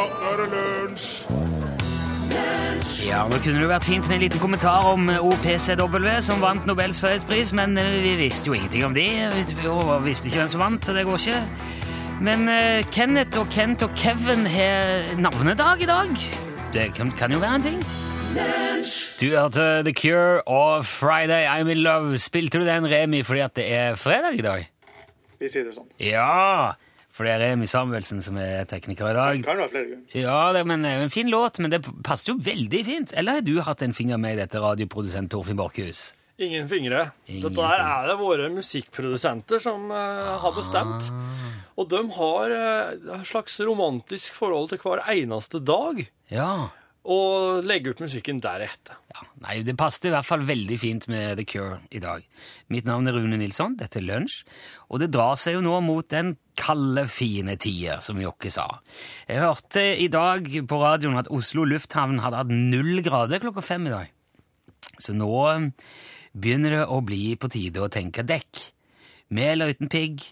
[0.00, 1.08] nå er det lunsj!
[3.04, 6.40] Ja, nå kunne det jo vært fint med en liten kommentar om eh, OPCW, som
[6.40, 9.06] vant Nobels fredspris, men eh, vi visste jo ingenting om de.
[9.34, 11.40] Vi og visste ikke hvem som vant, så det går ikke.
[12.20, 16.10] Men uh, Kenneth og Kent og Kevin har navnedag i dag.
[16.74, 17.78] Det kan, kan jo være en ting.
[19.20, 22.18] Du hørte The Cure og Friday I'm in Love.
[22.20, 24.68] Spilte du den, Remi, fordi at det er fredag i dag?
[25.40, 25.88] Vi sier det sånn.
[25.96, 26.76] Ja,
[27.20, 29.40] for det er Remi Samuelsen som er tekniker i dag.
[29.44, 30.14] Kan være flere grunner.
[30.16, 33.12] Ja, det, men det er en fin låt, men det passer jo veldig fint.
[33.12, 36.00] Eller har du hatt en finger med i dette, radioprodusent Torfinn Borchhus?
[36.40, 37.10] Ingen fingre.
[37.28, 41.10] Ingen Dette her er det våre musikkprodusenter som uh, har bestemt.
[41.76, 46.00] Og de har uh, et slags romantisk forhold til hver eneste dag.
[46.32, 46.54] Ja.
[47.10, 48.98] Og legge ut musikken deretter.
[49.10, 49.24] ja.
[49.42, 52.22] Nei, det passet i hvert fall veldig fint med The Cure i dag.
[52.70, 54.44] Mitt navn er Rune Nilsson, dette er Lunsj,
[54.92, 58.66] og det drar seg jo nå mot den kalde, fine tider, som Jokke sa.
[59.26, 63.88] Jeg hørte i dag på radioen at Oslo lufthavn hadde hatt null grader klokka fem
[63.88, 64.12] i dag.
[65.00, 65.70] Så nå eh,
[66.36, 68.68] begynner det å bli på tide å tenke dekk.
[69.34, 70.22] Med eller uten pigg,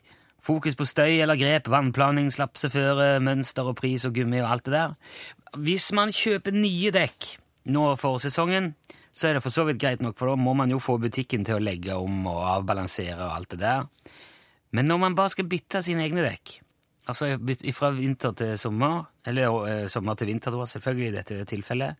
[0.49, 4.77] fokus på støy eller grep, vannplaning, slapseføre, mønster og pris og gummi og alt det
[4.77, 4.95] der.
[5.61, 7.35] Hvis man kjøper nye dekk
[7.75, 8.73] nå for sesongen,
[9.13, 11.45] så er det for så vidt greit nok, for da må man jo få butikken
[11.47, 13.87] til å legge om og avbalansere og alt det der.
[14.77, 16.59] Men når man bare skal bytte sine egne dekk,
[17.09, 17.33] altså
[17.75, 21.97] fra vinter til sommer, eller eh, sommer til vinter da, selvfølgelig i dette tilfellet,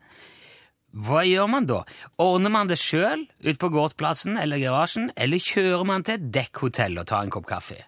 [0.89, 1.83] hva gjør man da?
[2.23, 6.97] Ordner man det sjøl ute på gårdsplassen eller garasjen, eller kjører man til et dekkhotell
[7.01, 7.83] og tar en kopp kaffe?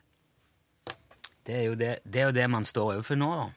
[1.46, 3.48] Det er jo det, det, er jo det man står overfor nå, da.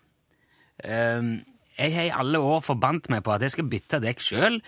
[0.84, 1.34] Um,
[1.78, 4.60] jeg har i alle år forbandt meg på at jeg skal bytte dekk sjøl,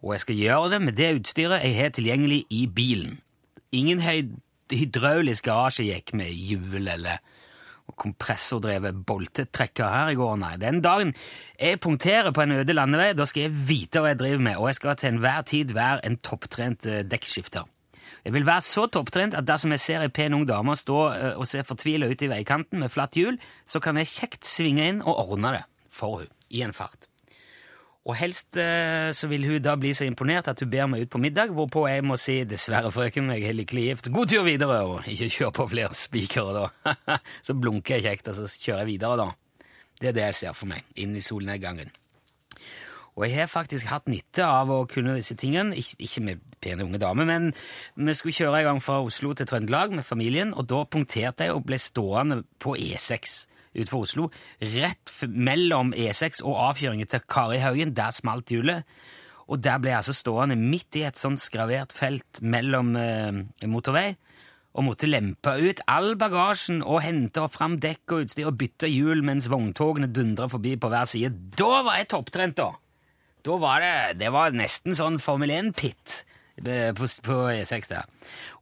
[0.00, 3.18] og jeg skal gjøre det med det utstyret jeg har tilgjengelig i bilen.
[3.74, 4.40] Ingen hydraulisk
[4.72, 7.20] hydraulisk garasjejekk med hjul eller
[8.00, 10.54] kompressordrevet boltetrekker her i går, nei.
[10.60, 11.12] Den dagen
[11.60, 14.70] jeg punkterer på en øde landevei, da skal jeg vite hva jeg driver med, og
[14.70, 17.68] jeg skal til enhver tid være en topptrent eh, dekkskifter.
[18.24, 21.32] Jeg vil være så topptrent at dersom jeg ser ei pen ung dame stå eh,
[21.36, 23.36] og se fortvila ut i veikanten med flatt hjul,
[23.68, 27.10] så kan jeg kjekt svinge inn og ordne det for hun, i en fart.
[28.04, 31.12] Og helst eh, så vil hun da bli så imponert at hun ber meg ut
[31.12, 34.80] på middag, hvorpå jeg må si 'dessverre, frøken, jeg er lykkelig gift', god tur videre,
[34.84, 36.96] og ikke kjør på flere spikere, da.
[37.46, 39.28] så blunker jeg kjekt, og så kjører jeg videre, da.
[40.00, 41.92] Det er det jeg ser for meg, inn i solnedgangen.
[43.14, 46.86] Og jeg har faktisk hatt nytte av å kunne disse tingene, ikke, ikke med pene
[46.86, 47.50] unge damer, men
[47.94, 51.54] vi skulle kjøre i gang fra Oslo til Trøndelag med familien, og da punkterte jeg
[51.54, 53.44] og ble stående på E6
[53.74, 54.28] utenfor Oslo,
[54.74, 58.86] rett mellom E6 og avkjøringen til Karihaugen, der smalt hjulet.
[59.50, 64.14] Og der ble jeg altså stående midt i et sånn skravert felt mellom eh, motorvei,
[64.74, 69.22] og måtte lempe ut all bagasjen og hente fram dekk og utstyr og bytte hjul
[69.26, 71.30] mens vogntogene dundra forbi på hver side.
[71.54, 72.72] Da var jeg topptrent, da!
[73.44, 76.22] Da var det, det var nesten sånn Formel 1-pit
[76.64, 78.06] på, på E6 der.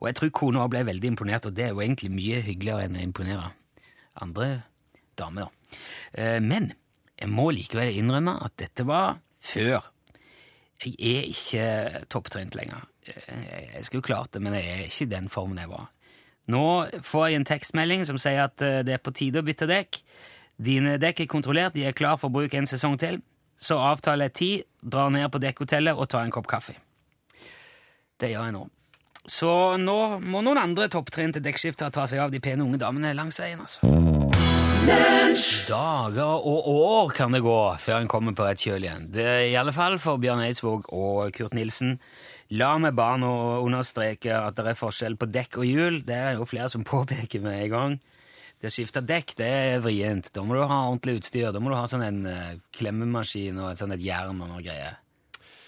[0.01, 2.99] Og jeg tror kona ble veldig imponert, og det er jo egentlig mye hyggeligere enn
[2.99, 3.51] å imponere
[4.25, 4.49] andre
[5.19, 5.47] damer.
[5.47, 5.79] da.
[6.19, 6.73] Eh, Men
[7.21, 9.87] jeg må likevel innrømme at dette var før.
[10.83, 12.83] Jeg er ikke topptrent lenger.
[13.07, 15.91] Eh, Jeg skulle klart det, men jeg er ikke i den formen jeg var.
[16.51, 16.63] Nå
[17.07, 20.01] får jeg en tekstmelding som sier at eh, det er på tide å bytte dekk.
[20.59, 23.21] Dine dekk er kontrollert, de er klar for bruk en sesong til.
[23.63, 26.75] Så avtaler jeg tid, drar ned på dekkhotellet og tar en kopp kaffe.
[28.19, 28.67] Det gjør jeg nå.
[29.23, 33.39] Så nå må noen andre topptrente dekkskiftere ta seg av de pene unge damene langs
[33.39, 33.87] veien, altså.
[34.83, 39.05] Dager og år kan det gå før en kommer på rett kjøl igjen.
[39.15, 42.01] Det er i alle fall for Bjørn Eidsvåg og Kurt Nilsen.
[42.59, 43.31] La meg bare nå
[43.63, 46.01] understreke at det er forskjell på dekk og hjul.
[46.09, 47.95] Det er jo flere som påpeker med en gang.
[48.63, 50.29] Det å skifte dekk det er vrient.
[50.31, 51.51] Da må du ha ordentlig utstyr.
[51.51, 54.63] Da må du ha sånn en eh, klemmemaskin og et sånt et jern og noe
[54.63, 55.01] greier.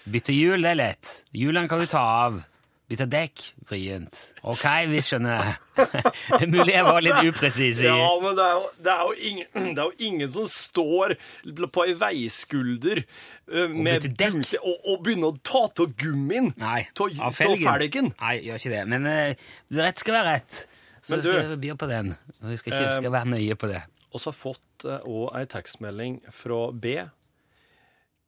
[0.07, 1.15] Bytte hjul, det er lett.
[1.35, 2.37] Hjulene kan du ta av.
[2.85, 4.19] Bytte dekk, vrient.
[4.45, 5.55] Ok, vi skjønner.
[5.81, 9.01] det er mulig jeg var litt upresis i Ja, men det er, jo, det, er
[9.01, 11.15] jo ingen, det er jo ingen som står
[11.73, 14.37] på ei veiskulder uh, med bytter dekk.
[14.37, 17.65] bunke- og, og begynner å ta av gummien Nei, av av felgen.
[17.65, 18.13] felgen.
[18.21, 18.85] Nei, gjør ikke det.
[18.93, 19.49] Men eh,
[19.81, 20.61] rett skal være rett.
[21.05, 22.15] Så Men skal du- jeg by på den.
[22.41, 23.83] Og jeg skal, Eh, skal være nøye på det.
[24.11, 26.95] Og så har fått òg ei tekstmelding fra B.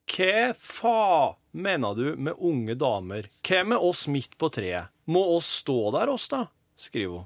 [0.07, 3.27] Hva faen mener du med unge damer?
[3.43, 4.87] Hva med oss midt på treet?
[5.07, 6.45] Må oss stå der, oss, da?
[6.77, 7.25] skriver hun.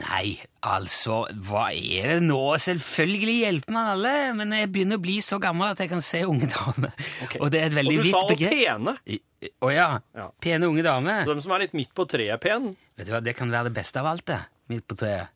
[0.00, 2.38] Nei, altså, hva er det nå?
[2.62, 6.20] Selvfølgelig hjelper man alle, men jeg begynner å bli så gammel at jeg kan se
[6.28, 6.92] unge damer.
[7.40, 8.22] Og det er et veldig Og du sa
[8.52, 8.94] pene.
[8.94, 9.88] Å Å ja.
[10.16, 10.28] Ja.
[10.44, 11.24] Pene unge damer.
[11.26, 12.70] Så de som er litt midt på treet, er pen.
[13.00, 14.38] Vet du hva, Det kan være det beste av alt, det.
[14.70, 15.32] Midt på treet.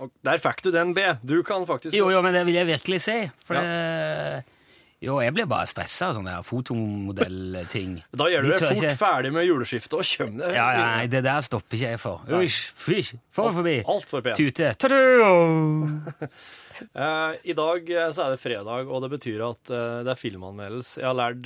[0.00, 1.04] Og der fikk du den, B.
[1.26, 3.18] Du kan faktisk Jo, jo, men det vil jeg virkelig si.
[3.44, 4.44] For det,
[5.00, 7.94] jo, jeg blir bare stressa av sånne fotomodellting.
[8.20, 10.66] Da gjør du De det tør fort ikke- ferdig med juleskiftet og kjøm deg Ja,
[10.76, 12.20] ja, nei, det der stopper ikke jeg for.
[12.28, 13.78] Uish, fysj, få forbi.
[13.88, 14.34] Altfor pen.
[14.36, 14.74] Tute.
[14.78, 16.28] Ta-da!
[16.94, 20.20] Eh, I dag eh, så er det fredag, og det betyr at eh, det er
[20.20, 21.00] filmanmeldelse.
[21.02, 21.42] Jeg har lært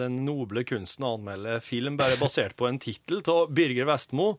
[0.00, 4.34] den noble kunsten å anmelde film bare basert på en tittel av Birger Vestmo,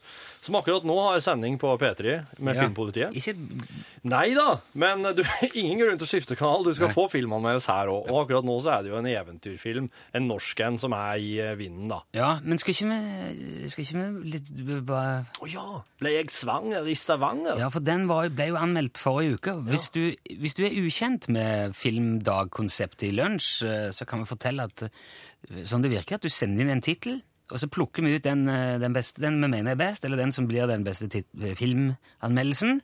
[0.45, 2.63] som akkurat nå har sending på P3 med Ja.
[2.65, 3.15] Filmpolitiet.
[3.17, 3.35] Ikke
[4.07, 5.19] Nei da, men du
[5.59, 6.63] ingen grunn til å skifte kanal.
[6.63, 6.95] Du skal Nei.
[6.95, 8.07] få filmanmeldelse her òg.
[8.07, 11.33] Og akkurat nå så er det jo en eventyrfilm, en norsk en, som er i
[11.59, 11.99] vinden, da.
[12.15, 14.51] Ja, men skal ikke vi Skal ikke vi litt
[14.87, 15.65] bare Å ja!
[15.99, 17.57] Ble jeg svanger i Stavanger?
[17.59, 19.55] Ja, for den var, ble jo anmeldt forrige uke.
[19.67, 20.03] Hvis, du,
[20.41, 25.63] hvis du er ukjent med filmdagkonseptet i lunsj, eh, så kan vi fortelle at eh,
[25.67, 28.47] sånn det virker, at du sender inn en tittel, og så plukker vi ut den,
[28.51, 31.07] eh, den, beste, den vi mener er best, eller den som blir den beste
[31.55, 32.81] filmanmeldelsen.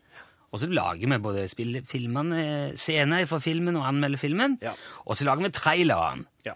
[0.54, 1.48] Og så lager vi både
[1.90, 2.44] filmene,
[2.78, 4.76] scener fra filmen og anmelder filmen, Ja.
[5.02, 6.28] og så lager vi traileren.
[6.46, 6.54] Ja.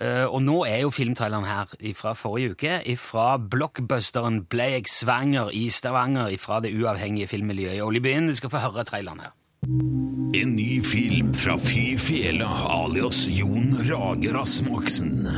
[0.00, 5.54] Uh, og nå er jo filmtraileren her fra forrige uke, fra blockbusteren Ble jeg svanger
[5.54, 8.26] i Stavanger, fra det uavhengige filmmiljøet i Oljebyen.
[8.26, 9.35] Du skal få høre traileren her.
[9.64, 15.28] En ny film fra Fy Fela alias Jon Rage Rasmaksen.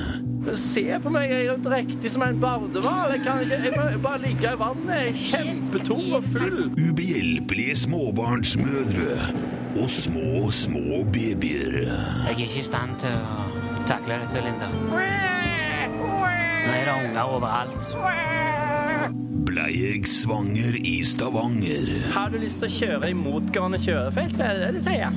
[0.55, 3.15] Se på meg, jeg er jo drektig som en bardehval.
[3.15, 4.93] Jeg kan ikke jeg må bare ligge i vannet.
[4.97, 6.59] Jeg er kjempetung og full.
[6.77, 9.19] Ubehjelpelige småbarnsmødre
[9.79, 11.79] og små, små babyer.
[11.85, 14.73] Jeg er ikke i stand til å takle dette, Linda.
[14.89, 18.58] Nå er det unger overalt.
[19.49, 21.89] Blei jeg svanger i Stavanger.
[22.15, 24.37] Har du lyst til å kjøre i motgående kjørefelt?
[24.39, 25.15] Det Er det du sier?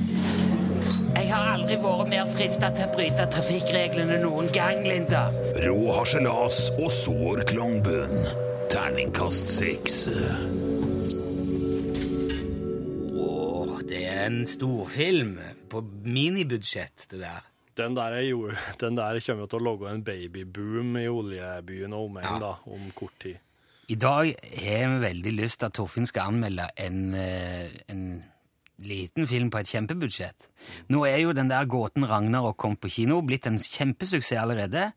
[1.12, 5.26] Jeg har aldri vært mer frista til å bryte trafikkreglene noen gang, Linda.
[5.66, 8.24] Rå harselas og sår klangbønn.
[8.72, 9.98] Terningkast seks.
[13.12, 15.38] Åh, det er en storfilm
[15.72, 17.48] på minibudsjett, det der.
[17.76, 18.50] Den der, er jo,
[18.80, 22.58] den der kommer jo til å logge en babyboom i oljebyen og omegn ja.
[22.68, 23.40] om kort tid.
[23.92, 24.30] I dag
[24.62, 28.24] har vi veldig lyst til at Torfinn skal anmelde en, eh, en
[28.80, 30.48] liten film på et kjempebudsjett.
[30.94, 34.94] Nå er jo den der gåten Ragnarok kom på kino blitt en kjempesuksess allerede.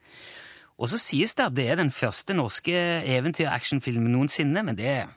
[0.78, 2.74] Og så sies det at det er den første norske
[3.16, 5.08] eventyr-actionfilmen noensinne, men det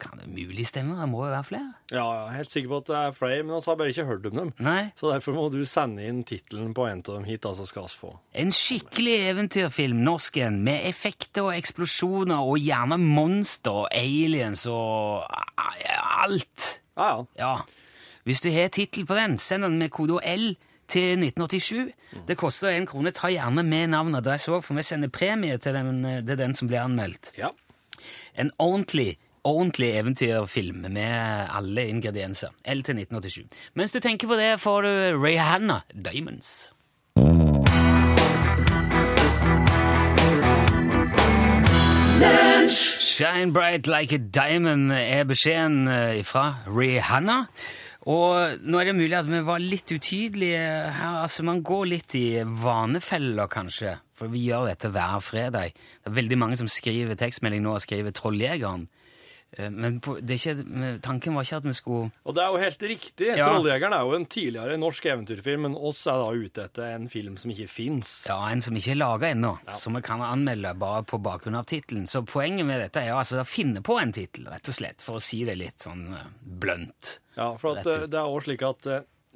[0.00, 0.96] kan det mulig stemme?
[1.00, 1.68] Det må jo være flere?
[1.90, 3.92] Ja, jeg er helt sikker på at det er flere, men altså, jeg har bare
[3.94, 4.52] ikke hørt om dem.
[4.66, 4.82] Nei.
[4.98, 7.96] Så derfor må du sende inn tittelen på en av dem hit, altså skal vi
[8.02, 8.12] få.
[8.36, 15.24] En skikkelig eventyrfilm, norsken, med effekter og eksplosjoner og gjerne monster og aliens og
[16.20, 16.70] alt.
[16.96, 17.26] Ja, ja.
[17.40, 17.56] Ja.
[18.26, 20.56] Hvis du har tittel på den, send den med kode L
[20.88, 21.92] til 1987.
[22.28, 23.10] Det koster én krone.
[23.14, 26.54] Ta gjerne med navn og adresse òg, for vi sender premie til den, til den
[26.54, 27.32] som blir anmeldt.
[27.38, 27.52] ja.
[28.36, 29.16] En ordentlig
[29.46, 32.54] ordentlig eventyrfilm med alle ingredienser.
[32.66, 33.46] L til 1987.
[33.78, 36.72] Mens du tenker på det, får du Rihanna, 'Diamonds'.
[43.16, 47.46] Shine bright like a diamond er beskjeden eh, fra Rihanna.
[48.06, 50.58] Og nå er det mulig at vi var litt utydelige
[50.94, 51.22] her.
[51.24, 53.96] Altså, Man går litt i vanefeller, kanskje.
[54.16, 55.72] For vi gjør dette hver fredag.
[55.74, 58.86] Det er veldig mange som skriver tekstmelding nå og skriver 'Trolljegeren'.
[59.56, 60.54] Eh, Men er ikke,
[61.04, 63.28] tanken var ikke at vi skulle Og det er jo helt riktig.
[63.38, 63.46] Ja.
[63.46, 67.36] 'Trolljegeren' er jo en tidligere norsk eventyrfilm, men oss er da ute etter en film
[67.40, 68.26] som ikke fins.
[68.28, 71.66] Ja, en som ikke er laga ennå, som vi kan anmelde bare på bakgrunn av
[71.66, 72.06] tittelen.
[72.10, 75.00] Så poenget med dette er jo altså å finne på en tittel, rett og slett,
[75.00, 77.18] for å si det litt sånn eh, blønt.
[77.36, 78.86] Ja, for at, eh, det er også slik at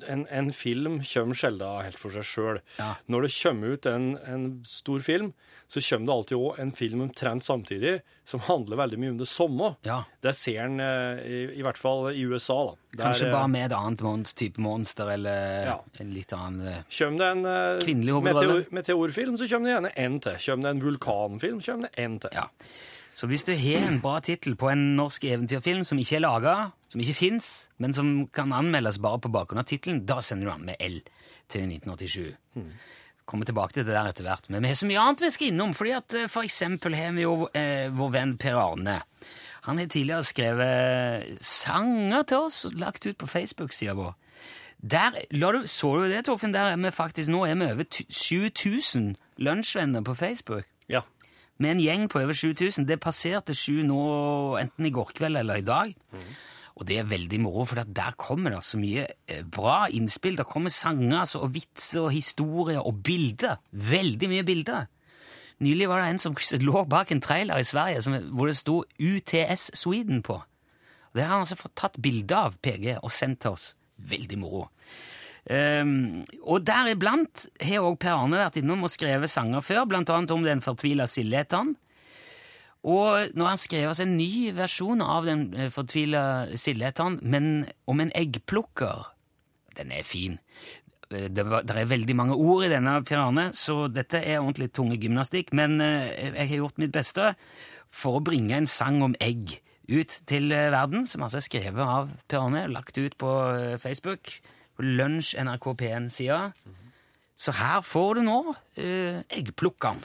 [0.09, 2.61] en, en film kommer sjelden helt for seg sjøl.
[2.79, 2.95] Ja.
[3.11, 5.33] Når det kommer ut en, en stor film,
[5.71, 9.29] så kommer det alltid òg en film omtrent samtidig som handler veldig mye om det
[9.31, 9.69] samme.
[9.87, 10.01] Ja.
[10.23, 12.77] Det ser en eh, i, i hvert fall i USA, da.
[12.91, 15.77] Der, Kanskje eh, bare med et annet monster, type monster, eller Ja.
[16.03, 18.57] en litt annen eh, Kommer det en eh, Kvinnelig hovedrolle.
[18.65, 20.41] meteor, meteorfilm, så kommer det gjerne en til.
[20.47, 22.35] Kommer det en vulkanfilm, kommer det en til.
[22.41, 22.49] Ja.
[23.21, 26.55] Så hvis du har en bra tittel på en norsk eventyrfilm som ikke er laga,
[26.89, 27.49] som ikke fins,
[27.83, 30.97] men som kan anmeldes bare på bakgrunn av tittelen, da sender du den med L
[31.53, 32.31] til 1987.
[33.29, 34.49] Kommer tilbake til det der etter hvert.
[34.51, 35.75] Men vi har så mye annet vi skal innom.
[35.77, 38.97] fordi at eh, For eksempel har vi jo eh, vår venn Per Arne.
[39.69, 44.15] Han har tidligere skrevet sanger til oss og lagt ut på Facebook-sida vår.
[44.81, 46.55] Der, la du, Så du det, Torfinn?
[46.57, 51.03] Der er vi faktisk nå er vi over tu- 7000 lunsjvenner på Facebook Ja.
[51.61, 52.87] Med en gjeng på over 7000.
[52.89, 54.01] Det passerte sju nå
[54.61, 55.93] enten i går kveld eller i dag.
[56.81, 60.39] Og det er veldig moro, for der kommer det så mye eh, bra innspill.
[60.39, 63.59] Der kommer sanger altså, og vitser og historier og bilder.
[63.71, 64.89] Veldig mye bilder.
[65.61, 66.37] Nylig var det en som
[66.69, 70.41] lå bak en trailer i Sverige som, hvor det sto UTS Sweden på.
[71.13, 73.73] Det har han altså fått tatt bilde av, PG, og sendt til oss.
[73.99, 74.69] Veldig moro.
[75.49, 80.35] Um, og deriblant har òg Per Arne vært innom og skrevet sanger før, blant annet
[80.35, 81.73] om den fortvila Sildhetan.
[82.81, 86.23] Og nå har han skrevet oss en ny versjon av den eh, fortvila
[86.57, 89.11] Sildhetan, men om en eggplukker.
[89.77, 90.39] Den er fin.
[91.11, 94.41] Eh, Det, var, det er veldig mange ord i denne, Per Arne, så dette er
[94.41, 95.53] ordentlig tunge gymnastikk.
[95.53, 97.35] Men eh, jeg har gjort mitt beste
[97.93, 99.59] for å bringe en sang om egg
[99.91, 103.31] ut til verden, som altså er skrevet av Per Arne, lagt ut på
[103.83, 104.31] Facebook,
[104.81, 106.41] Lunsj NRK P1-sida.
[107.41, 108.39] Så her får du nå
[108.77, 110.03] eh, eggplukkeren.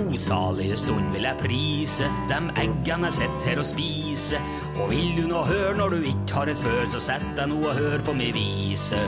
[0.00, 4.46] O salige stund vil jeg prise dem eggene jeg sitter her og spiser.
[4.78, 7.60] Og vil du nå høre når du ikke har et før, så sett deg nå
[7.62, 9.02] og hør på mi vise.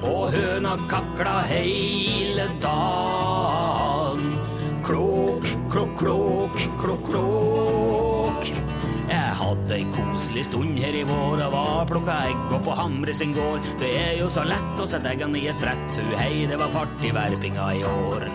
[0.00, 4.30] Og høna kakla heile dagen.
[4.84, 7.99] Klok, klok, klok, klok, klok.
[9.50, 13.32] Hadde ei koselig stund her i vår og var plukka egg opp på Hamre sin
[13.34, 13.64] gård.
[13.80, 16.70] Det er jo så lett å sette eggene i et brett, hu hei, det var
[16.70, 18.28] fart i verpinga i år.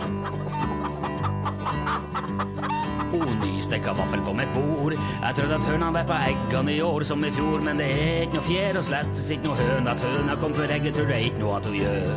[3.13, 4.97] Hun nystekka vaffel på mitt bord.
[4.97, 8.41] Jeg trodde at høna på eggene i år som i fjor, men det er ikke
[8.41, 11.45] noe fjær og slettes ikke noe høn At høna kom før egget, tror jeg ikke
[11.45, 12.11] noe at hun gjør.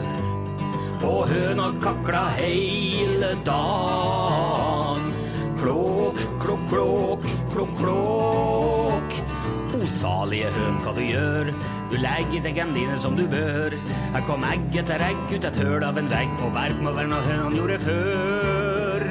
[1.06, 5.17] Og høna kakla heile dagen.
[5.58, 9.16] Klok, klokk, klåk, klokk, klåk.
[9.74, 11.50] O salige høn, hva du gjør?
[11.90, 13.74] Du legger til eggene dine som du bør.
[14.14, 17.10] Her kom egg etter egg ut et høl av en vegg, og verp må være
[17.10, 19.06] noe hønene gjorde før.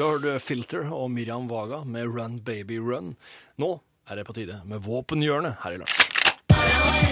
[0.00, 3.16] Du hørte Filter og Miriam Vaga med Run Baby Run.
[3.60, 3.74] Nå
[4.10, 7.10] er det på tide med Våpenhjørnet her i Lunsj.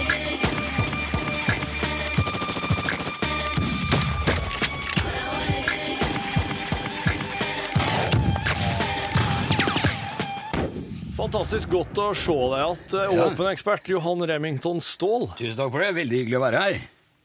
[11.19, 13.25] Fantastisk godt å se deg igjen, Ja.
[13.27, 15.27] åpenekspert Johan Remington Ståhl.
[15.35, 15.93] Tusen takk for det.
[15.95, 16.81] Veldig hyggelig å være her.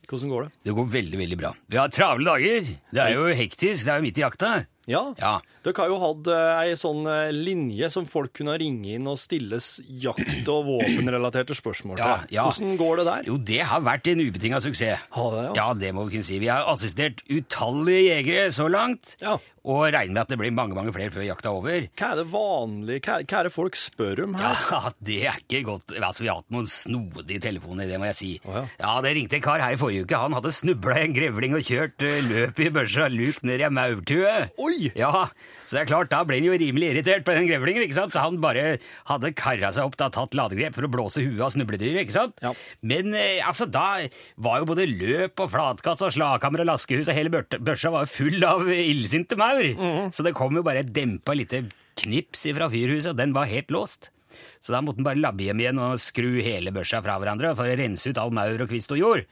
[0.09, 0.51] Hvordan går det?
[0.65, 1.53] Det går veldig, veldig bra.
[1.69, 2.61] Vi har travle dager.
[2.93, 3.85] Det er jo hektisk.
[3.87, 4.67] Det er jo midt i jakta.
[4.87, 5.41] Ja, Ja.
[5.65, 9.17] Dere har jo hatt eh, ei sånn eh, linje som folk kunne ringe inn og
[9.17, 12.05] stilles jakt- og våpenrelaterte spørsmål til.
[12.05, 12.45] Ja, ja.
[12.51, 13.23] Hvordan går det der?
[13.31, 15.01] Jo, det har vært en ubetinga suksess.
[15.17, 15.53] Har det, ja?
[15.63, 16.39] Ja, det må vi kunne si.
[16.43, 19.39] Vi har assistert utallige jegere så langt, Ja.
[19.65, 21.87] Og regner med at det blir mange mange flere før jakta er over.
[21.97, 24.61] Hva er det vanlige, hva, hva er det folk spør om her?
[24.69, 25.95] Ja, det er ikke godt.
[25.97, 28.33] Altså, Vi har hatt noen snodige telefoner, det må jeg si.
[28.45, 28.65] Oh, ja.
[28.83, 30.21] ja, Det ringte en kar her i forrige uke.
[30.21, 33.69] Han hadde snubla i en grevling og kjørt uh, løp i børsa lukt ned i
[33.69, 34.35] ei maurtue.
[34.61, 34.93] Oi!
[34.99, 35.29] Ja,
[35.65, 38.13] så det er klart, da ble han jo rimelig irritert på den grevlingen, ikke sant?
[38.13, 38.77] Så han bare
[39.09, 42.37] hadde kara seg opp, da, tatt ladegrep for å blåse huet av snubledyret, ikke sant?
[42.45, 42.53] Ja.
[42.85, 44.05] Men eh, altså, da
[44.45, 48.13] var jo både løp og flatkasse og slagkammer og laskehus og hele børsa var jo
[48.13, 50.11] full av illsinte maur.
[50.15, 51.65] Så det kom jo bare et dempa lite
[52.03, 54.11] knips fra fyrhuset, og den var helt låst.
[54.59, 57.71] Så da måtte han bare labbe hjem igjen og skru hele børsa fra hverandre for
[57.71, 59.25] å rense ut all maur og kvist og jord.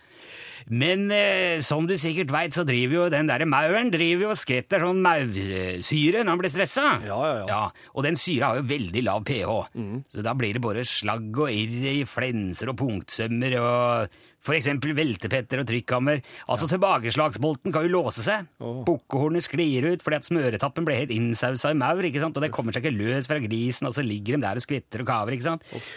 [0.70, 4.38] Men eh, som du sikkert veit, så driver jo den derre mauren driver jo og
[4.38, 6.84] skvetter sånn maursyre når han blir stressa.
[7.02, 7.62] Ja, ja, ja.
[7.96, 9.56] Og den syra har jo veldig lav pH,
[10.14, 14.94] så da blir det bare slagg og irr i flenser og punktsømmer og for eksempel
[14.98, 16.20] veltepetter og trykkammer.
[16.50, 18.50] Altså tilbakeslagsbolten kan jo låse seg.
[18.58, 22.36] Bukkehornet sklir ut fordi at smøretappen ble helt innsausa i maur, ikke sant?
[22.36, 25.04] og det kommer seg ikke løs fra grisen, og så ligger de der og skvitter
[25.04, 25.66] og kaver, ikke sant.
[25.76, 25.96] Uff.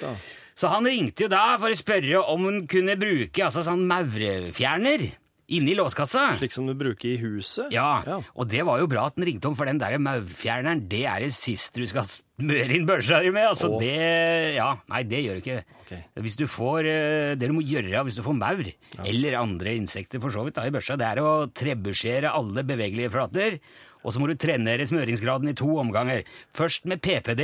[0.55, 5.09] Så han ringte jo da for å spørre om hun kunne bruke altså sånn maurefjerner
[5.53, 6.31] inni låskassa.
[6.39, 7.71] Slik som du bruker i huset?
[7.73, 8.21] Ja, Ja.
[8.35, 11.19] og det var jo bra at den ringte om, for den der maurfjerneren, det er
[11.25, 13.47] det siste du skal smøre inn børsa di med.
[13.49, 13.79] Altså, Åh.
[13.79, 15.63] det Ja, nei, det gjør du ikke.
[15.85, 16.01] Okay.
[16.17, 18.63] Hvis du får eh, Det du må gjøre hvis du får maur,
[19.05, 23.11] eller andre insekter for så vidt, da, i børsa, det er å trebusjere alle bevegelige
[23.11, 23.59] flater.
[24.05, 26.23] Og så må du trenere smøringsgraden i to omganger.
[26.53, 27.41] Først med PPD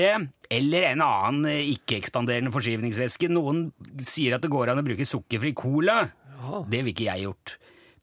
[0.52, 3.30] eller en annen eh, ikke-ekspanderende forskyvningsvæske.
[3.34, 3.72] Noen
[4.06, 6.04] sier at det går an å bruke sukkerfri cola.
[6.70, 7.58] Det ville ikke jeg gjort.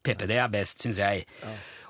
[0.05, 1.25] PPD er best, syns jeg.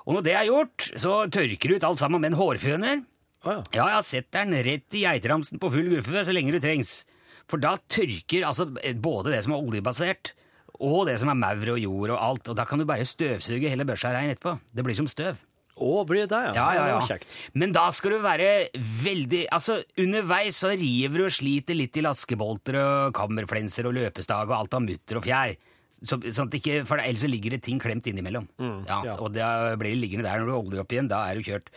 [0.06, 3.02] Og når det er gjort, så tørker du ut alt sammen med en hårføner.
[3.40, 3.60] Ah, ja.
[3.72, 7.04] Ja, ja, sett den rett i geitramsen på full guffe så lenge du trengs.
[7.50, 10.34] For da tørker altså både det som er oljebasert,
[10.80, 13.68] og det som er maur og jord og alt, og da kan du bare støvsuge
[13.70, 14.56] hele børsa rein etterpå.
[14.72, 15.40] Det blir som støv.
[15.80, 16.52] Å, blir det det, ja?
[16.56, 17.00] Ja, ja, ja.
[17.04, 17.32] Kjekt.
[17.56, 22.04] Men da skal du være veldig Altså, underveis så river du og sliter litt i
[22.04, 25.54] laskebolter og kammerflenser og løpestag og alt av mutter og fjær.
[26.00, 28.46] Så, sånn ikke, for ellers ligger det ting klemt innimellom.
[28.88, 29.16] ja, ja.
[29.20, 31.10] Og da blir det liggende der når du holder opp igjen.
[31.10, 31.68] Da er du kjørt.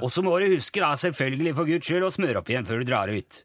[0.00, 2.80] Og så må du huske, da, selvfølgelig for guds skyld, å smøre opp igjen før
[2.80, 3.42] du drar ut.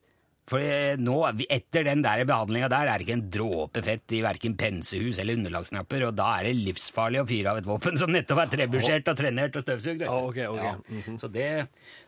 [0.51, 1.15] For eh, nå,
[1.47, 5.37] etter den der behandlinga der, er det ikke en dråpe fett i verken pensehus eller
[5.39, 9.07] underlagsknapper, og da er det livsfarlig å fyre av et våpen som nettopp er trebusjert
[9.13, 10.03] og trenert og støvsugd.
[10.09, 10.67] Ah, okay, okay.
[10.67, 11.19] Ja, ok, ok.
[11.21, 11.47] Så det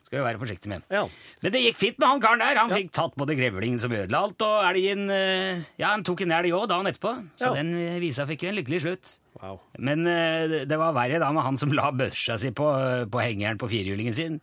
[0.04, 0.84] skal vi være forsiktig med.
[0.92, 1.06] Ja.
[1.42, 2.60] Men det gikk fint med han karen der.
[2.60, 6.36] Han fikk tatt både grevlingen som ødela alt, og elgen eh, Ja, han tok en
[6.36, 7.62] elg òg dagen etterpå, så Ja.
[7.62, 7.72] den
[8.04, 9.14] visa fikk jo en lykkelig slutt.
[9.40, 9.62] Wow.
[9.80, 12.68] Men eh, det- var verre da med han som la børsa si på,
[13.10, 14.42] på hengeren på firehjulingen sin.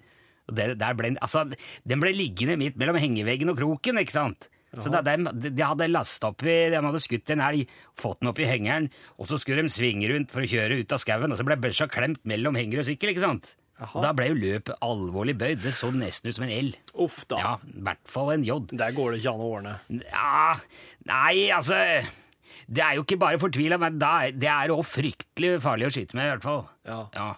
[0.57, 1.45] Det, der ble, altså,
[1.87, 4.50] den ble liggende midt mellom hengeveggen og kroken, ikke sant?
[4.71, 8.30] Så da, de, de hadde lasta opp i, de hadde skutt en elg, fått den
[8.30, 8.87] opp i hengeren,
[9.19, 11.57] og så skulle de svinge rundt for å kjøre ut av skauen, og så ble
[11.59, 13.57] børsa klemt mellom henger og sykkel, ikke sant?
[13.80, 15.62] Og da ble jo løpet alvorlig bøyd.
[15.64, 16.71] Det så nesten ut som en L.
[17.00, 17.38] Uff da.
[17.40, 18.59] Ja, i hvert fall en J.
[18.76, 19.73] Der går det ikke an å ordne.
[20.04, 20.50] Ja,
[21.09, 21.78] nei, altså
[22.69, 26.14] Det er jo ikke bare fortvila, men da, det er òg fryktelig farlig å skyte
[26.19, 26.61] med, i hvert fall.
[26.87, 27.00] Ja.
[27.16, 27.30] Ja.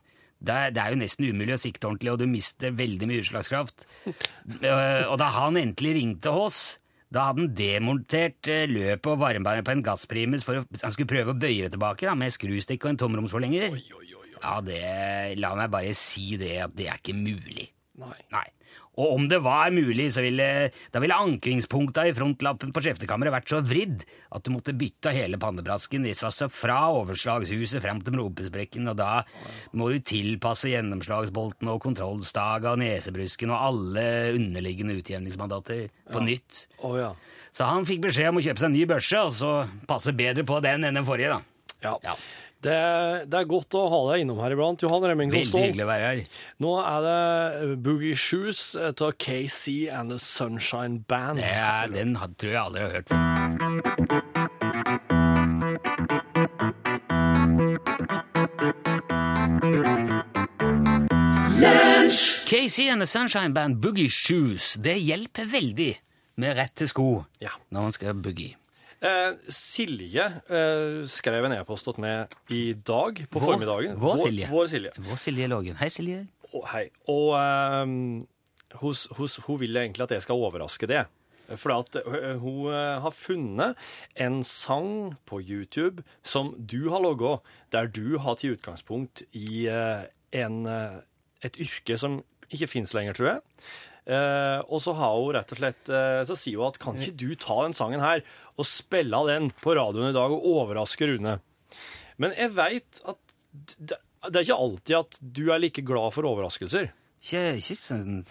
[0.42, 3.24] Det, er, det er jo nesten umulig å sikte ordentlig, og du mister veldig mye
[3.24, 3.86] utslagskraft.
[4.62, 6.58] Eh, og da han endelig ringte oss,
[7.12, 11.10] da hadde han demontert eh, løpet og varmebæret på en gassprimus for å, han skulle
[11.10, 13.76] prøve å bøye det tilbake da, med skrustikk og en tomromsforlenger.
[14.42, 14.80] Ja, det,
[15.38, 17.68] la meg bare si det, at det er ikke mulig.
[18.02, 18.18] Nei.
[18.34, 18.46] Nei.
[19.00, 20.46] Og om det var mulig, så ville,
[20.92, 24.04] da ville ankringspunkta i frontlappen på skjeftekammeret vært så vridd
[24.36, 29.22] at du måtte bytte hele pannebrasken altså fra overslagshuset frem til rumpesprekken, og da
[29.72, 34.06] må du tilpasse gjennomslagsbolten og kontrollstaga og nesebrusken og alle
[34.36, 36.66] underliggende utjevningsmandater på nytt.
[36.84, 37.14] Oh, ja.
[37.52, 39.54] Så han fikk beskjed om å kjøpe seg en ny børse, og så
[39.88, 41.68] passe bedre på den enn den forrige, da.
[41.88, 41.96] ja.
[42.04, 42.16] Ja.
[42.62, 45.88] Det, det er godt å ha deg innom her iblant, Johan Remming Veldig hyggelig å
[45.90, 46.20] være her.
[46.62, 51.42] Nå er det Boogie Shoes av KC and the Sunshine Band.
[51.42, 54.42] Er, den tror jeg aldri har hørt før.
[62.46, 64.74] KC and the Sunshine Band Boogie Shoes.
[64.74, 65.92] Det hjelper veldig
[66.42, 67.50] med rett til sko Ja.
[67.70, 68.56] når man skal boogie.
[69.02, 73.96] Eh, Silje eh, skrev en e-post til meg i dag på Vår- formiddagen.
[73.98, 74.46] vår Silje.
[74.52, 74.92] Vår Silje.
[75.08, 75.74] Vår Silje Lågen.
[75.80, 76.20] Hei, Silje.
[76.52, 76.84] Og, hei.
[77.10, 77.82] Og eh,
[78.78, 81.02] hun, hos, hun vil egentlig at jeg skal overraske det.
[81.58, 83.74] For at eh, hun eh, har funnet
[84.22, 87.40] en sang på YouTube som du har logga,
[87.74, 89.66] der du har til utgangspunkt i
[90.32, 90.62] en,
[91.42, 92.20] et yrke som
[92.52, 93.40] ikke fins lenger, tror jeg.
[94.02, 97.14] Eh, og så har hun rett og slett eh, Så sier hun at kan ikke
[97.20, 98.24] du ta den sangen her
[98.58, 101.36] og spille den på radioen i dag og overraske Rune?
[102.18, 103.20] Men jeg veit at
[103.78, 106.90] det, det er ikke alltid at du er like glad for overraskelser.
[107.22, 108.24] Ikke, ikke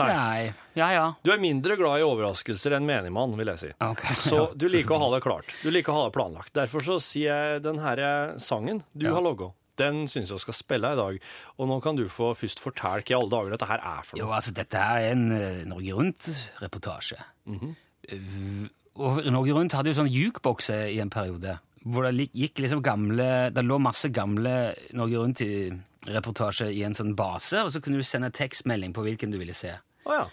[0.00, 0.08] Nei.
[0.08, 0.52] Nei.
[0.72, 1.04] Ja, ja.
[1.20, 3.72] Du er mindre glad i overraskelser enn menigmann, vil jeg si.
[3.84, 4.16] Okay.
[4.26, 5.52] Så du liker å ha det klart.
[5.60, 6.54] Du liker å ha det planlagt.
[6.56, 8.00] Derfor så sier jeg den her
[8.40, 9.18] sangen du Ja.
[9.18, 11.18] har logga, den syns jeg skal spille i dag.
[11.58, 14.20] Og nå kan du få først fortelle hva i alle dager dette her er for
[14.20, 17.18] Jo, altså, dette er en uh, Norge Rundt-reportasje.
[17.48, 17.74] Mhm.
[18.12, 21.54] Eh, og Norge Rundt hadde jo sånn jukebokser i en periode,
[21.88, 27.62] hvor det gikk liksom gamle Det lå masse gamle Norge Rundt-reportasjer i en sånn base,
[27.62, 29.72] og så kunne du sende tekstmelding på hvilken du ville se.
[30.04, 30.26] Oh, ja.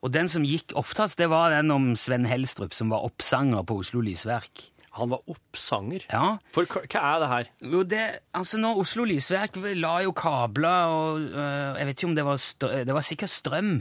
[0.00, 3.82] Og den som gikk oftest, det var den om Sven Helstrup, som var oppsanger på
[3.82, 4.70] Oslo Lysverk.
[4.98, 6.02] Han var oppsanger.
[6.10, 7.50] Ja, For hva er det her?
[7.72, 8.00] jo, det,
[8.34, 12.36] altså når Oslo Lysverk la jo kabler, og øh, jeg vet ikke om det var
[12.42, 13.72] strøm, Det var sikkert strøm.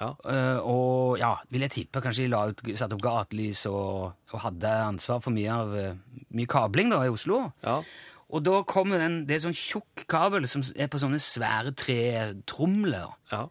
[0.00, 0.10] Ja.
[0.30, 4.40] Øh, og ja, vil jeg tippe kanskje de la ut, satt opp gatelys og, og
[4.44, 5.96] hadde ansvar for mye av øh,
[6.36, 7.48] mye kabling da i Oslo.
[7.64, 7.80] Ja.
[8.28, 13.08] Og da kommer den, det er sånn tjukk kabel som er på sånne svære tretromler.
[13.32, 13.46] ja.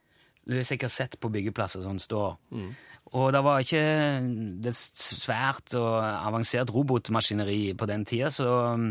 [0.48, 2.38] Du har sikkert sett på byggeplasser sånn står.
[3.16, 3.84] Og det var ikke
[4.64, 8.90] det svært og avansert robotmaskineri på den tida, så um,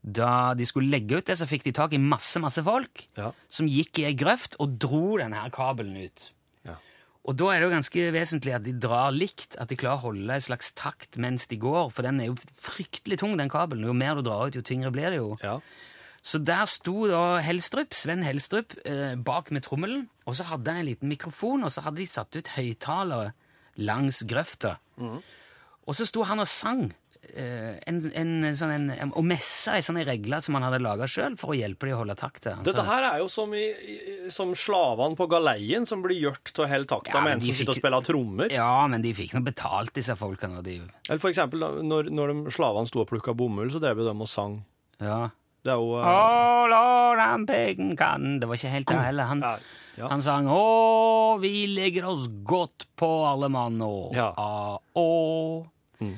[0.00, 3.32] da de skulle legge ut det, så fikk de tak i masse, masse folk Ja.
[3.52, 6.30] som gikk i ei grøft og dro denne kabelen ut.
[6.64, 6.78] Ja.
[7.28, 10.06] Og da er det jo ganske vesentlig at de drar likt, at de klarer å
[10.08, 13.84] holde en slags takt mens de går, for den er jo fryktelig tung, den kabelen.
[13.84, 15.36] Jo mer du drar ut, jo tyngre blir det jo.
[15.44, 15.58] ja.
[16.22, 20.82] Så der sto da Helstrup, Sven Helstrup eh, bak med trommelen, og så hadde han
[20.82, 23.30] en liten mikrofon, og så hadde de satt ut høyttalere
[23.78, 24.78] langs grøfta.
[25.00, 26.90] Og så sto han og sang
[27.30, 31.36] Uh, en, en, sånn en, og messa i sånne regler som han hadde laga sjøl,
[31.38, 32.56] for å hjelpe dem å holde takta.
[32.56, 33.66] Altså, Dette her er jo som, i,
[34.34, 37.52] som slavene på galeien som blir gjort til å holde takta Ja, med en som
[37.52, 38.54] fikk, sitter og spiller trommer.
[38.54, 40.50] Ja, men de fikk nå betalt, disse folka.
[40.66, 44.10] De, Eller for eksempel når, når de slavene sto og plukka bomull, så drev de
[44.16, 44.64] og sang.
[44.98, 45.28] ja.
[45.60, 46.06] Det er jo uh...
[46.08, 49.28] oh, Lord, I'm Det var ikke helt det heller.
[49.28, 49.58] Han, Ja,
[50.00, 50.08] ja.
[50.10, 53.92] han sang Å, vi legger oss godt på alle mann nå.
[54.16, 54.30] Ja.
[54.40, 54.78] Ah,
[56.00, 56.14] Mm.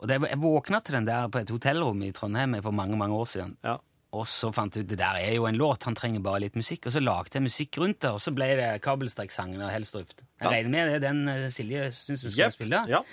[0.00, 3.14] Og det, jeg våkna til den der på et hotellrom i Trondheim for mange mange
[3.14, 3.56] år siden.
[3.62, 3.76] ja.
[4.10, 6.56] Og så fant jeg ut det der er jo en låt, han trenger bare litt
[6.58, 6.88] musikk.
[6.88, 10.10] Og så lagde jeg musikk rundt det, og så ble det Kabelstrekk-sangen av Helstrup.
[10.18, 10.50] Jeg Ja.
[10.50, 12.56] regner med det den eh, Silje syns vi skal yep.
[12.56, 12.80] spille.
[12.90, 13.04] ja.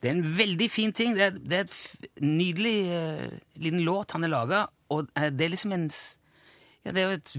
[0.00, 1.12] Det er en veldig fin ting.
[1.18, 5.44] Det er, det er et nydelig uh, liten låt han har laga, og uh, det
[5.44, 5.90] er liksom en
[6.86, 7.32] ja, Det er jo et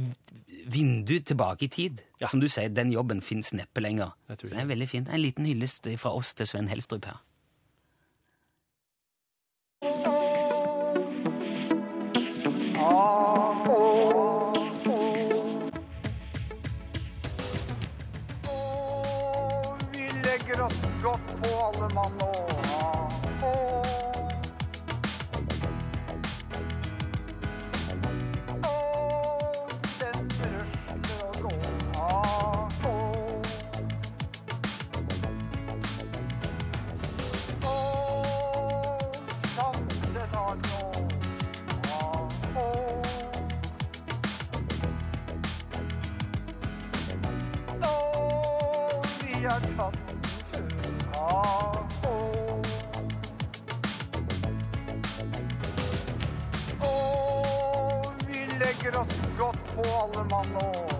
[0.68, 2.02] vindu tilbake i tid.
[2.20, 2.28] Ja.
[2.28, 4.12] Som du sier, den jobben fins neppe lenger.
[4.28, 5.08] Jeg Så det er veldig fint.
[5.10, 7.24] En liten hyllest fra oss til Sven Helstrup her.
[19.94, 22.67] Vi legger oss godt på alle mann nå.
[59.00, 60.97] Oss godt på alle mann nå.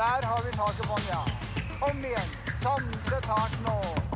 [0.00, 1.22] Der har vi taket på den, ja.
[1.80, 2.28] Kom igjen,
[2.62, 4.09] sanse tak nå.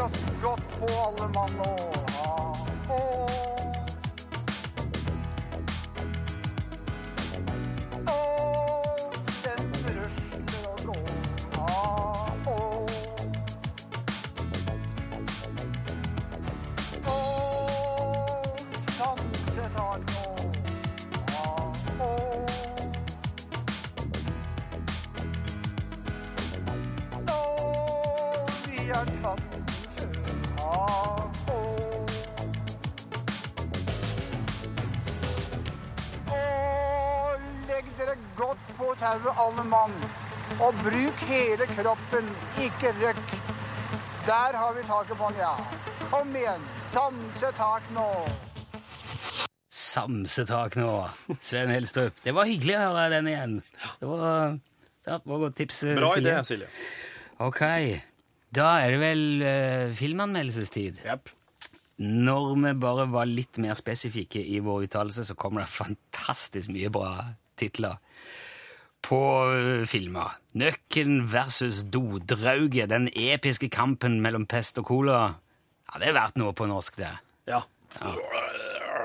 [0.00, 2.63] Oss godt på alle mann nå.
[39.14, 39.94] Tauet, alle mann.
[40.62, 42.26] Og bruk hele kroppen,
[42.62, 43.28] ikke røkk.
[44.24, 45.52] Der har vi taket på den, ja.
[46.10, 48.08] Kom igjen, samse tak nå.
[49.74, 50.90] Samsetak nå,
[51.42, 52.16] Sven Helstrup.
[52.24, 53.56] Det var hyggelig å høre den igjen.
[54.00, 54.56] Det var,
[55.04, 55.80] det var godt tips.
[55.98, 56.34] Bra Silje.
[56.34, 56.68] idé, Silje.
[57.44, 57.62] Ok,
[58.54, 61.02] da er det vel uh, filmanmeldelsestid.
[61.04, 61.32] Yep.
[62.04, 66.90] Når vi bare var litt mer spesifikke i vår uttalelse, så kommer det fantastisk mye
[66.94, 67.12] bra
[67.58, 67.98] titler
[69.04, 69.20] på
[69.52, 70.38] uh, filmer.
[70.58, 75.20] Nøkken versus Dodrauget, den episke kampen mellom pest og cola.
[75.90, 77.12] Ja, det er verdt noe på norsk, det.
[77.50, 77.62] Ja.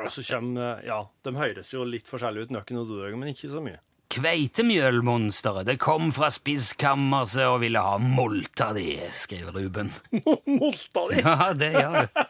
[0.10, 3.62] Så kommer Ja, de høres jo litt forskjellig ut, Nøkken og Dodrauge, men ikke så
[3.64, 3.82] mye.
[4.10, 9.92] Kveitemjølmonsteret, det kom fra spiskammerset og ville ha molta di, skriver Ruben.
[10.50, 11.20] Molta di!
[11.22, 12.26] Ja, det gjør det.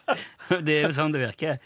[0.66, 1.56] Det er jo sånn det virker.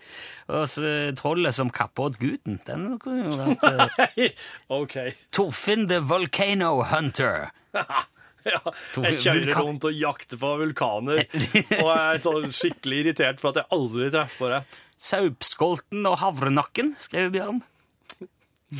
[0.52, 4.98] Og så trollet som kapper åt gutten, den kunne jo vært eh, OK.
[5.34, 7.48] Torfinn the Volcano Hunter.
[8.44, 8.60] Ja,
[9.00, 11.22] jeg kjører rundt og jakter på vulkaner,
[11.80, 14.76] og jeg er sånn skikkelig irritert for at jeg aldri treffer rett.
[15.00, 17.62] Saupskolten og havrenakken, skrev Bjørn.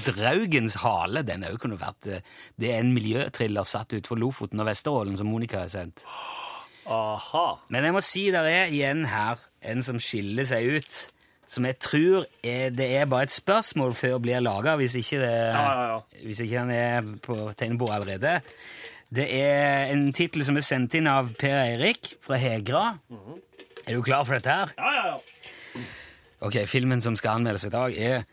[0.04, 2.22] Draugens hale, den òg kunne vært eh,
[2.60, 6.04] Det er en miljøthriller satt utenfor Lofoten og Vesterålen, som Monica har sendt.
[6.84, 7.46] Aha.
[7.72, 10.98] Men jeg må si det er igjen her en som skiller seg ut
[11.54, 15.32] som jeg tror er, det er bare et spørsmål før blir laga, hvis ikke det
[15.32, 16.24] Ja, ja, ja.
[16.24, 18.34] Hvis ikke den er på tegnebordet allerede.
[19.14, 22.84] Det er en tittel som er sendt inn av Per Eirik fra Hegra.
[23.84, 24.72] Er du klar for dette her?
[24.78, 25.84] Ja, ja, ja.
[26.44, 28.24] Ok, Filmen som skal anmeldes i dag, er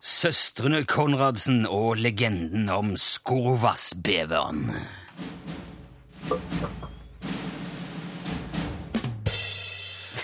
[0.00, 4.70] Søstrene Konradsen og legenden om Skorvassbeveren.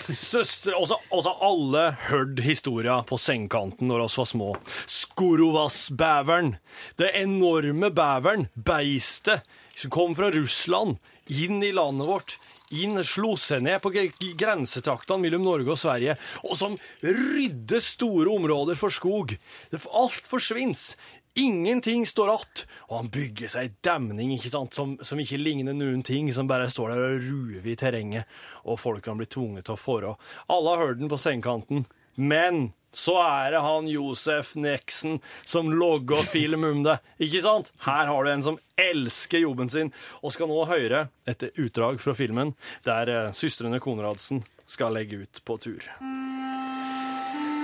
[0.07, 4.49] Søster, også, også alle hørte historia på sengekanten når oss var små.
[4.87, 6.53] Skorovas-bæveren.
[6.99, 9.43] Det enorme bæveren, beistet,
[9.75, 10.95] som kom fra Russland,
[11.27, 12.37] inn i landet vårt.
[12.75, 18.79] Inn, slo seg ned på grensetraktene mellom Norge og Sverige, og som rydde store områder
[18.79, 19.35] for skog.
[19.75, 20.95] Alt forsvinner.
[21.37, 25.75] Ingenting står att, og han bygger seg ei demning ikke sant, som, som ikke ligner
[25.77, 28.25] noen ting, som bare står der og ruver i terrenget,
[28.65, 30.15] og folk kan bli tvunget til å forå.
[30.49, 31.85] Alle har hørt den på sengekanten,
[32.17, 37.69] men så er det han Josef Nexen som logger film om det, ikke sant?
[37.85, 42.17] Her har du en som elsker jobben sin, og skal nå høre et utdrag fra
[42.17, 42.55] filmen
[42.87, 45.91] der eh, søstrene Konradsen skal legge ut på tur.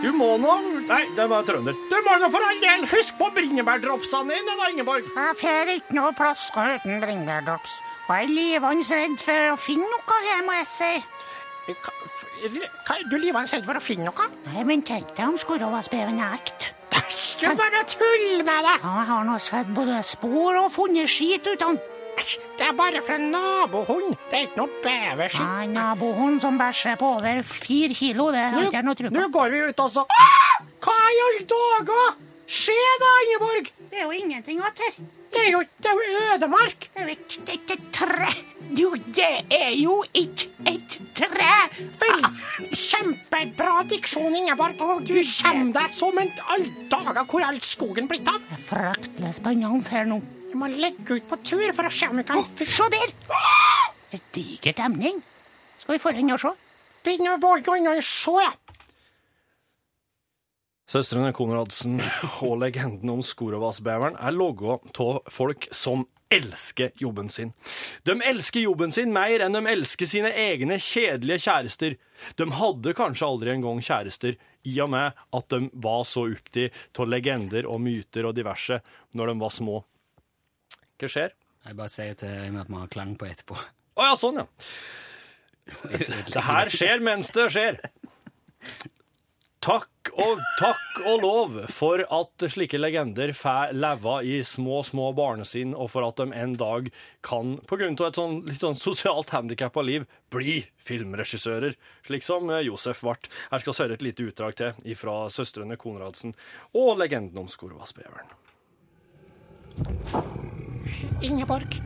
[0.04, 1.78] Du må nå Nei, det var trønder.
[1.88, 5.08] Du må nå for all del huske på bringebærdropsene dine, da, Ingeborg.
[5.16, 7.78] Jeg får ikke noe plass uten bringebærdrops.
[8.10, 10.92] Og jeg er livende redd for å finne noe her, må jeg si.
[12.44, 14.28] Du er livende redd for å finne noe?
[14.50, 16.74] Nei, men tenk deg om Skorovasbeven er ekte.
[17.00, 18.84] Æsj, du bare tuller med deg!
[18.84, 21.92] Ja, jeg har nå sett både spor og funnet skit ut av den.
[22.19, 24.13] Æsj, Det er bare for en nabohund.
[24.30, 25.47] Det er ikke noe beverskitt.
[25.63, 29.49] En nabohund som bæsjer på over fire kilo, det har ikke noe tro Nå går
[29.56, 30.06] vi ut, altså.
[30.10, 30.62] Ah!
[30.84, 32.15] Hva i alle dager?
[32.54, 33.69] Se da, Ingeborg!
[33.89, 34.97] Det er jo ingenting igjen her.
[35.34, 36.88] Det er jo, det er jo ødemark.
[36.93, 38.28] Det er jo ikke ikke et tre.
[38.73, 38.84] Du,
[39.15, 41.56] det er jo ikke et tre.
[42.02, 42.28] Vel,
[42.78, 44.78] kjempebra diksjon, Ingeborg.
[45.08, 48.41] Du kommer deg som en all dager hvor all skogen blitt av.
[48.45, 50.21] Det er fryktelig spennende her nå.
[50.54, 53.13] Vi må legge ut på tur for å se om vi kan Se der!
[54.13, 55.16] Et diger demning.
[55.82, 56.52] Skal vi få inn og se?
[57.08, 58.52] Den var gå inn og se, ja.
[60.94, 61.96] Søstrene Konradsen
[62.46, 67.56] og legenden om Skorovasbeveren er logga av folk som elsker jobben sin.
[68.06, 71.96] De elsker jobben sin mer enn de elsker sine egne kjedelige kjærester.
[72.38, 74.38] De hadde kanskje aldri engang kjærester,
[74.70, 78.78] i og med at de var så opptatt av legender og myter og diverse
[79.18, 79.82] når de var små.
[81.04, 81.34] Hva skjer?
[81.63, 83.58] Jeg bare sier til Øyvind at vi har klang på etterpå.
[84.00, 84.48] Å ja, sånn, ja.
[86.34, 87.80] Det her skjer mens det skjer.
[89.63, 95.72] Takk og takk og lov for at slike legender får leve i små, små barnesinn,
[95.72, 96.89] og for at de en dag
[97.24, 100.04] kan, på grunn av et sånn, litt sånn sosialt handikappa liv,
[100.36, 103.16] bli filmregissører, slik som eh, Josef ble.
[103.54, 106.36] Her skal vi høre et lite utdrag til fra søstrene Konradsen
[106.76, 108.28] og legenden om Skorovasbeveren.
[111.23, 111.77] Ingeborg,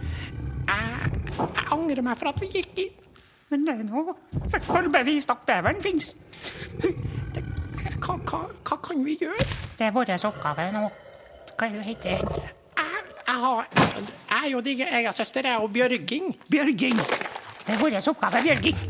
[0.67, 3.03] jeg, jeg angrer meg for at vi gikk inn.
[3.49, 6.11] Men det er nå i hvert fall bevist at beveren finnes.
[8.03, 9.45] Hva, hva, hva kan vi gjøre?
[9.79, 10.87] Det er vår oppgave nå.
[11.57, 12.09] Hva er det heter?
[12.11, 16.33] Jeg, jeg, har, jeg er jo din egen søster, er jo Bjørging.
[16.51, 16.99] Bjørging.
[16.99, 18.81] Det er vår oppgave, Bjørging.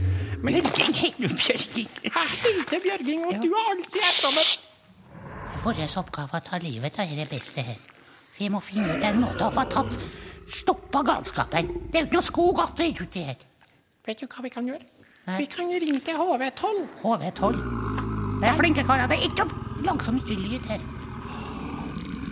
[0.41, 1.93] Bjørging heter du, Bjørging.
[2.03, 4.55] Jeg heter Bjørging, og du har alltid etter meg.
[5.53, 7.96] Det er vår oppgave å ta livet av dette beste her.
[8.37, 9.93] Vi må finne ut en måte å få tatt
[10.53, 11.67] stoppa galskapen.
[11.91, 13.37] Det er jo ikke noe skog igjen uti her.
[14.07, 14.85] Vet du hva vi kan gjøre?
[15.27, 15.37] Nei.
[15.41, 16.83] Vi kan ringe til HV12.
[17.01, 17.57] HV12.
[18.41, 19.07] Det er flinke karer.
[19.11, 19.47] Det er ikke
[19.83, 20.79] lag så mye lyd her.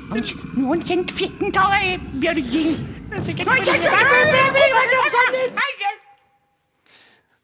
[0.06, 2.78] Han- Noen kjent fitten av deg, Bjørging.
[3.10, 3.90] Noen kjent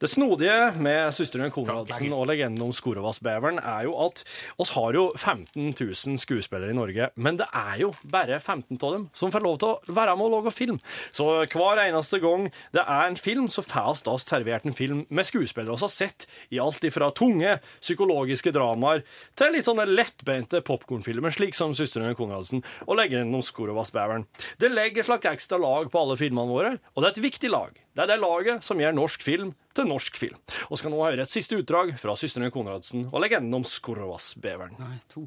[0.01, 4.23] Det snodige med søstrene Konradsen og legenden om Skorovasbeveren er jo at
[4.57, 8.95] oss har jo 15 000 skuespillere i Norge, men det er jo bare 15 av
[8.95, 10.79] dem som får lov til å være med og lage film.
[11.13, 15.03] Så hver eneste gang det er en film, så får oss da servert en film
[15.13, 19.05] med skuespillere vi har sett i alt ifra tunge psykologiske dramaer
[19.37, 24.25] til litt sånne lettbeinte popkornfilmer, slik som søstrene Konradsen og legenden om Skorovasbeveren.
[24.57, 27.53] Det legger et slags ekstra lag på alle filmene våre, og det er et viktig
[27.53, 27.77] lag.
[27.91, 30.37] Det er det laget som gjør norsk film til norsk film.
[30.71, 34.77] Og skal nå høre et siste utdrag fra søstrene Konradsen og legenden om Skorovasbeveren.
[34.79, 35.25] Nei, to.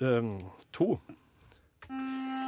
[0.00, 0.36] Um,
[0.76, 0.98] to.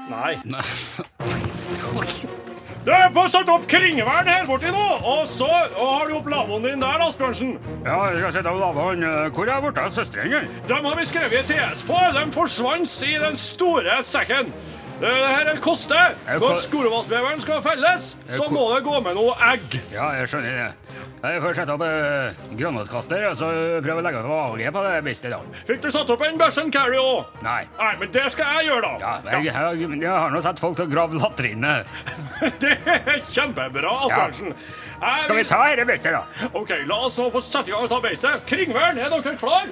[0.08, 0.36] Nei.
[2.88, 6.28] Det er på satt opp kringvern her borti nå, og så og har du opp
[6.32, 7.50] lavvoen din der, Asbjørnsen.
[7.84, 9.10] Ja, jeg har sett av lavene.
[9.34, 10.40] Hvor er blitt av søstrene?
[10.70, 11.98] Dem har vi skrevet i TS på.
[12.16, 14.54] De forsvant i den store sekken.
[14.98, 16.14] Det her koster!
[16.42, 19.76] Når skorvassbeveren skal felles, så må det gå med noe egg.
[19.94, 20.98] Ja, jeg skjønner det.
[21.18, 23.48] Jeg får sette opp eh, granatkaster og så
[23.82, 25.38] prøve å legge noe avgrep på det beste da.
[25.66, 27.30] Fikk du satt opp en bæsjen carry òg?
[27.46, 27.60] Nei.
[27.78, 29.12] Nei, men det skal jeg gjøre, da.
[29.26, 31.86] Ja, jeg, jeg, jeg har nå sett folk til å grave latriner.
[32.62, 34.52] Det er kjempebra, Asbjørnsen.
[34.98, 35.14] Ja.
[35.22, 36.50] Skal vi ta dette beistet, da?
[36.58, 38.44] Ok, la oss nå få sette i gang og ta beistet.
[38.50, 39.70] Kringvern, er dere klar?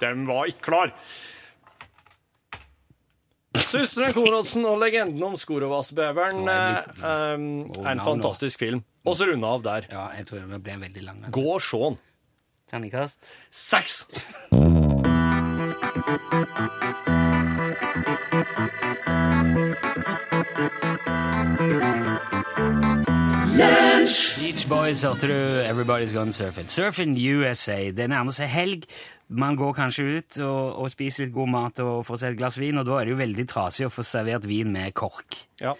[0.00, 0.92] Den var ikke klar.
[3.66, 7.46] Søsteren Konradsen og legenden om Skorovasbeveren er eh,
[7.90, 8.84] en fantastisk film.
[9.06, 9.88] Og så runde av der.
[9.90, 11.24] Ja, jeg tror det ble en veldig lang.
[11.34, 11.98] Gå og sjå den.
[12.70, 13.30] Terningkast.
[13.54, 14.06] Seks!
[24.40, 26.68] Beach Boys hørte du Everybody's Gone Surfing.
[26.68, 27.90] Surfing USA.
[27.90, 28.84] Det nærmer seg helg.
[29.28, 32.60] Man går kanskje ut og, og spiser litt god mat og får seg et glass
[32.62, 35.40] vin, og da er det jo veldig trasig å få servert vin med kork.
[35.62, 35.74] Ja.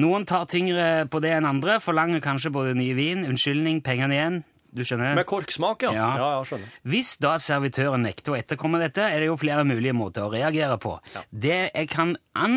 [0.00, 4.42] Noen tar tyngre på det enn andre, forlanger kanskje både ny vin, unnskyldning, pengene igjen.
[4.74, 5.14] Du skjønner?
[5.14, 5.92] Med korksmak, ja.
[5.94, 6.06] Ja.
[6.18, 6.70] Ja, jeg skjønner.
[6.90, 10.80] Hvis da servitøren nekter å etterkomme dette, er det jo flere mulige måter å reagere
[10.82, 10.96] på.
[11.30, 12.56] Det jeg kan an,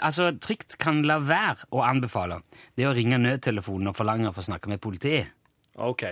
[0.00, 2.40] altså, trygt kan la være å anbefale,
[2.72, 5.28] det er å ringe nødtelefonen og forlange å få snakke med politiet.
[5.74, 6.04] OK.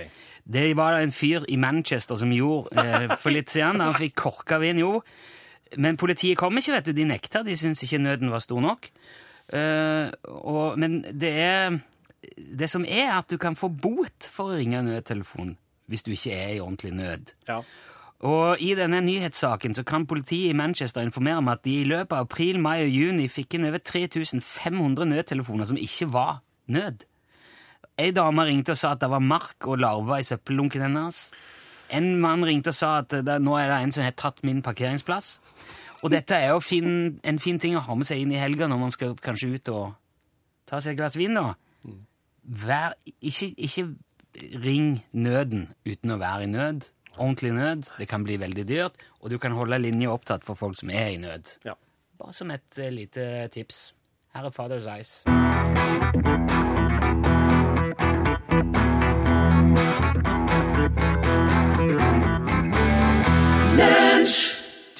[0.44, 3.82] Det var en fyr i Manchester som gjorde eh, for litt siden.
[3.82, 4.98] Han fikk korka vin, jo.
[5.78, 6.96] Men politiet kom ikke, vet du.
[6.96, 7.44] De nekta.
[7.46, 8.90] De syntes ikke nøden var stor nok.
[9.52, 11.80] Eh, og, men det er
[12.36, 15.56] Det som er, at du kan få bot for å ringe nødtelefonen
[15.90, 17.32] hvis du ikke er i ordentlig nød.
[17.48, 17.58] Ja.
[18.22, 22.14] Og I denne nyhetssaken så kan politiet i Manchester informere om at de i løpet
[22.14, 26.38] av april, mai og juni fikk inn over 3500 nødtelefoner som ikke var
[26.70, 27.02] nød.
[28.00, 31.26] Ei dame ringte og sa at det var mark og larver i søppellunken hennes.
[31.92, 34.62] En mann ringte og sa at det, nå er det en som har tatt min
[34.64, 35.34] parkeringsplass.
[36.02, 38.66] Og dette er jo fin, en fin ting å ha med seg inn i helga
[38.70, 39.92] når man skal kanskje ut og
[40.66, 41.36] ta seg et glass vin.
[41.36, 41.52] da.
[42.42, 43.86] Vær, ikke, ikke
[44.64, 46.88] ring nøden uten å være i nød.
[47.18, 47.92] Ordentlig nød.
[48.00, 51.12] Det kan bli veldig dyrt, og du kan holde linja opptatt for folk som er
[51.12, 51.58] i nød.
[51.68, 51.76] Ja.
[52.18, 53.92] Bare som et uh, lite tips.
[54.32, 56.71] Her er Father's Eyes.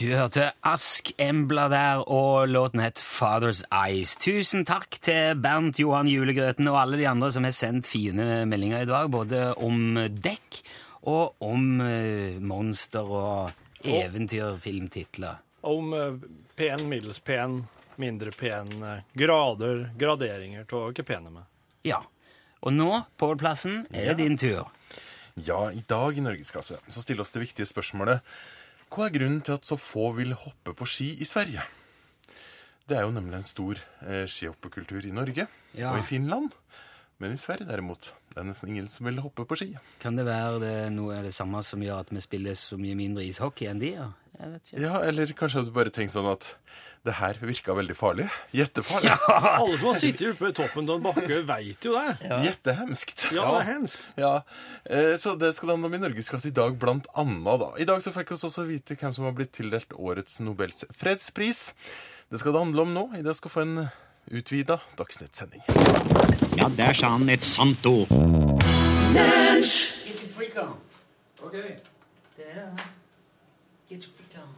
[0.03, 4.17] Du hørte Ask Embla der, og låten het Father's Eyes.
[4.19, 8.83] Tusen takk til Bernt Johan Julegrøten og alle de andre som har sendt fine meldinger
[8.83, 10.59] i dag, både om dekk
[11.07, 15.39] og om eh, monster og eventyrfilmtitler.
[15.71, 16.25] Om eh,
[16.59, 17.61] pen, middels pen,
[18.03, 21.47] mindre pen, eh, grader, graderinger av hva pene med.
[21.87, 22.01] Ja.
[22.59, 22.91] Og nå,
[23.23, 24.67] Pål-plassen, er det din tur.
[25.39, 28.21] Ja, i dag i Norgesklasse så stiller oss det viktige spørsmålet
[28.93, 31.63] Hva er grunnen til at så få vil hoppe på ski i Sverige?
[32.89, 35.47] Det er jo nemlig en stor eh, skihoppekultur i Norge
[35.79, 35.93] Ja.
[35.95, 36.51] og i Finland.
[37.23, 39.71] Men i Sverige derimot, det er nesten ingen som vil hoppe på ski.
[40.03, 42.97] Kan det være det noe er det samme som gjør at vi spiller så mye
[42.99, 43.93] mindre ishockey enn de?
[43.95, 44.09] Ja?
[44.75, 46.57] Ja, Eller kanskje du bare tenker sånn at
[47.03, 48.29] det her virka veldig farlig.
[48.55, 49.11] Jettefarlig.
[49.59, 52.13] Alle som har sittet oppe i toppen av en bakke, veit jo det.
[52.47, 53.25] Jettehemskt.
[53.35, 54.05] Ja, det er hemskt.
[54.21, 54.33] Ja,
[54.87, 57.59] eh, Så det skal handle om i Norgesklasse i dag, blant annet.
[57.65, 57.73] da.
[57.83, 61.73] I dag så fikk vi også vite hvem som har blitt tildelt årets Nobels fredspris.
[62.31, 63.05] Det skal det handle om nå.
[63.19, 63.77] I dag skal få en
[64.31, 65.67] utvida Dagsnytt-sending.
[66.57, 68.09] Ja, der sa han et sant ord.
[69.13, 70.77] Get your freak on.
[71.51, 72.87] Det er det.
[73.91, 74.55] Get your freak on.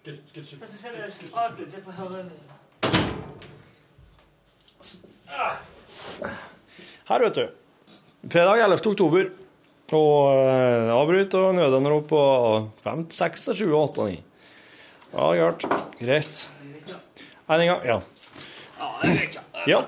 [0.00, 2.22] Få se det sprak litt, så jeg får høre
[7.10, 7.44] Her, vet du.
[8.32, 8.80] Fredag 11.
[8.94, 9.28] oktober.
[9.90, 12.22] Og eh, avbryt og nødanrop på
[12.86, 14.18] 5, 6, 7, 8 og 9.
[15.10, 15.66] Ja, klart.
[15.98, 16.42] Greit.
[17.50, 17.84] En gang.
[17.84, 18.00] Ja.
[19.68, 19.82] Ja.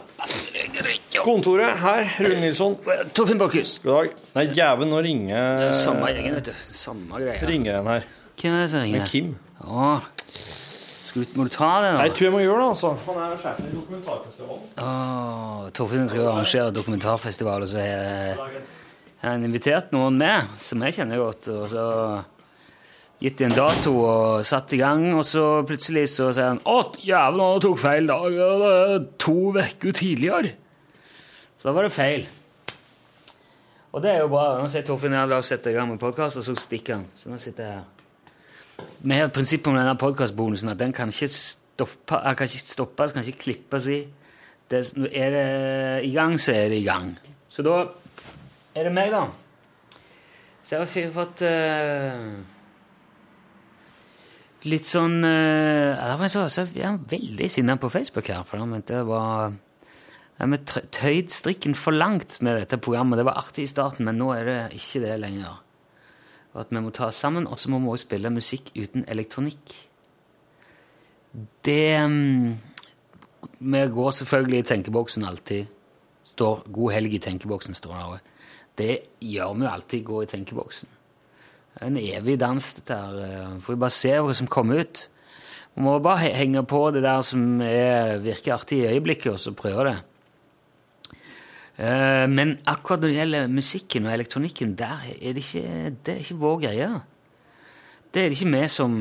[1.23, 2.75] Kontoret her, Rune Nilsson.
[3.15, 3.79] Torfinn Borchhus.
[3.85, 4.17] God dag.
[4.37, 6.67] Nei, jæven, nå ringer Samme gjengen, vet du.
[6.67, 7.47] Samme greia.
[7.49, 8.11] ringer en her.
[8.43, 9.05] Hvem er det som ringer?
[9.05, 9.35] Med Kim.
[9.63, 10.09] Åh.
[11.03, 12.07] Skal du, må du ta det, Nei, da?
[12.09, 12.91] jeg tror jeg må gjøre det, altså.
[13.07, 14.67] Han er sjefen i dokumentarfestivalen.
[14.83, 20.99] Åh, Torfinn skal jo arrangere dokumentarfestival, og så har han invitert noen med, som jeg
[20.99, 21.87] kjenner godt, og så
[23.23, 27.49] gitt en dato og satt i gang, og så plutselig så sier han Å, jævla,
[27.55, 28.29] jeg tok feil dag.
[28.35, 30.55] Det er to uker tidligere.
[31.61, 32.27] Så da var det feil.
[33.93, 34.49] Og det er jo bra.
[34.59, 37.11] Nå sier Torfinn ja, la oss sette i gang med podkast, og så stikker han.
[37.15, 38.02] Så nå sitter jeg her.
[38.79, 43.15] Vi har et prinsipp om denne podkastbonusen at den kan ikke stoppe, kan ikke stoppes,
[43.15, 44.01] kan ikke klippes i.
[44.71, 44.81] Det,
[45.13, 45.47] er det
[46.07, 47.13] i gang, så er det i gang.
[47.53, 47.83] Så da
[48.75, 49.27] er det meg, da.
[50.63, 52.31] Så jeg har fått uh,
[54.71, 59.53] litt sånn var jeg er veldig sinna på Facebook her, for han mente det var
[60.39, 60.59] Vi
[60.95, 63.19] tøyd strikken for langt med dette programmet.
[63.19, 65.61] Det var artig i starten, men nå er det ikke det lenger.
[66.53, 69.07] Og at vi må ta oss sammen, og så må vi også spille musikk uten
[69.09, 69.73] elektronikk.
[71.65, 72.59] Det mm,
[73.59, 75.67] Vi går selvfølgelig i tenkeboksen alltid.
[76.23, 78.21] Står 'God helg' i tenkeboksen, står det også.
[78.79, 80.89] Det gjør vi jo alltid, gå i tenkeboksen.
[81.75, 83.59] Det er en evig dans, dette her.
[83.61, 85.09] Får vi bare se hva som kommer ut.
[85.75, 89.55] Vi må bare henge på det der som er, virker artig i øyeblikket, og så
[89.57, 89.97] prøve det.
[91.79, 96.21] Eh, Men akkurat når det gjelder musikken og elektronikken, der er det ikke, det er
[96.21, 96.91] ikke vår greie.
[98.13, 98.99] Det er det ikke vi som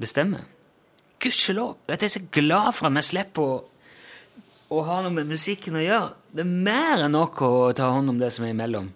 [0.00, 0.46] bestemmer.
[1.20, 1.76] Gudskjelov!
[1.88, 3.58] Jeg er så glad for at vi slipper å,
[4.70, 6.14] å ha noe med musikken å gjøre.
[6.30, 8.88] Det er mer enn nok å ta hånd om det som er imellom.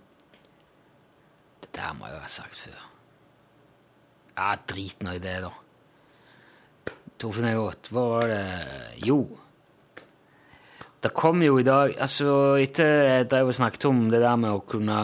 [1.61, 2.79] Det der må jo ha sagt før.
[4.39, 5.51] Ja, drit nå i det, da.
[7.19, 8.45] Torfinn Egot, hva var det
[9.05, 9.21] Jo.
[11.05, 14.57] Det kom jo i dag Altså, etter jeg drev og snakket om det der med
[14.57, 15.01] å kunne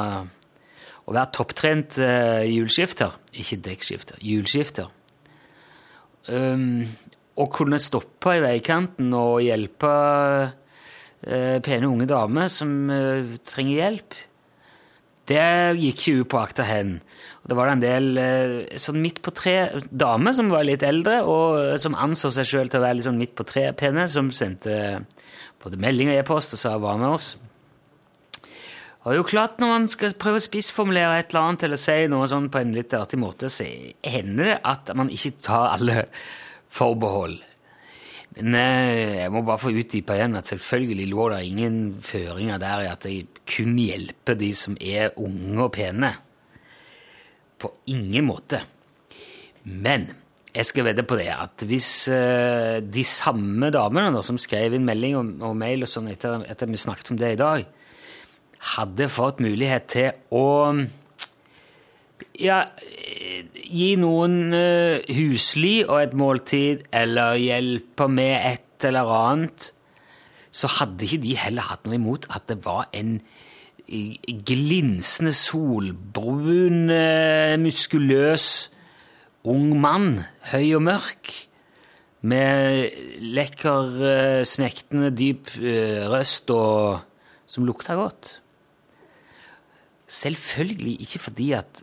[1.05, 4.89] Å være topptrent uh, hjulskifter Ikke dekkskifter, hjulskifter.
[6.31, 6.85] Um,
[7.51, 14.19] kunne stoppe i veikanten og hjelpe uh, pene unge damer som uh, trenger hjelp.
[15.31, 15.47] Det
[15.81, 16.93] gikk ikke upåakta hen.
[17.41, 18.21] Og det var en del
[18.83, 19.57] sånn midt på tre
[19.89, 23.21] damer som var litt eldre, og som anså seg sjøl til å være litt sånn
[23.23, 24.77] midt på tre pene, som sendte
[25.63, 27.37] både melding og e-post og sa 'var med oss'.
[29.01, 31.77] Og det er jo klart Når man skal prøve å spissformulere et eller annet eller
[31.77, 33.65] si noe sånn på en litt artig måte, så
[34.05, 36.05] hender det at man ikke tar alle
[36.69, 37.39] forbehold.
[38.37, 42.85] Men eh, jeg må bare få utdype igjen at selvfølgelig lå det ingen føringer der
[42.85, 46.13] i at jeg kun hjelper de som er unge og pene.
[47.59, 48.63] På ingen måte.
[49.65, 50.13] Men
[50.51, 54.87] jeg skal vedde på det at hvis uh, de samme damene da, som skrev inn
[54.87, 57.69] melding og, og mail og sånn etter, at vi snakket om det i dag,
[58.75, 60.47] hadde fått mulighet til å
[62.41, 62.63] ja,
[63.55, 69.71] gi noen uh, husly og et måltid, eller hjelpe med et eller annet,
[70.51, 73.21] så hadde ikke de heller hatt noe imot at det var en
[73.87, 74.17] eh,
[74.51, 78.51] glinsende solbrun, uh, muskuløs
[79.49, 80.21] ung mann,
[80.53, 81.33] høy og mørk,
[82.21, 82.91] med
[83.33, 87.01] lekker, eh, smektende, dyp eh, røst og
[87.49, 88.35] som lukta godt.
[90.11, 91.81] Selvfølgelig ikke fordi at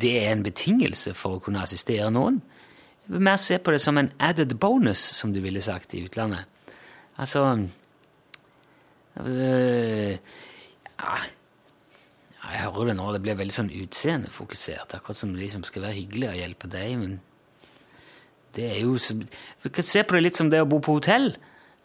[0.00, 2.40] det er en betingelse for å kunne assistere noen.
[3.04, 6.04] Jeg vil mer se på det som en added bonus, som du ville sagt i
[6.06, 6.46] utlandet.
[7.20, 7.44] Altså
[9.20, 11.16] øh, ja,
[12.40, 14.94] Jeg hører det nå, det blir veldig sånn utseendefokusert.
[14.96, 17.18] Akkurat som det liksom skal være hyggelig å hjelpe deg, men
[18.56, 19.14] det er jo så,
[19.62, 21.34] Vi kan se på det litt som det å bo på hotell.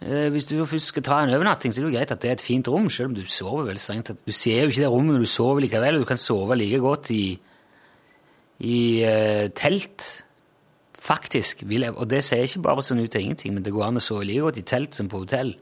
[0.02, 2.32] Eh, Hvis du først skal ta en overnatting, så er det jo greit at det
[2.32, 4.14] er et fint rom, selv om du sover vel strengt.
[4.26, 6.80] Du ser jo ikke det rommet når du sover likevel, og du kan sove like
[6.84, 7.26] godt i,
[8.64, 10.08] i uh, telt.
[11.06, 11.62] Faktisk.
[11.70, 14.04] Jeg, og det sier ikke bare sånn ut av ingenting, men det går an å
[14.04, 15.54] sove like godt i telt som på hotell.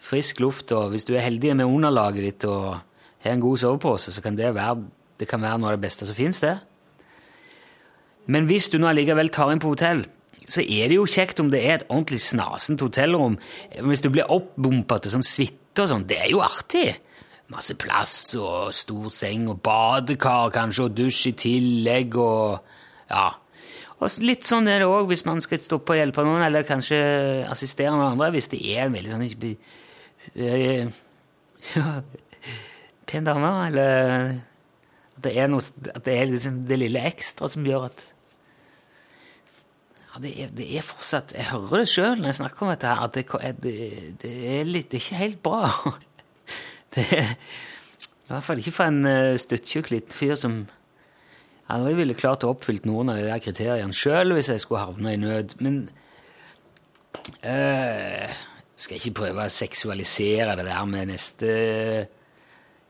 [0.00, 2.78] Frisk luft, og hvis du er heldig med underlaget ditt og
[3.24, 4.78] har en god sovepose, så kan det være,
[5.20, 6.56] det kan være noe av det beste som finnes, det.
[8.30, 10.04] Men hvis du nå allikevel tar inn på hotell,
[10.50, 13.36] så er det jo kjekt om det er et ordentlig snasent hotellrom.
[13.86, 16.88] Hvis du blir oppbumpa til sånn suite og sånn, det er jo artig.
[17.50, 22.76] Masse plass og stor seng og badekar kanskje, og dusj i tillegg og
[23.10, 23.30] Ja.
[24.00, 26.96] Og litt sånn er det òg hvis man skal stoppe og hjelpe noen, eller kanskje
[27.50, 29.26] assistere noen andre, hvis det er en veldig sånn
[30.40, 30.88] eh,
[31.74, 31.88] ja,
[33.10, 34.40] pen dame, eller
[35.16, 38.06] at det er, noe, at det er liksom det lille ekstra som gjør at
[40.10, 42.88] ja, det, er, det er fortsatt Jeg hører det sjøl når jeg snakker om dette,
[42.90, 43.18] her, at
[43.62, 43.82] det,
[44.22, 45.64] det, er litt, det er ikke helt bra.
[46.90, 50.54] Det er i hvert fall ikke for en støttjukk liten fyr som
[51.70, 55.14] aldri ville klart å oppfylle noen av de der kriteriene sjøl hvis jeg skulle havne
[55.14, 55.54] i nød.
[55.62, 55.76] Men
[57.46, 58.40] øh,
[58.74, 61.52] skal jeg ikke prøve å seksualisere det der med neste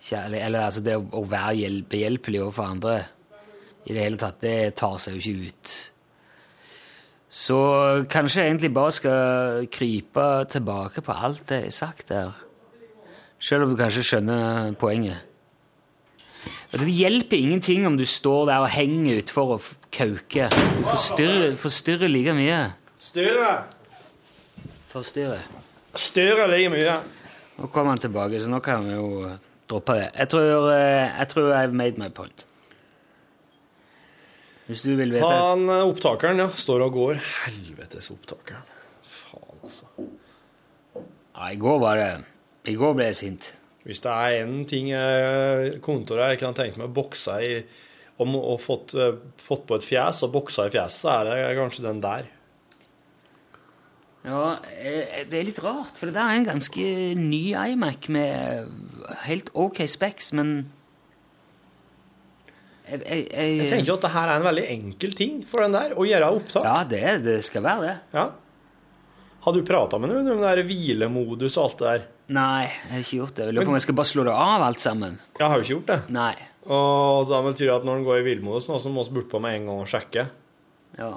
[0.01, 2.99] kjærlighet Eller altså det å, være hjel- behjelpelig overfor andre
[3.89, 5.71] i det hele tatt, det tar seg jo ikke ut.
[7.33, 7.57] Så
[8.13, 12.33] kanskje jeg egentlig bare skal krype tilbake på alt det jeg har sagt der.
[13.41, 15.23] Selv om du kanskje skjønner poenget.
[16.71, 19.65] Det hjelper ingenting om du står der og henger utfor og
[19.97, 20.53] kauker.
[20.53, 22.61] Du forstyrrer, forstyrrer like mye.
[23.01, 23.65] Styrer.
[24.93, 25.49] Forstyrrer.
[25.99, 26.99] Styrer like mye.
[27.59, 29.25] Nå kommer han tilbake, så nå kan vi jo
[29.71, 30.09] droppe det.
[30.15, 32.47] Jeg tror, eh, jeg tror I've made my point.
[34.71, 35.27] Hvis du vil vite.
[35.27, 37.23] Han eh, opptakeren, ja, står og går.
[37.45, 38.67] Helvetes opptakeren.
[39.07, 39.89] Faen, altså.
[40.97, 42.11] Ja, i går var det
[42.71, 43.53] I går ble jeg sint.
[43.87, 44.91] Hvis det er én ting
[45.81, 47.55] kontoret her kan tenke meg å bokse i
[48.21, 51.59] om å fått, eh, fått på et fjes og boksa i fjeset, så er det
[51.59, 52.29] kanskje den der.
[54.21, 56.83] Ja, eh, det er litt rart, for det der er en ganske
[57.17, 58.69] ny iMac med
[59.25, 60.53] helt OK specs, men
[62.91, 65.77] jeg, jeg, jeg, Jeg tenker at det her er en veldig enkel ting for den
[65.77, 66.67] der, å gjøre opptak.
[66.67, 67.97] Ja, det, det skal være det.
[68.19, 68.27] Ja.
[69.41, 72.07] Har du prata med noen om det der hvilemodus og alt det der?
[72.37, 73.47] Nei, jeg har ikke gjort det.
[73.47, 75.17] Jeg lurer på om jeg skal bare slå det av alt sammen.
[75.39, 75.99] Jeg har jo ikke gjort det.
[76.15, 76.35] Nei.
[76.71, 79.41] Og da betyr det at når den går i hvilemodus nå, så må vi bortpå
[79.43, 80.27] med en gang og sjekke.
[80.99, 81.13] Ja.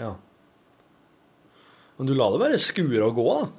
[0.00, 0.10] Ja.
[1.98, 3.50] Men du la det bare skure og gå, da.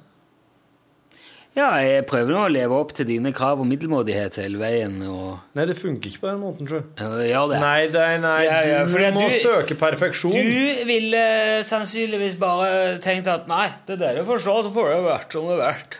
[1.56, 5.38] Ja, jeg prøver nå å leve opp til dine krav om middelmådighet hele veien, og
[5.56, 6.82] Nei, det funker ikke på den måten, sjø.
[7.00, 7.60] Ja, det gjør det.
[7.62, 8.40] Nei, nei, nei.
[8.44, 10.34] Ja, ja, du må du- søke perfeksjon.
[10.36, 11.22] Du ville
[11.64, 15.48] sannsynligvis bare tenkt at nei, det der er for så, så får det vært som
[15.48, 15.96] det har vært.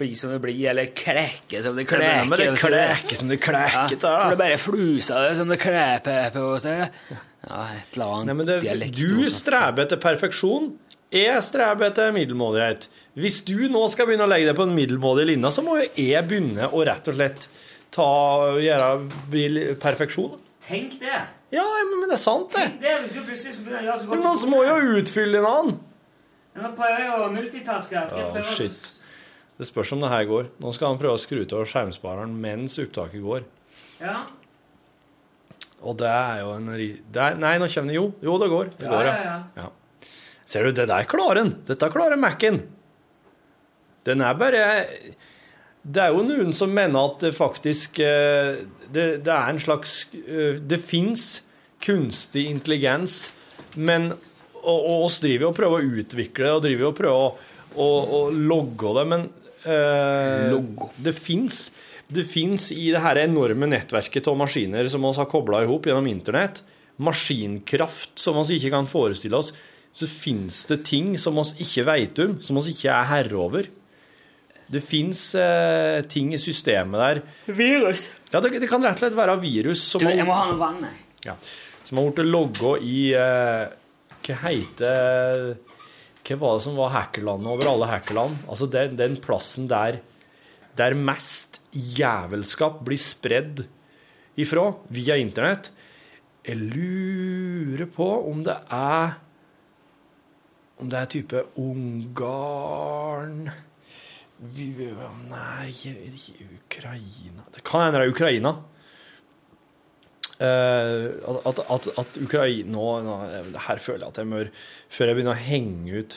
[0.00, 3.28] Bli som det blir, eller klekke som det Ja, det er og så klekke som
[3.28, 4.14] det kleker, da.
[4.22, 6.88] For det bare fluser det som det kleper på seg.
[7.44, 8.96] Ja, et eller annet Nei, men det, dialekt.
[8.96, 10.78] du streber etter perfeksjon.
[11.12, 12.86] Jeg streber etter middelmådighet.
[13.20, 15.88] Hvis du nå skal begynne å legge deg på en middelmådig linje, så må jo
[16.00, 17.48] jeg begynne å rett og slett
[17.92, 18.06] ta,
[18.62, 18.88] gjøre
[19.82, 20.38] perfeksjon.
[20.64, 21.20] Tenk det.
[21.52, 22.62] Ja, men, men det er sant, det.
[22.64, 25.42] Tenk det hvis du plutselig skal begynne å gjøre så Men vi må jo utfylle
[25.42, 25.74] en annen.
[26.62, 27.96] Nå prøver jeg å multitaske.
[27.98, 28.08] her.
[28.08, 28.98] Skal jeg prøve å- shit.
[29.60, 30.48] Det spørs om det her går.
[30.64, 33.44] Nå skal han prøve å skru av skjermspareren mens opptaket går.
[34.00, 34.22] Ja.
[35.82, 36.88] Og det er jo en ri...
[37.12, 38.72] Er, nei, nå kommer det Jo, jo, det går.
[38.80, 39.68] Det Ja, går, ja, ja.
[40.52, 41.54] Ser du, det der klarer den.
[41.68, 42.60] Dette klarer Mac-en.
[44.04, 44.64] Den er bare
[45.82, 50.08] Det er jo noen som mener at det faktisk eh, Det, det er en slags
[50.18, 51.44] eh, Det fins
[51.82, 53.32] kunstig intelligens,
[53.74, 57.30] men og, og oss driver og prøver å utvikle det og driver og prøver å,
[57.74, 57.86] å,
[58.18, 59.24] å logge det, men
[59.66, 60.54] eh,
[61.02, 61.64] det fins
[62.12, 65.88] det fins i det her enorme nettverket av maskiner som vi har kobla i hop
[65.88, 66.60] gjennom internett,
[67.02, 69.50] maskinkraft som vi ikke kan forestille oss,
[69.92, 73.66] så fins det ting som oss ikke vet om, som oss ikke er herre over.
[74.72, 77.18] Det fins eh, ting i systemet der
[77.58, 78.06] Virus.
[78.32, 80.56] Ja, det, det kan rett og slett være virus som Du, jeg må ha noe
[80.60, 81.02] vann, jeg.
[81.28, 81.34] ja,
[81.84, 83.66] som har blitt logga i eh,
[84.24, 85.44] Hva heter
[86.22, 88.40] Hva var det som var hackerlandet over alle hackerland?
[88.48, 90.00] Altså den, den plassen der
[90.72, 93.58] der mest jævelskap blir spredd
[94.40, 95.66] ifra via internett.
[96.48, 99.18] Jeg lurer på om det er
[100.82, 103.44] Om det er type Ungarn
[104.42, 107.44] Nei, Ukraina.
[107.54, 108.50] Det kan hende det er Ukraina.
[110.42, 113.16] Uh, at, at, at Ukraina nå, nå,
[113.62, 114.40] Her føler jeg at jeg må
[114.90, 116.16] Før jeg begynner å henge ut.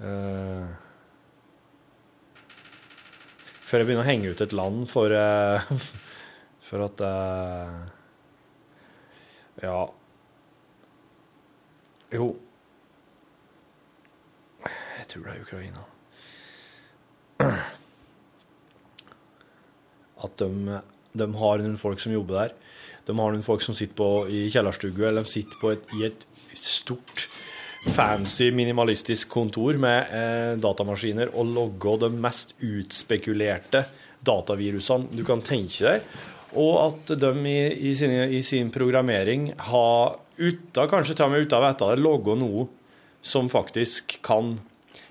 [0.00, 0.72] Uh,
[3.68, 5.68] Før jeg begynner å henge ut et land for uh,
[6.70, 7.04] For at
[9.60, 9.80] Ja
[12.12, 12.36] Jo
[14.64, 15.84] Jeg tror det er Ukraina.
[20.24, 20.78] at de,
[21.14, 22.54] de har noen folk som jobber der.
[23.08, 26.26] De har noen folk som sitter på, i kjellerstugu, eller de sitter et, i et
[26.58, 27.28] stort,
[27.94, 33.84] fancy, minimalistisk kontor med eh, datamaskiner og logger de mest utspekulerte
[34.26, 36.08] datavirusene du kan tenke deg.
[36.56, 37.58] Og at de i,
[37.90, 42.00] i, sin, i sin programmering har, uten, kanskje til og med uten å vite det,
[42.00, 42.66] logga noe
[43.20, 44.56] som faktisk kan,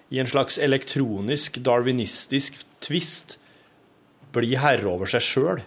[0.10, 3.38] i en slags elektronisk, darwinistisk tvist,
[4.34, 5.62] bli herre over seg sjøl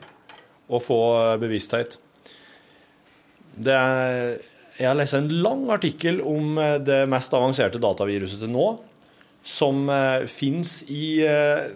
[0.70, 1.00] og få
[1.42, 1.96] bevissthet.
[3.60, 4.36] Det er,
[4.78, 6.54] jeg har lest en lang artikkel om
[6.84, 8.68] det mest avanserte dataviruset til nå,
[9.46, 11.70] som uh, fins i uh,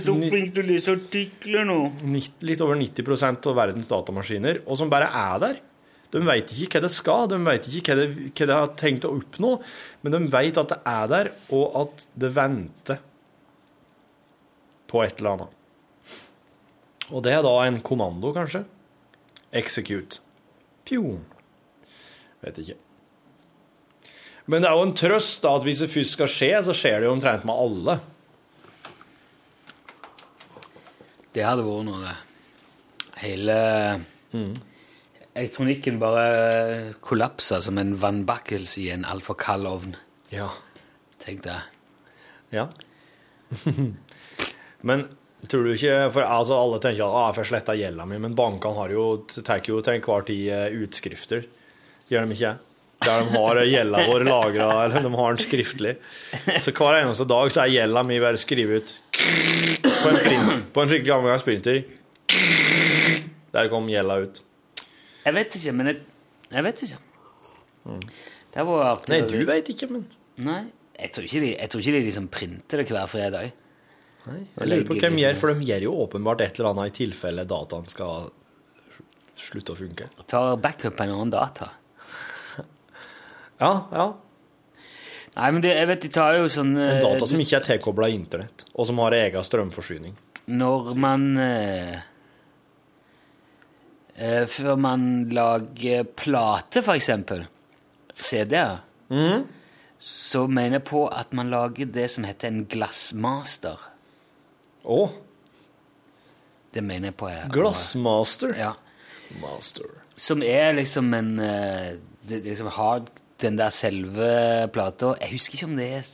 [0.00, 1.78] så flink du leser artikler nå.
[2.46, 5.62] litt over 90% av verdens datamaskiner, og som bare er der.
[6.14, 9.06] De vet ikke hva det skal, de vet ikke hva det, hva det har tenkt
[9.08, 9.56] å oppnå,
[10.04, 13.02] men de vet at det er der, og at det venter
[14.90, 15.60] på et eller annet.
[17.10, 18.62] Og det er da en kommando, kanskje.
[19.54, 20.22] Execute.
[20.86, 21.18] Pjo.
[22.44, 22.78] Vet ikke.
[24.50, 27.00] Men det er jo en trøst da, at hvis det først skal skje, så skjer
[27.00, 27.96] det jo omtrent med alle.
[31.34, 32.16] Det hadde vært noe, det.
[33.24, 33.56] Hele
[35.34, 39.96] elektronikken bare kollapsa som en vannbakkelse i en altfor kald ovn.
[40.34, 40.50] Ja.
[41.24, 41.58] Tenk det.
[42.54, 42.68] Ja.
[44.88, 45.08] Men
[45.50, 48.36] Tror du ikke, for altså, Alle tenker at ah, jeg får sletta gjelda mi, men
[48.36, 49.08] bankene har jo,
[49.44, 51.44] tar jo til enhver tid eh, utskrifter.
[52.08, 52.52] Gjør de ikke?
[53.04, 55.94] Der de har gjelda vår lagra, eller de har den skriftlig.
[56.64, 60.82] Så hver eneste dag så er gjelda mi bare skrevet ut på en, print, på
[60.84, 61.82] en skikkelig gammeldags printer.
[63.54, 64.40] Der kom gjelda ut.
[65.24, 66.00] Jeg vet ikke, men jeg,
[66.52, 67.02] jeg vet ikke.
[68.54, 69.12] Det var artig.
[69.12, 70.06] Nei, du vet ikke, men
[70.44, 70.62] Nei,
[70.98, 73.52] jeg tror ikke de, jeg tror ikke de liksom printer det hver fredag.
[74.24, 76.92] Nei, Jeg lurer på hvem liksom- gjør, for de gjør jo åpenbart et eller annet
[76.92, 78.30] i tilfelle dataen skal
[79.36, 80.08] slutte å funke.
[80.30, 81.70] Tar backup en annen data.
[83.60, 84.06] Ja, ja.
[85.34, 87.66] Nei, men det, jeg vet de tar jo sånn En eh, data som ikke er
[87.66, 90.14] tilkobla internett, og som har egen strømforsyning.
[90.54, 91.96] Når man eh,
[94.14, 97.46] eh, Før man lager plate, for eksempel,
[98.14, 99.42] CD-er, mm.
[99.98, 103.90] så mener jeg på at man lager det som heter en glassmaster.
[104.84, 105.00] Å?
[106.74, 107.30] Det mener jeg på.
[107.32, 107.50] Jeg.
[107.54, 108.54] Glassmaster?
[108.58, 108.74] Ja.
[109.42, 109.90] Master.
[110.14, 113.02] Som er liksom en eh, det, det liksom har
[113.44, 114.28] den der selve
[114.72, 116.08] plata Jeg husker ikke om det er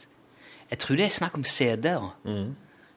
[0.71, 2.11] Jeg tror det er snakk om CD-er.
[2.25, 2.53] Mm.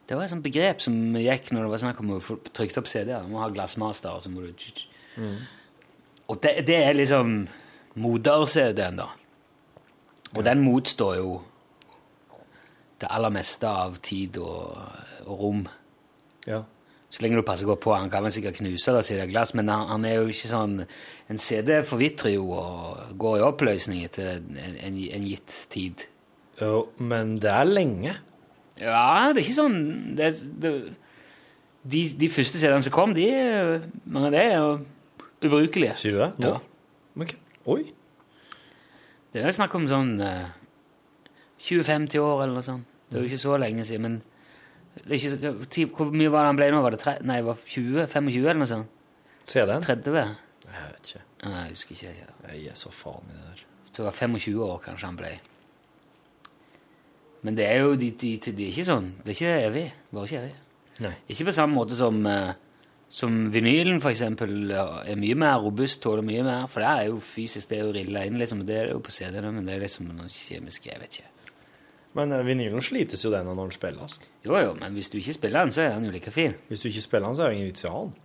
[0.08, 2.78] Det var et sånt begrep som gikk når det var snakk om å få trykt
[2.78, 3.24] opp CD-er.
[3.26, 4.52] Må ha glassmaster, og så må du
[5.16, 5.38] mm.
[6.28, 7.48] Og det, det er liksom
[7.98, 9.08] moder-CD-en, da.
[10.36, 11.32] Og den motstår jo
[13.00, 14.78] det aller meste av tid og,
[15.26, 15.64] og rom.
[16.46, 16.62] Ja.
[17.14, 17.92] Så lenge du passer godt på.
[17.94, 20.80] Han kan vel sikkert knuse det siden glass, men han, han er jo ikke sånn
[21.30, 26.08] En CD forvitrer jo og går i oppløsning etter en, en, en gitt tid.
[26.58, 28.16] Jo, men det er lenge.
[28.80, 29.78] Ja, det er ikke sånn
[30.18, 30.72] det, det,
[31.86, 33.28] de, de første CD-ene som kom, de,
[34.10, 34.74] mange av det er jo
[35.44, 35.94] ubrukelige.
[36.00, 36.30] Sier du det?
[36.42, 36.52] Nå?
[36.56, 36.60] Ja.
[37.14, 37.34] Men
[37.70, 37.80] Oi.
[39.32, 40.50] Det er snakk om sånn eh,
[41.64, 42.90] 20-50 år eller noe sånt.
[43.08, 44.33] Det er jo ikke så lenge siden, men
[45.02, 46.82] ikke hvor mye var det han ble nå?
[46.84, 48.90] Var det tre, nei, var 20-25 eller noe sånt?
[49.50, 49.82] Ser den?
[49.84, 50.18] 30?
[50.64, 51.24] Jeg vet ikke.
[51.44, 52.12] Nei, jeg husker ikke.
[52.16, 52.28] Ja.
[52.54, 53.64] Jeg er så faen i det der.
[53.94, 55.32] Det var 25 år kanskje han ble.
[57.44, 59.10] Men det er jo de, de, de er ikke sånn.
[59.20, 59.84] Det er ikke evig.
[60.14, 60.54] Bare ikke evig.
[61.04, 61.12] Nei.
[61.34, 62.54] Ikke på samme måte som, eh,
[63.12, 66.66] som vinylen, for eksempel, er mye mer robust, tåler mye mer.
[66.72, 68.64] For det er jo fysisk, det er jo rilla inn, liksom.
[68.64, 71.33] Det er jo på CD-ene, men det er liksom noe kjemisk, jeg vet ikke.
[72.14, 74.18] Men eh, vinylen slites jo den når den spilles.
[74.46, 76.54] Jo, jo, men hvis du ikke spiller den, så er den jo like fin.
[76.68, 78.20] Hvis du ikke spiller den, så er det ingen vits i å ha den.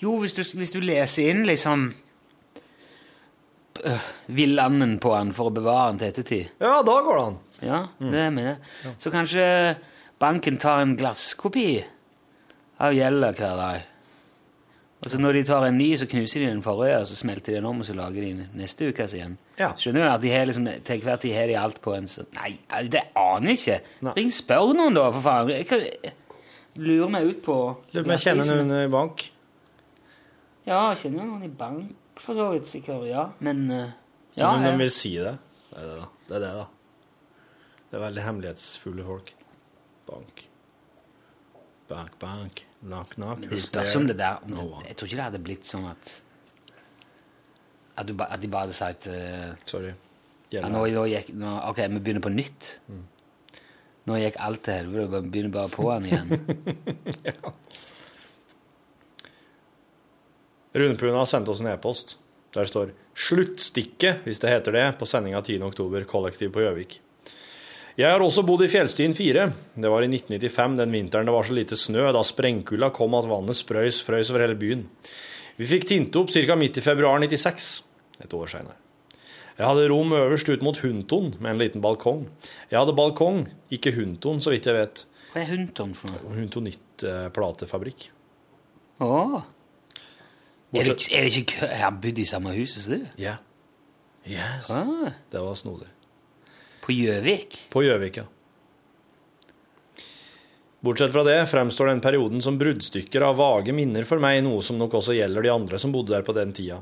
[0.00, 1.90] Jo, hvis du, hvis du leser inn liksom
[3.84, 6.56] øh, villanden på den for å bevare den til ettertid.
[6.62, 7.38] Ja, da går det an.
[7.60, 8.94] Ja, det mener jeg.
[9.02, 9.44] Så kanskje
[10.20, 11.82] banken tar en glasskopi
[12.80, 13.89] av gjelda hver dag.
[15.00, 17.54] Og så når de tar en ny, så knuser de den forrige, og så smelter
[17.54, 19.38] de den om, og så lager de neste ukes igjen.
[19.56, 19.70] Ja.
[19.80, 22.26] Skjønner du at de har liksom, til hver tid har de alt på en så
[22.36, 22.50] Nei,
[22.92, 24.12] det aner jeg ikke.
[24.18, 25.52] Ring spør noen, da, for faen.
[25.54, 27.56] Jeg kan jeg lurer meg ut på
[27.94, 29.24] Lurer på om jeg kjenner noen i bank.
[30.68, 33.08] Ja, jeg kjenner noen i bank, for så vidt, sikkert.
[33.08, 33.96] Ja, men eh,
[34.36, 35.38] ja, Men de vil si det.
[35.70, 36.12] Det er det, da.
[36.28, 36.68] Det er det, da.
[37.88, 39.32] Det er veldig hemmelighetsfulle folk.
[40.12, 40.49] Bank.
[41.90, 42.64] Bank, bank.
[42.80, 43.42] Knock, knock.
[43.50, 46.12] Det spørs om det der om det, Jeg tror ikke det hadde blitt sånn at
[47.98, 49.90] At, du, at de bare hadde sagt uh, Sorry.
[50.54, 52.80] Ja, nå, nå gikk, nå, OK, vi begynner på nytt.
[54.08, 55.20] Nå gikk alt til helvete.
[55.20, 56.28] Vi begynner bare på den igjen.
[60.80, 62.16] Runepuen har sendt oss en e-post.
[62.54, 67.00] Der står 'Sluttstikket', hvis det heter det, på sendinga 10.10, kollektiv på Gjøvik.
[67.98, 69.46] Jeg har også bodd i Fjellstien 4.
[69.82, 73.26] Det var i 1995, den vinteren det var så lite snø, da sprengkulda kom at
[73.28, 74.84] vannet sprøys, frøys over hele byen.
[75.58, 76.56] Vi fikk tint opp ca.
[76.56, 77.82] midt i februar 96,
[78.24, 78.78] et år seinere.
[79.58, 82.22] Jeg hadde rom øverst ut mot Hunton med en liten balkong.
[82.70, 83.42] Jeg hadde balkong,
[83.74, 85.02] ikke Hunton, så vidt jeg vet.
[85.34, 86.32] Hva er Hunton for noe?
[86.38, 88.06] Huntonitt-platefabrikk.
[89.04, 89.10] Å.
[90.70, 93.06] Er det, er det ikke Jeg har bodd i samme hus som du?
[93.20, 93.36] Ja.
[94.24, 94.70] Yes.
[94.70, 95.88] Ah, Det var snodig.
[96.84, 97.56] På Gjøvik?
[97.72, 98.26] På Gjøvik, ja.
[100.80, 104.78] Bortsett fra det fremstår den perioden som bruddstykker av vage minner for meg, noe som
[104.80, 106.78] nok også gjelder de andre som bodde der på den tida.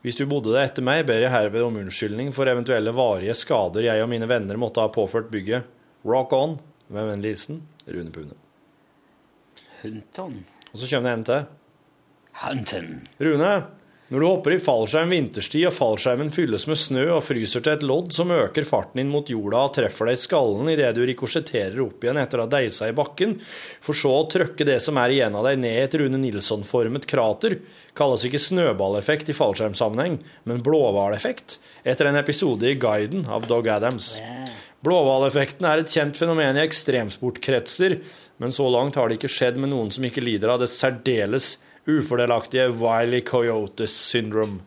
[0.00, 3.84] Hvis du bodde der etter meg, ber jeg herved om unnskyldning for eventuelle varige skader
[3.84, 5.68] jeg og mine venner måtte ha påført bygget.
[6.08, 6.56] Rock on!
[6.88, 8.36] Med vennlig hilsen Rune Pune.
[9.82, 10.40] Hunton?
[10.72, 11.46] Og så kommer det en til.
[12.40, 12.90] Hunton.
[13.28, 13.52] Rune,
[14.12, 17.86] Når du hopper i fallskjerm vinterstid, og fallskjermen fylles med snø og fryser til et
[17.88, 21.80] lodd som øker farten inn mot jorda og treffer deg i skallen idet du rikosjetterer
[21.80, 23.38] opp igjen etter å ha deisa i bakken,
[23.80, 27.08] for så å trøkke det som er igjen av deg ned i et Rune Nilsson-formet
[27.08, 27.56] krater,
[27.96, 34.18] kalles ikke snøballeffekt i fallskjermsammenheng, men blåhvaleffekt, etter en episode i Guiden av Dog Adams.
[34.84, 38.02] Blåhvaleffekten er et kjent fenomen i ekstremsportkretser,
[38.36, 41.54] men så langt har det ikke skjedd med noen som ikke lider av det særdeles
[41.88, 44.60] ufordelaktige Wiley Coyotes syndrome.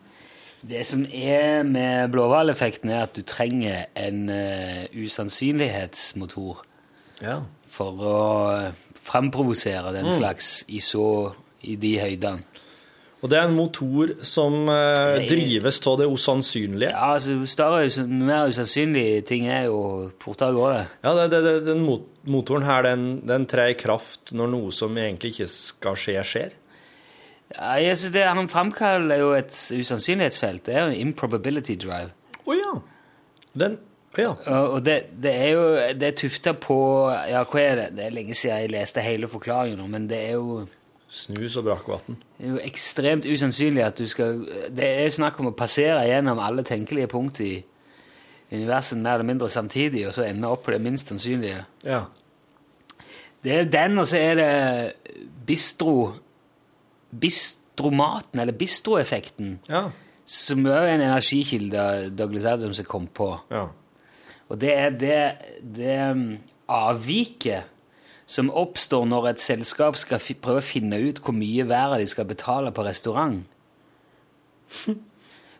[0.60, 6.64] Det som er med blåhvaleffekten, er at du trenger en uh, usannsynlighetsmotor
[7.22, 7.40] Ja.
[7.68, 10.10] for å framprovosere den Mm.
[10.18, 12.42] slags i så i de høydene.
[13.20, 16.90] Og det er en motor som uh, drives av det usannsynlige.
[16.92, 20.84] Ja, altså, større, mer usannsynlige ting er, jo fortere går det.
[21.02, 24.70] Ja, det, det, det, den mot, motoren her, den, den trer i kraft når noe
[24.70, 26.52] som egentlig ikke skal skje, skjer.
[27.54, 30.66] Ja, jeg synes det, han framkaller jo et usannsynlighetsfelt.
[30.66, 32.10] Det er jo en improbability drive.
[32.46, 32.72] Å ja.
[33.58, 33.78] Den
[34.18, 34.32] Ja.
[34.46, 35.64] Og og det, det er jo
[36.00, 36.78] det er tufta på
[37.28, 37.86] Ja, hva er det?
[37.96, 40.66] Det er lenge siden jeg leste hele forklaringen, men det er jo
[41.08, 42.18] Snus og brakkvann.
[42.36, 46.38] Det er jo ekstremt usannsynlig at du skal Det er snakk om å passere gjennom
[46.38, 47.64] alle tenkelige punkt i
[48.52, 51.64] universet mer eller mindre samtidig, og så ende opp på det minst sannsynlige.
[51.84, 52.04] Ja.
[53.44, 54.48] Det er den, og så er det
[55.46, 56.12] bistro
[57.12, 59.90] Bistromaten, eller bistroeffekten, Ja.
[60.24, 63.30] som jo er en energikilde Douglas Adams har kommet på.
[63.50, 63.68] Ja.
[64.48, 65.18] Og det er det,
[65.76, 66.38] det um,
[66.68, 67.64] avviket
[68.28, 72.24] som oppstår når et selskap skal prøve å finne ut hvor mye hver de skal
[72.28, 73.44] betale på restaurant.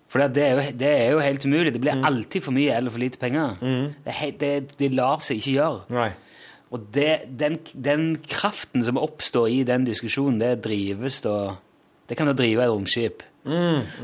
[0.08, 1.72] For det er, jo, det er jo helt umulig.
[1.74, 3.58] Det blir alltid for mye eller for lite penger.
[3.60, 5.82] Det, er helt, det, det lar seg ikke gjøre.
[5.92, 6.06] Nei.
[6.74, 11.56] Og det, den, den kraften som oppstår i den diskusjonen, det drives da
[12.08, 13.22] Det kan da drive et romskip.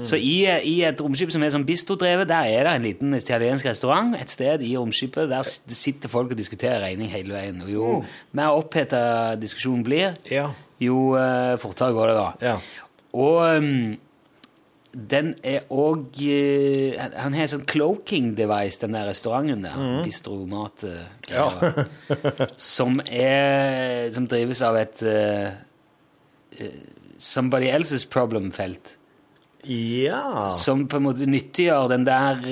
[0.05, 3.65] Så i, i et romskip som er sånn bistrodrevet, der er det en liten italiensk
[3.69, 5.29] restaurant et sted i romskipet.
[5.29, 7.63] Der sitter folk og diskuterer regning hele veien.
[7.65, 7.89] Og jo
[8.37, 10.51] mer oppheta diskusjonen blir, Ja.
[10.81, 12.27] jo uh, fortere går det da.
[12.45, 12.57] Ja.
[13.13, 13.97] Og um,
[14.95, 16.15] den er òg
[16.99, 20.03] Han han har en sånn cloaking device, den der restauranten der.
[20.05, 20.85] Bistro-mat.
[20.85, 21.49] eh, Ja.
[22.57, 25.53] som er Som drives av et eh,
[26.61, 26.71] eh,
[27.19, 28.97] Somebody else's problem-felt.
[29.65, 30.51] ja.
[30.53, 32.43] Som på en måte nyttiggjør den der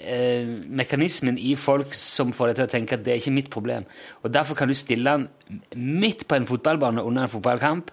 [0.00, 3.50] eh, mekanismen i folk som får deg til å tenke at det er ikke mitt
[3.52, 3.84] problem.
[4.24, 7.90] Og Derfor kan du stille den midt på en fotballbane under en fotballkamp,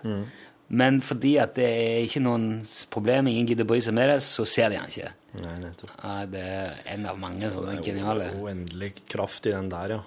[0.71, 4.45] men fordi at det er ikke noens problem, ingen gidder bry seg med det, så
[4.47, 5.09] ser de han ikke.
[5.41, 5.91] Nei, nettopp.
[5.97, 8.29] Ja, det er en av mange sånne geniale.
[8.39, 10.01] Uendelig kraft i den der, ja.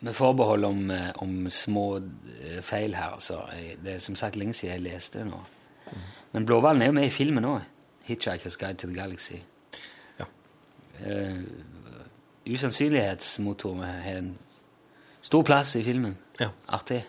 [0.00, 3.42] Med forbehold om, eh, om små eh, feil her, altså.
[3.82, 5.42] Det er som sagt lenge siden jeg leste det nå.
[6.32, 7.60] Men Blåhvalen er jo med i filmen òg.
[8.08, 9.42] 'Hitchhiker's Guide to the Galaxy'.
[10.18, 10.24] Ja.
[11.04, 11.42] Uh,
[12.46, 14.38] usannsynlighetsmotoren har en
[15.20, 16.16] stor plass i filmen.
[16.40, 16.48] Ja.
[16.68, 17.04] Artig.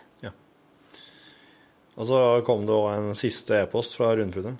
[2.00, 4.54] Og så kom det også en siste e-post fra Rundpune.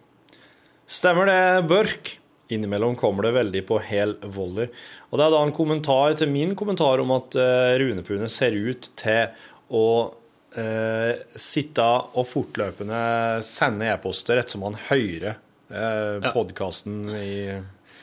[0.91, 2.17] Stemmer det, Børk?
[2.51, 4.67] Innimellom kommer det veldig på hel volley.
[5.09, 8.89] Og det er da en kommentar til min kommentar om at uh, Runepune ser ut
[8.99, 9.31] til
[9.71, 9.85] å
[10.59, 11.85] eh, sitte
[12.19, 12.99] og fortløpende
[13.47, 15.37] sende e-poster ettersom han hører
[15.71, 16.33] uh, Ja.
[16.35, 17.31] podkasten i,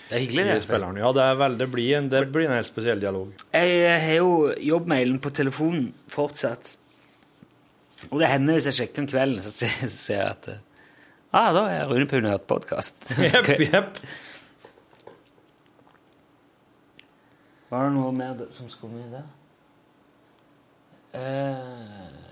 [0.07, 0.61] Det er hyggelig, i det.
[0.63, 0.95] spilleren.
[1.03, 3.35] Ja, det, er veldig, det, blir en, det blir en helt spesiell dialog.
[3.51, 4.31] Jeg har jo
[4.63, 6.77] jobbmailen på telefonen fortsatt.
[8.11, 10.59] Og det hender hvis jeg sjekker om kvelden, så ser jeg at eh,
[11.33, 13.09] ah, da har Rune Pune hørt podkast.
[13.17, 13.97] Jepp, jepp.
[17.67, 19.25] Var det noe mer som skulle med der?
[21.17, 22.23] Eh,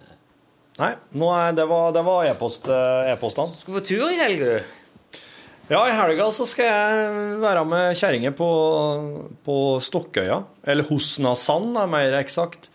[0.76, 3.56] Nei, nå er, det var, det var e-post, eh, e-postene.
[3.62, 5.20] skal på tur i helga, du?
[5.72, 8.50] Ja, i helga så skal jeg være med kjerringa på,
[9.48, 10.42] på Stokkøya.
[10.68, 12.68] Eller Hosnasand, er mer eksakt.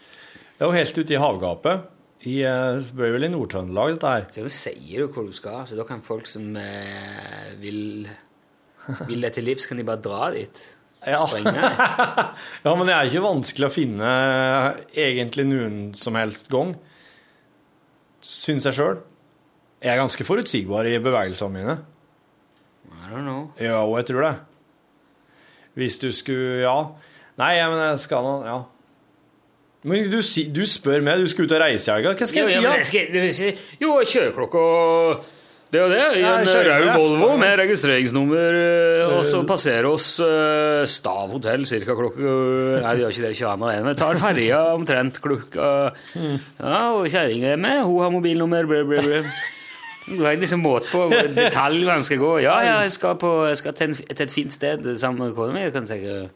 [0.57, 1.85] Det er jo helt ute i havgapet.
[2.21, 4.27] I, eh, det blir vel i Nord-Trøndelag, dette her.
[4.35, 8.05] Så sier du hvor du skal, så da kan folk som eh, vil,
[9.09, 10.61] vil det til livs, kan de bare dra dit.
[11.07, 11.23] Ja.
[11.25, 11.55] Sprenge.
[12.67, 16.75] Ja, men det er ikke vanskelig å finne eh, egentlig noen som helst gang.
[18.21, 19.01] Syns jeg sjøl.
[19.81, 21.79] Jeg er ganske forutsigbar i bevegelsene mine.
[22.91, 23.47] I don't know.
[23.57, 24.35] Ja, og jeg tror det.
[25.81, 26.77] Hvis du skulle Ja.
[27.41, 28.59] Nei, men jeg skal nå Ja.
[29.83, 32.13] Men du, du spør meg, du skal ut og reise i helga.
[32.19, 32.81] Hva skal jeg jo, si, ja, men da?
[32.81, 34.65] jeg skal, jo, kjøreklokka
[35.73, 36.01] Det og det.
[36.19, 38.57] I en kjører rød Volvo med registreringsnummer.
[38.59, 41.95] eh, Og så passerer oss eh, Stav hotell ca.
[41.95, 42.35] klokka
[42.83, 43.87] Nei, det gjør ikke det 21.01.
[43.87, 45.71] Vi tar ferja omtrent klokka
[46.11, 46.37] Mm.
[46.59, 47.85] Ja, og kjerringa er med.
[47.87, 48.67] Hun har mobilnummer.
[48.67, 49.23] Bli, bli, bli.
[50.11, 52.31] Du har liksom måte på hvor detaljene skal gå.
[52.43, 55.69] Ja, ja, jeg skal, på, jeg skal til, et fint sted sammen med kona mi.
[55.71, 56.29] kan jeg si.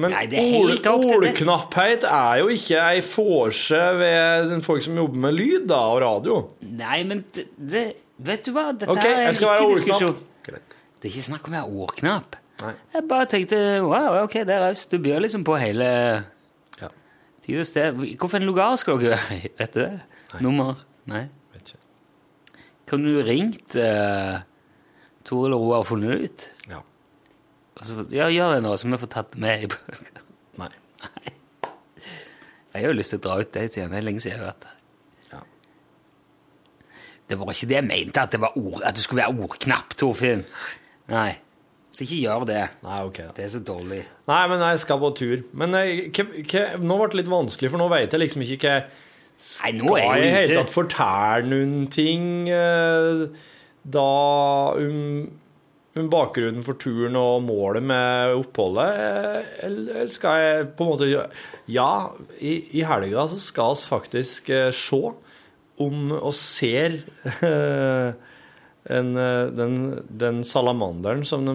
[0.00, 0.24] Men Nei,
[0.88, 6.00] ordknapphet er jo ikke ei forse ved den folk som jobber med lyd da, og
[6.00, 6.38] radio.
[6.64, 7.84] Nei, men det, det
[8.22, 8.68] Vet du hva?
[8.70, 10.22] Dette okay, er jeg skal være ordknapp.
[10.46, 10.76] Greit.
[11.02, 12.36] Det er ikke snakk om å være ordknapp.
[12.62, 12.72] Nei.
[12.94, 14.92] Jeg bare tenkte wow, ok, det er raust.
[14.92, 15.88] Du byr liksom på hele
[16.78, 16.90] Ja.
[17.44, 17.98] tid og sted.
[17.98, 19.52] Hvilken lugar skal dere være i?
[19.58, 20.00] Vet du det?
[20.44, 20.84] Nummer?
[21.10, 21.24] Nei?
[21.52, 22.62] Vet ikke.
[22.92, 24.44] Kan du ringt uh,
[25.26, 26.46] Tor eller Roar og funnet det ut?
[27.82, 27.84] Ja.
[27.84, 29.64] Og så, ja, gjør det nå, så vi får tatt det med.
[29.66, 30.18] i-
[30.62, 30.70] Nei.
[32.72, 33.90] Jeg har jo lyst til å dra ut det igjen.
[33.92, 34.76] Det er lenge siden jeg har vært der.
[35.32, 35.40] Ja.
[37.28, 39.96] Det var ikke det jeg mente, at, det var ord, at du skulle være ordknapp,
[40.00, 40.44] Torfinn.
[41.12, 41.30] Nei.
[41.92, 42.62] Så ikke gjør det.
[42.86, 43.18] Nei, ok.
[43.36, 43.98] Det er så dårlig.
[44.30, 45.42] Nei, men jeg skal på tur.
[45.60, 48.76] Men jeg, hva- hva- nå ble det litt vanskelig, for nå vet jeg liksom ikke
[48.78, 49.00] hva
[49.42, 53.22] Nei, nå er Skal jeg jeg i det hele tatt fortelle noen ting eh,
[53.90, 54.08] da
[54.78, 54.98] om,
[55.98, 58.94] om bakgrunnen for turen og målet med oppholdet?
[58.96, 61.28] eh, Eller, skal jeg på en måte
[61.68, 65.02] Ja, i, i helga så skal vi faktisk eh, se
[65.82, 67.00] om og ser
[68.96, 69.76] en, eh, den,
[70.08, 71.54] den salamanderen som de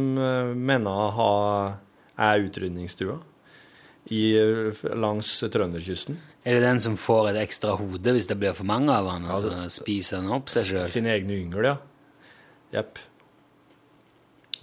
[0.54, 1.78] mener har,
[2.18, 3.18] er utrydningstrua
[4.12, 6.18] eh, langs trønderkysten.
[6.48, 9.26] Er det den som får et ekstra hode hvis det blir for mange av han,
[9.28, 10.86] og så spiser han opp seg sjøl?
[10.88, 11.78] Sine egne yngel, ja.
[12.72, 13.02] Jepp.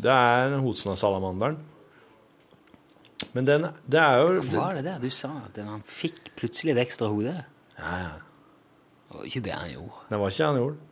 [0.03, 1.59] Det er Hotsna-salamanderen.
[3.35, 5.31] Men den, det er jo Hva var det der du sa?
[5.47, 7.35] At han fikk plutselig et ekstra hode?
[7.79, 8.15] Ja, ja.
[9.09, 10.01] Det var ikke det han gjorde.
[10.11, 10.89] Det var ikke det han gjorde.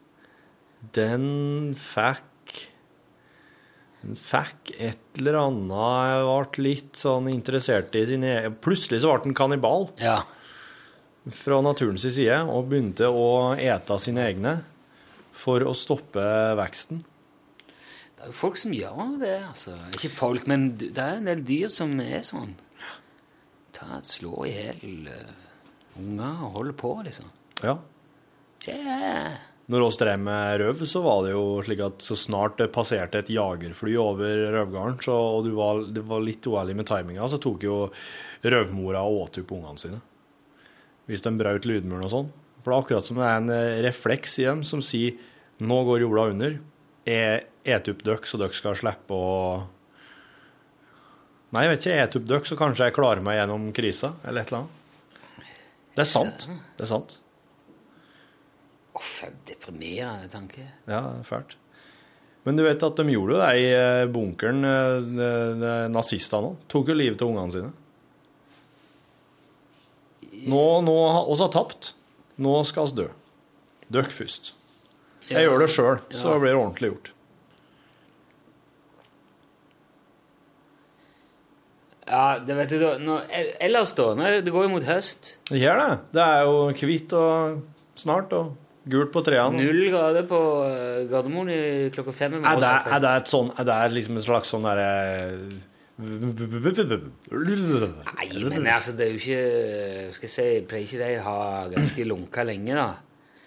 [0.99, 1.27] Den
[1.79, 2.61] fikk
[4.03, 5.75] Den fikk et eller annet
[6.11, 6.25] Jeg
[6.57, 10.21] ble litt sånn interessert i sin egen Plutselig så ble han kannibal Ja.
[11.31, 14.57] fra naturens side og begynte å ete sine egne
[15.33, 16.23] for å stoppe
[16.59, 16.99] veksten.
[18.23, 19.73] Det er jo folk som gjør det, altså.
[19.97, 22.53] Ikke folk, men det er en del dyr som er sånn.
[23.75, 25.33] Ta et Slå i hjel uh,
[25.99, 27.33] unger og holde på, liksom.
[27.67, 27.75] Ja.
[28.71, 29.35] Yeah.
[29.75, 33.25] Når oss drev med røv, så var det jo slik at så snart det passerte
[33.25, 37.43] et jagerfly over røvgarden, så, og du var, det var litt uærlig med timinga, så
[37.43, 37.83] tok jo
[38.47, 40.03] røvmora og åt opp ungene sine.
[41.11, 42.35] Hvis de brøt lydmuren og sånn.
[42.63, 45.19] For det er akkurat som det er en eh, refleks i dem som sier
[45.59, 46.61] 'nå går jorda under',
[47.03, 49.67] jeg et opp dere, så dere skal slippe å
[51.53, 51.97] Nei, jeg vet ikke.
[52.03, 55.51] Et opp dere, så kanskje jeg klarer meg gjennom krisa, eller et eller annet.
[55.93, 56.47] Det er sant.
[56.79, 57.19] Det er sant.
[58.97, 60.65] Uff, en deprimerende tanke.
[60.89, 61.59] Ja, fælt.
[62.45, 66.57] Men du vet at de gjorde det i eh, bunkeren, eh, de- de nazistene òg.
[66.73, 67.73] Tok jo livet til ungene sine.
[70.49, 70.97] Nå, nå
[71.31, 71.93] oss har tapt.
[72.43, 73.09] Nå skal vi dø.
[73.93, 74.55] Døkk først.
[75.29, 77.13] Jeg gjør det sjøl, så blir det ordentlig gjort.
[82.13, 82.91] Ja, det vet du da.
[83.01, 83.19] Nå,
[83.65, 84.11] ellers da,
[84.45, 85.37] det går jo mot høst.
[85.49, 85.93] Det gjør det.
[86.13, 87.63] Det er jo hvitt og
[87.97, 88.53] snart, og
[88.93, 89.57] gult på trærne.
[89.63, 91.61] Null grader på eh, Gardermoen i
[91.95, 94.89] klokka fem Er det, er det et sånn Er det liksom et slags sånn derre
[96.03, 96.09] Nei,
[98.49, 99.43] men altså, det er jo ikke
[100.17, 101.39] Skal jeg si, Pleier ikke de å ha
[101.71, 102.89] ganske lunka lenge, da?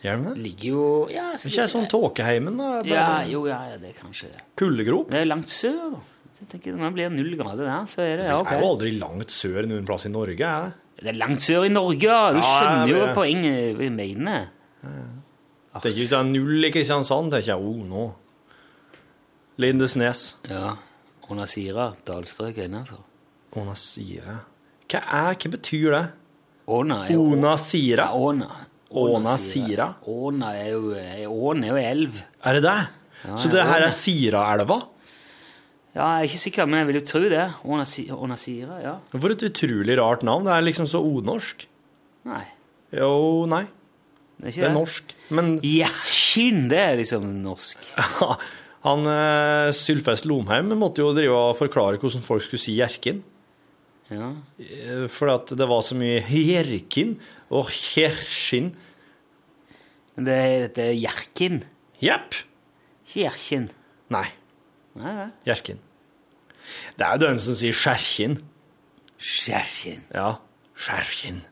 [0.06, 0.36] Gjør de det?
[0.46, 2.70] Ligger jo ja, Det er ikke sånn Tåkeheimen, da?
[2.88, 4.44] Ja, jo, ja, det er kanskje det.
[4.62, 5.10] Kuldegrop?
[5.12, 5.98] Det er langt sør.
[6.36, 8.72] Jeg tenker Når det blir null grader der, så er det ja, Det er jo
[8.74, 10.74] aldri langt sør noen plass i Norge, er det?
[11.00, 12.20] Det er langt sør i Norge, ja.
[12.36, 14.46] Du Ja, skjønner jo jeg poenget vi mener.
[14.86, 17.60] Det er ikke sånn null i Kristiansand, tenker jeg.
[17.60, 18.06] Oh, nå.
[19.60, 20.22] Lindesnes.
[20.50, 20.76] Ja.
[21.32, 23.02] Onasira, dalstrøk innenfor.
[23.60, 24.38] Onasira.
[24.92, 26.04] Hva er, hva betyr det?
[26.76, 28.08] Åna er jo Onasira?
[28.12, 28.50] Ja, Åna.
[28.96, 29.88] Ånasira?
[30.08, 32.20] Åna er jo eh, Ån er jo elv.
[32.46, 32.78] Er det det?
[33.26, 34.78] Ja, Så det her er Siraelva?
[35.96, 37.44] Ja, jeg er ikke sikker, men jeg vil jo tro det.
[37.64, 38.96] Onasira, ja.
[39.16, 40.44] For et utrolig rart navn.
[40.48, 41.64] Det er liksom så onorsk.
[42.28, 42.44] Nei.
[42.96, 43.64] Jo, nei.
[44.36, 45.14] Det er Det er norsk.
[45.32, 47.88] Men Gjerskinn, det er liksom norsk.
[48.88, 53.24] han eh, Sylfest Lomheim måtte jo drive og forklare hvordan folk skulle si Hjerkinn.
[54.12, 54.34] Ja.
[54.60, 57.16] Eh, For at det var så mye Hjerkinn
[57.56, 58.74] og Kjerskin.
[60.16, 61.62] Men det, heter det er Hjerkinn.
[62.04, 62.42] Jepp.
[63.08, 63.70] Ikke Gjerkinn.
[64.12, 64.28] Nei.
[64.96, 65.30] Nei, nei.
[65.48, 65.82] Hjerkinn.
[66.98, 68.40] Det er jo den som sier Skjerkinn.
[69.20, 70.06] Skjerkinn.
[70.16, 70.32] Ja.
[70.76, 71.44] Skjerkinn.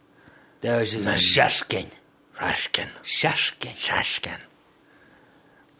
[0.63, 1.93] Det er jo ikke sånn Skjerken.
[2.37, 2.97] Skjerken.
[3.03, 3.77] Skjersken.
[3.77, 4.47] Skjersken.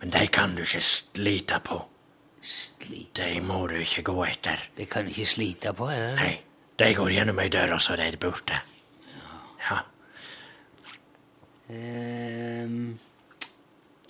[0.01, 1.79] Men de kan du ikke slite på.
[2.43, 3.23] Slite.
[3.23, 4.67] De må du ikke gå etter.
[4.75, 6.11] Det kan du ikke slite på, Eller?
[6.11, 6.19] det?
[6.19, 6.33] Nei.
[6.81, 8.57] De går gjennom ei dør, og så er de borte.
[9.13, 9.39] Ja.
[9.69, 9.79] ja.
[11.69, 12.99] Um...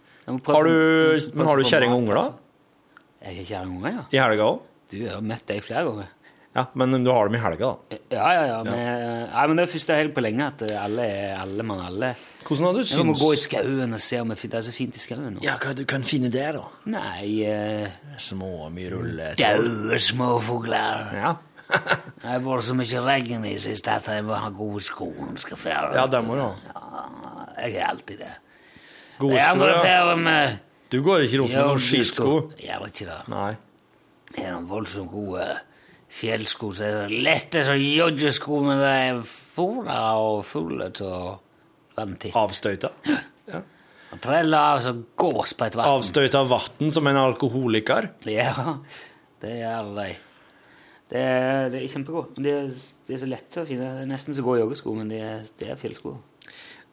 [0.00, 2.88] prøve Har du, men har du kjerring og unger, da?
[3.22, 4.02] Jeg har kjerring og unger, ja.
[4.12, 4.66] I helga òg?
[4.92, 6.10] Du jeg har møtt deg flere ganger.
[6.52, 7.98] Ja, men du har dem i helga, da.
[8.12, 8.56] Ja, ja, ja.
[8.66, 8.80] Men,
[9.30, 12.10] nei, men det er første helg på lenge at alle er alle mann alle.
[12.44, 14.98] Hvordan har du Jeg må gå i skauen og se om det er så fint
[14.98, 15.38] i skauen.
[15.44, 16.66] Ja, hva du kan finne der, da?
[16.92, 21.16] Nei uh, Små myruller Daue småfugler.
[21.22, 21.32] Ja.
[22.22, 25.38] Det har vært så mye regn i siste at jeg må ha gode sko når
[25.38, 25.96] jeg skal ferde.
[25.96, 26.52] ja, det må du ha.
[27.62, 28.32] Jeg er alltid det.
[29.22, 30.14] Gode sko, andre ja.
[30.18, 30.56] med
[30.92, 32.32] Du går ikke rundt med noen skisko?
[32.58, 33.20] Jeg gjør ikke det.
[33.32, 33.52] Nei.
[34.32, 35.46] Det er noen voldsomt gode
[36.12, 36.72] fjellsko.
[36.76, 41.30] Så er lette som joggesko, men det er fôra og fulle av
[41.96, 42.36] vanntett.
[42.38, 42.92] Avstøyta?
[43.50, 43.62] Ja.
[44.22, 45.88] Preller av som gås på et vann.
[45.96, 48.10] Avstøyta vann som en alkoholiker?
[48.28, 48.76] Ja,
[49.44, 50.10] det gjør de.
[51.12, 52.36] Det er, det er kjempegodt.
[52.36, 52.68] Men De er,
[53.08, 53.84] de er så lette og fine.
[53.84, 56.14] Det er nesten så gode joggesko, men det er, de er fjellsko.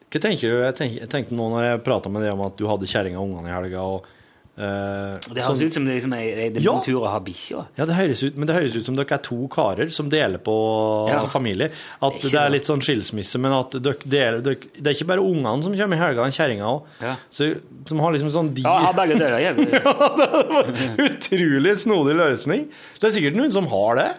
[0.09, 0.61] Hva tenker du?
[0.65, 3.19] Jeg, tenk, jeg tenkte nå når jeg prata med deg om at du hadde kjerringa
[3.21, 4.15] og ungene i helga og
[4.59, 6.73] Uh, Det høres sånn- ut som det liksom er, er det Ja.
[6.83, 7.61] tur å ha bikkja.
[7.77, 10.37] Ja, det høres ut, men det høres ut som dere er to karer som deler
[10.43, 11.21] på Ja.
[11.31, 11.69] familie.
[12.03, 14.95] At Det er det er litt sånn skilsmisse, men at dere deler dere, Det er
[14.99, 16.83] ikke bare ungene som kommer i helga, den kjerringa òg.
[16.99, 17.15] Ja.
[17.31, 19.39] Som har liksom sånn de Ja, begge deler.
[19.39, 20.73] Ja, det var
[21.07, 22.67] Utrolig snodig løsning.
[22.99, 24.11] Det er sikkert noen som har det.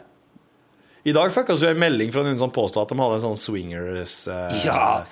[1.04, 3.36] I dag fikk vi en melding fra noen som påstod at de hadde en sånn
[3.36, 4.26] swingers...
[4.26, 4.64] Uh.
[4.64, 5.04] Ja,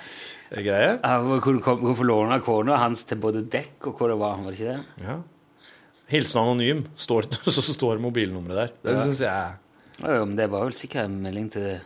[0.51, 4.37] hvor- hvor- hvor- Hvorfor låna kona hans til både dekk og hvor det var?
[4.37, 4.85] Var det ikke det?
[5.05, 5.17] Ja.
[6.09, 8.69] Hilsen anonym, står, så står mobilnummeret der.
[8.85, 9.03] Det Ja.
[9.05, 9.53] syns jeg
[10.01, 11.81] Ja, men det var vel sikkert en melding til,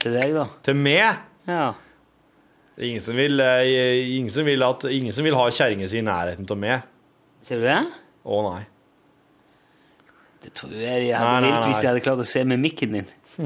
[0.00, 0.46] til deg, da.
[0.64, 1.16] Til meg?
[1.46, 1.72] Ja.
[2.76, 5.98] Det Ingen som vil, eh, ingen som vil, at, ingen som vil ha kjerringa si
[5.98, 6.82] i nærheten av meg.
[7.42, 7.86] Ser du det?
[8.24, 8.64] Å nei.
[10.42, 12.44] Det tror jeg de Nei, hadde nei, vilt hvis jeg de hadde klart å se
[12.44, 13.06] med mikken din.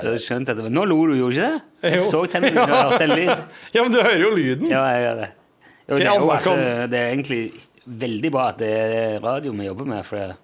[0.00, 1.62] Du hadde skjønt at det var Nå lo du, jo ikke det?
[1.84, 2.06] Jeg Jo.
[2.08, 3.32] så tennene dine og hørte en lyd.
[3.74, 4.70] Ja, men du hører jo lyden.
[4.70, 5.28] Ja, jeg gjør det.
[5.82, 6.54] Jo, det, er jo, altså,
[6.88, 7.42] det er egentlig
[7.84, 10.36] veldig bra at det er radio vi jobber med, for det,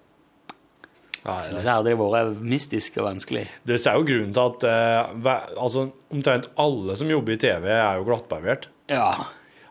[1.29, 3.45] ellers hadde det vært mystisk og vanskelig.
[3.67, 7.99] Det er jo grunnen til at eh, altså, omtrent alle som jobber i TV, er
[7.99, 8.67] jo glattbarbert.
[8.91, 9.09] Ja.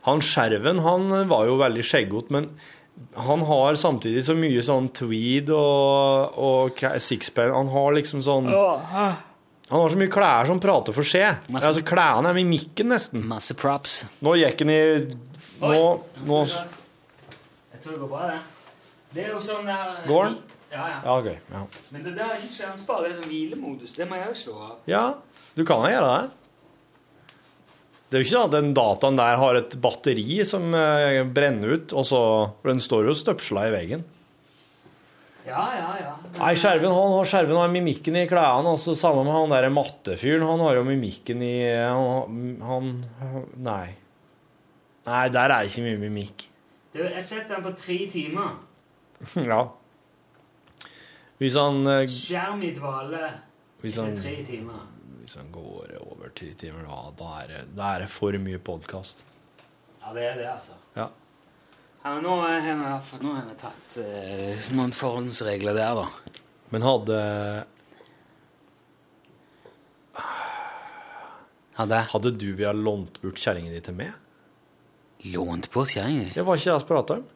[0.08, 2.48] Han Skjerven han var jo veldig skjeggete, men
[3.28, 7.54] han har samtidig så mye sånn tweed og, og sixpence.
[7.54, 8.48] Han har liksom sånn
[9.68, 11.42] Han har så mye klær som prater for seg.
[11.52, 13.24] Masse- Altså, klærne er mimikken, nesten.
[13.28, 14.04] Masse props.
[14.24, 14.80] Nå gikk han i
[15.60, 18.38] Nå, nå Jeg tror det går bra, det.
[19.14, 20.38] Det er jo sånn der Går den?
[20.72, 20.98] Ja, ja.
[21.04, 21.28] Ja, OK.
[21.52, 21.62] Ja.
[21.92, 23.94] Men det der er ikke skjermspar, det er sånn hvilemodus.
[23.96, 24.74] Det må jeg jo slå av.
[24.86, 25.14] ja,
[25.56, 26.30] du kan jo gjøre det.
[28.08, 31.74] Det er jo ikke sånn at den dataen der har et batteri som eh, brenner
[31.76, 32.20] ut, og så
[32.62, 34.04] For den står jo støpsla i veggen.
[35.48, 36.12] Ja, ja, ja.
[36.36, 38.74] Nei, Skjerven han har, skjerven har mimikken i klærne.
[38.74, 40.44] Altså, sammen med han der mattefyren.
[40.46, 42.92] Han har jo mimikken i Han, han
[43.56, 43.96] Nei.
[45.08, 46.48] Nei, der er ikke mye mimikk.
[46.92, 48.58] Du, jeg setter den på tre timer.
[49.50, 49.62] ja.
[51.38, 53.22] Hvis han eh, Skjerm i dvale
[53.78, 54.82] etter tre timer.
[55.22, 58.58] hvis han går over tre timer, da, da, er det, da er det for mye
[58.58, 59.22] podkast.
[60.02, 60.76] Ja, det er det, altså.
[60.96, 61.08] Ja.
[62.04, 62.74] Ja, nå har vi,
[63.24, 66.36] nå har vi tatt uh, noen forhåndsregler der, da.
[66.72, 67.18] Men hadde
[71.78, 74.14] Hadde Hadde du via lånt bort kjerringa di til meg?
[75.32, 76.30] Lånt bort kjerringa?
[76.34, 77.26] Det var ikke det vi prata om?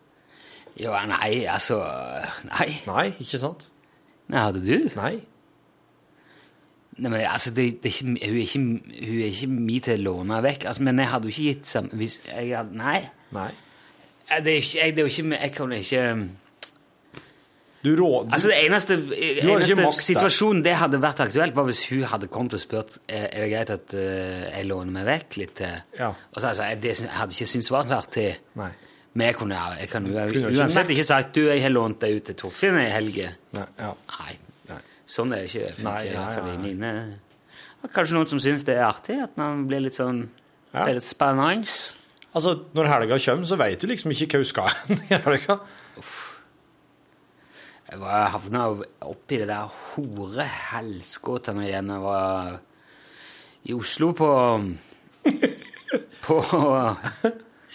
[0.81, 1.83] Jo, nei, altså
[2.49, 2.71] Nei.
[2.89, 3.69] Nei, ikke sant?
[4.33, 4.89] Nei, hadde du?
[4.97, 5.13] Nei.
[6.97, 10.01] Nei, men altså, det, det er ikke, hun, er ikke, hun er ikke min til
[10.01, 10.67] å låne vekk.
[10.71, 11.95] Altså, men jeg hadde jo ikke gitt sammen...
[12.01, 12.99] Hvis jeg hadde Nei.
[13.37, 13.51] Nei.
[14.33, 16.05] Eh, Det er, ikke, jeg, det er jo ikke Jeg kan ikke
[17.83, 18.11] Du rå...
[18.25, 18.95] Du, Altså Det eneste,
[19.43, 23.43] eneste situasjonen det hadde vært aktuelt, var hvis hun hadde kommet og spurt er er
[23.45, 26.13] det greit at eh, jeg låner meg vekk litt Ja.
[26.13, 28.71] Og så altså, jeg, det hadde ikke syntes var til Nei.
[29.15, 32.15] Men jeg kunne, jeg kan ikke uansett nekt- ikke sagt du, jeg har lånt deg
[32.17, 33.27] ut til Torfinn i helge.
[33.53, 33.91] Nei, ja.
[34.71, 34.79] Nei.
[35.05, 35.83] Sånn er det ikke.
[35.85, 36.93] Nei, mine
[37.93, 40.23] Kanskje noen som syns det er artig, at man blir litt sånn.
[40.73, 41.67] Det er litt spennende.
[42.35, 45.59] Altså, når helga kommer, så veit du liksom ikke hva du skal hen i helga.
[47.93, 48.63] Jeg var- havna
[49.05, 51.91] oppi det der horehelskotene igjen.
[51.93, 52.61] Jeg var
[53.69, 54.31] i Oslo på
[56.23, 56.37] På,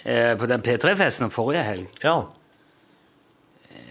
[0.03, 1.87] eh, på den P3-festen forrige helg.
[2.03, 2.15] Ja.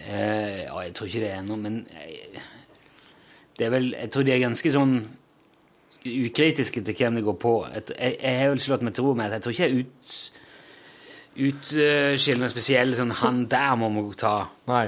[0.07, 2.41] Eh, ja, jeg tror ikke det er ennå, men jeg,
[3.59, 4.95] det er vel, jeg tror de er ganske sånn
[6.07, 7.53] ukritiske til hvem det går på.
[7.73, 9.85] Jeg, jeg, jeg har vel slått meg til ro med at jeg tror ikke jeg
[9.85, 10.17] ut,
[11.37, 14.35] utskiller noe spesielt sånn Han der må vi ta.
[14.69, 14.87] Nei.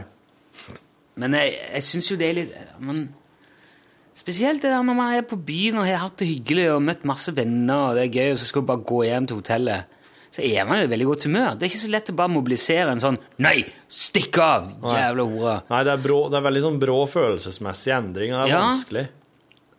[1.20, 3.08] Men jeg, jeg syns jo det er litt men
[4.20, 7.06] Spesielt det der når man er på byen og har hatt det hyggelig og møtt
[7.08, 9.93] masse venner, og det er gøy, og så skal du bare gå hjem til hotellet.
[10.36, 11.54] Så er man jo i veldig godt humør.
[11.56, 15.54] Det er ikke så lett å bare mobilisere en sånn Nei, stikk av, jævla hore!
[15.72, 18.60] Nei, det er, brå, det er veldig sånn brå følelsesmessig endring, det er Ja.
[18.68, 19.06] vanskelig.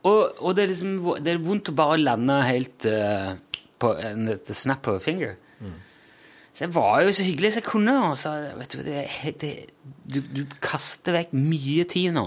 [0.09, 3.35] Og, og det, er liksom, det er vondt å bare lande helt uh,
[3.77, 5.37] på en snap of a finger.
[6.53, 7.92] Så jeg var jo så hyggelig som jeg kunne.
[8.11, 9.05] Og så, vet du, det,
[9.40, 9.53] det,
[10.11, 12.24] du, du kaster vekk mye tid nå.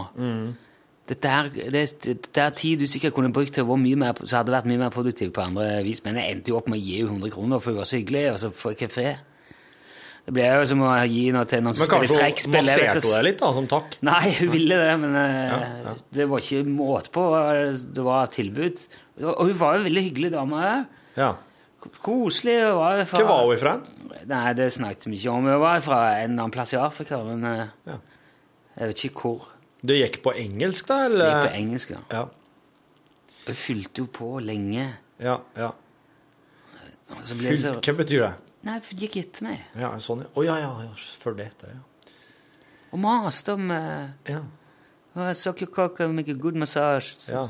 [1.11, 4.21] Dette er, det, det er tid du sikkert kunne brukt til å være mye mer,
[4.23, 6.79] så hadde vært mye mer produktiv på andre vis, men jeg endte jo opp med
[6.79, 8.93] å gi henne 100 kroner, for hun var så hyggelig, og så får jeg ikke
[8.93, 9.17] fred.
[10.23, 12.55] Det ble jo som å gi noe til noen som Men kanskje hun trekkspill.
[12.61, 13.97] masserte deg litt, da, som takk?
[14.07, 15.57] Nei, hun ville det, men eh, Ja,
[15.89, 15.95] ja.
[16.15, 17.25] det var ikke måte på.
[17.99, 18.79] Det var tilbud.
[19.27, 20.85] Og hun var jo en veldig hyggelig dame òg.
[21.19, 21.33] Ja.
[22.03, 22.55] Koselig.
[22.63, 23.73] Hun var fra, Hvor var hun ifra?
[24.29, 25.43] Nei, det snakket vi ikke om.
[25.49, 27.97] Hun var fra en eller annen plass i Afrika, men eh, Ja.
[28.77, 29.49] jeg vet ikke hvor.
[29.83, 31.01] Det gikk på engelsk, da?
[31.09, 32.01] Det gikk på engelsk, ja.
[32.11, 32.25] Ja.
[33.47, 34.85] Hun fylte jo på lenge.
[35.19, 35.71] Ja, ja.
[37.13, 37.35] Og så.
[37.35, 38.33] Hva betyr det?
[38.63, 39.65] Nei, de gikk etter meg.
[39.75, 40.23] Ja, sånn.
[40.23, 40.93] Å ja, ja, ja.
[41.19, 41.81] Følg det etter, ja.
[42.93, 44.39] Og maste om uh, Ja.
[45.33, 47.17] Suck your cock and make a good massage.
[47.29, 47.49] Ja.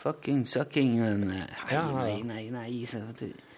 [0.00, 1.90] Fucking sucking and, uh, Nei, Ja, ja.
[1.92, 2.84] nei, nei, nei.
[2.86, 3.26] Så, vet du.
[3.26, 3.52] Eh,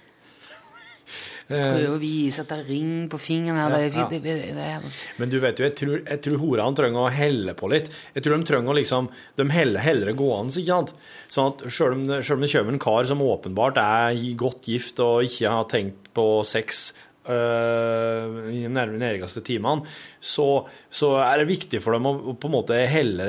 [1.47, 3.75] Prøve å vise at det er ring på fingeren her.
[3.87, 7.13] Ja, det, det, det, Men du vet jo, jeg tror, jeg tror horene trenger å
[7.15, 7.91] helle på litt.
[8.17, 10.95] Jeg tror de trenger å liksom De heller heller gående, ikke sant?
[11.31, 15.03] Sånn at selv om, selv om det kommer en kar som åpenbart er godt gift
[15.05, 16.89] og ikke har tenkt på sex
[17.31, 19.87] øh, i de nærmeste timene,
[20.19, 23.27] så, så er det viktig for dem å, å på en måte helle,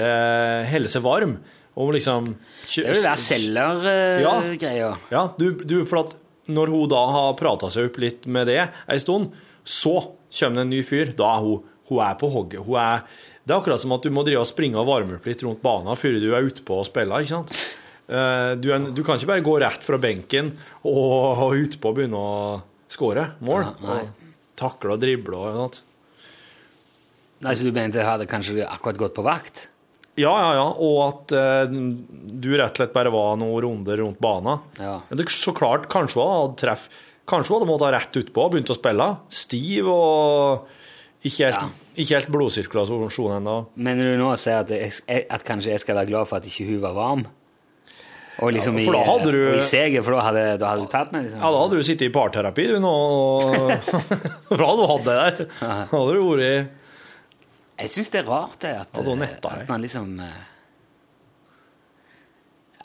[0.70, 1.38] helle seg varm.
[1.78, 4.72] Og liksom det er jo det der selgergreia.
[4.82, 4.94] ja.
[5.14, 6.16] ja, du, du, for at
[6.48, 9.34] når hun da har prata seg opp litt med det ei stund,
[9.68, 9.96] så
[10.32, 11.12] kommer det en ny fyr.
[11.18, 12.64] Da er hun, hun er på hogget.
[12.68, 13.04] Hun er,
[13.48, 15.62] det er akkurat som at du må drive og springe og varme opp litt rundt
[15.64, 17.24] banen før du er utpå og spiller.
[17.24, 17.54] ikke sant?
[18.08, 21.98] Eh, Du, er, du kan ikke bare gå rett fra benken og, og utpå og
[22.00, 23.66] begynne å skåre mål.
[23.84, 25.84] Ja, og takle og drible og noe.
[27.46, 29.68] Nei, så du mente jeg hadde kanskje akkurat gått på vakt?
[30.18, 30.68] Ja, ja, ja.
[30.82, 34.64] Og at eh, du rett og slett bare var noen runder rundt banen.
[34.82, 34.96] Ja.
[35.10, 36.88] Men det, så klart, kanskje hun hadde treff
[37.28, 39.06] Kanskje hun hadde måttet rett utpå og begynt å spille.
[39.36, 40.70] Stiv og
[41.28, 43.56] ikke helt, ikke helt blodsirkulasjon ennå.
[43.84, 46.70] Mener du nå å si at, at kanskje jeg skal være glad for at ikke
[46.70, 47.26] hun var varm?
[48.38, 50.92] Og liksom Ja, for da hadde du- i seget, for da hadde, da hadde du
[50.94, 51.42] tatt meg, liksom?
[51.42, 52.96] Ja, da hadde du sittet i parterapi, du nå.
[54.56, 55.48] hadde du hatt det der.
[55.60, 56.77] Da hadde du vært
[57.78, 58.72] Jeg syns det er rart, det.
[58.82, 59.14] At, da
[59.54, 60.40] at man liksom eh,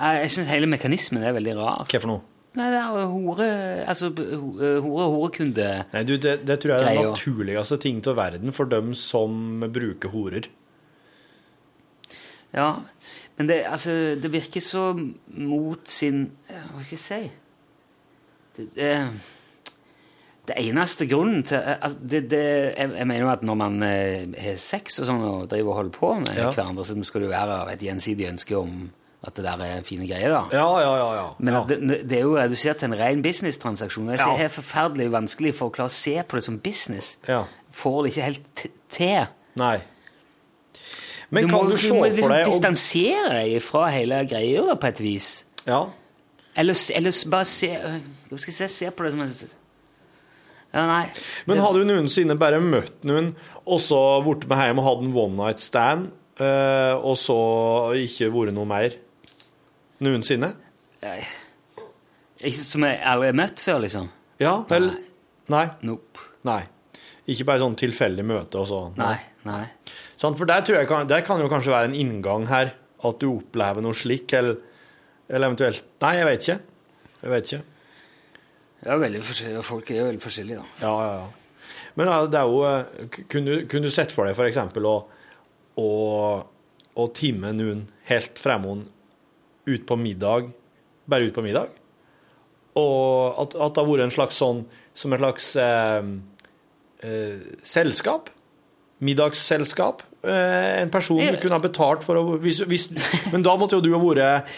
[0.00, 1.86] Jeg, syns hele mekanismen er veldig rar.
[1.88, 2.22] Hva for noe?
[2.52, 3.46] Nei, det er hore
[3.88, 8.16] Altså hore- hore- horekunde Nei, du, det, det tror jeg er den naturligste ting til
[8.18, 10.50] verden for dem som bruker horer.
[12.52, 12.66] Ja,
[13.38, 14.90] men det, altså, det virker så
[15.32, 17.22] mot sin Hva skal jeg si
[18.58, 18.90] Det, det,
[20.48, 22.40] det eneste grunnen til eh, altså, det, det,
[22.76, 25.76] jeg, jeg mener jo at når man eh, har sex og sånn og driver og
[25.82, 26.50] holder på med Ja.
[26.50, 28.90] hverandre, så skal det jo være et gjensidig ønske om
[29.22, 30.40] at det der er fine greier, da.
[30.50, 31.10] Ja, ja, ja.
[31.14, 31.26] ja.
[31.38, 31.60] Men ja.
[31.68, 34.08] det, det er jo redusert til en ren businesstransaksjon.
[34.10, 34.24] Jeg Ja.
[34.24, 37.12] ser det er forferdelig vanskelig for å klare å se på det som business.
[37.28, 37.44] Ja.
[37.70, 39.26] Får det ikke helt til.
[39.62, 39.76] Nei.
[41.30, 44.18] Men du kan må, du se må for liksom deg å- distansere deg fra hele
[44.28, 45.30] greia på et vis.
[45.70, 45.84] Ja.
[46.56, 48.00] Eller, eller bare se øh,
[48.36, 49.30] skal jeg se, Se på det som en
[50.72, 51.04] Ja, nei.
[51.48, 53.32] Men hadde du noensinne bare møtt noen,
[53.68, 56.10] og så blitt med hjem og hatt en one night stand,
[56.40, 57.36] eh, og så
[58.00, 58.96] ikke vært noe mer?
[60.02, 60.54] Noensinne?
[61.04, 61.18] Nei.
[62.42, 64.08] Ikke som jeg aldri har møtt før, liksom?
[64.42, 64.94] Ja, vel
[65.52, 65.66] Nei.
[65.84, 66.22] Nope.
[66.48, 66.62] Nei.
[67.30, 69.16] Ikke bare sånn tilfeldig møte og så Nei.
[69.46, 69.64] Nei.
[70.18, 73.18] Sånn, for der tror jeg kan, der kan jo kanskje være en inngang her, at
[73.20, 74.60] du opplever noe slik, eller,
[75.28, 76.58] eller eventuelt Nei, jeg vet ikke.
[77.22, 77.62] Jeg vet ikke.
[78.82, 79.62] Det er veldig forskjellige.
[79.62, 80.86] Folk er jo veldig forskjellige, da.
[80.86, 81.78] Ja, ja, ja.
[81.94, 84.96] Men det er jo eh, Kunne kunne du sett for deg eksempel å,
[85.78, 85.88] å,
[86.96, 88.86] å time noen helt fremom
[89.68, 90.48] ut på middag,
[91.06, 91.76] bare ut på middag?
[92.80, 94.62] Og at, at det har vært en slags sånn
[94.96, 96.08] Som et slags eh,
[97.04, 98.32] eh, selskap?
[99.04, 100.02] Middagsselskap?
[100.22, 102.88] Eh, en person du kunne ha betalt for å hvis, hvis,
[103.32, 104.52] Men da måtte jo du ha vært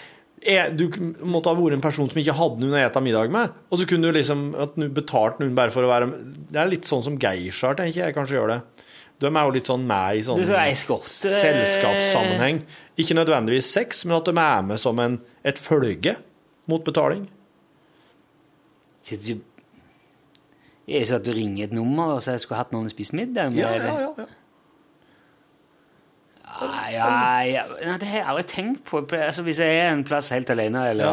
[0.77, 0.83] du
[1.25, 3.53] måtte ha vært en person som ikke hadde noen å spise middag med.
[3.73, 4.43] Og så kunne du liksom
[4.93, 6.09] betalt noen bare for å være
[6.51, 8.59] Det er litt sånn som geishaer, tenker jeg kanskje gjør det.
[9.23, 12.59] De er jo litt sånn med i sånn selskapssammenheng.
[12.99, 15.17] Ikke nødvendigvis sex, men at de er med som en,
[15.47, 16.17] et følge
[16.69, 17.23] mot betaling.
[20.85, 22.89] Er det sånn at du ringer et nummer og sier at du skulle hatt noen
[22.89, 23.61] å spise middag med?
[23.63, 24.25] Ja, ja, ja, ja,
[26.61, 27.43] ja.
[27.45, 28.95] Ja, ja, det har jeg aldri tenkt på.
[29.19, 31.09] Altså, hvis jeg er en plass helt alene eller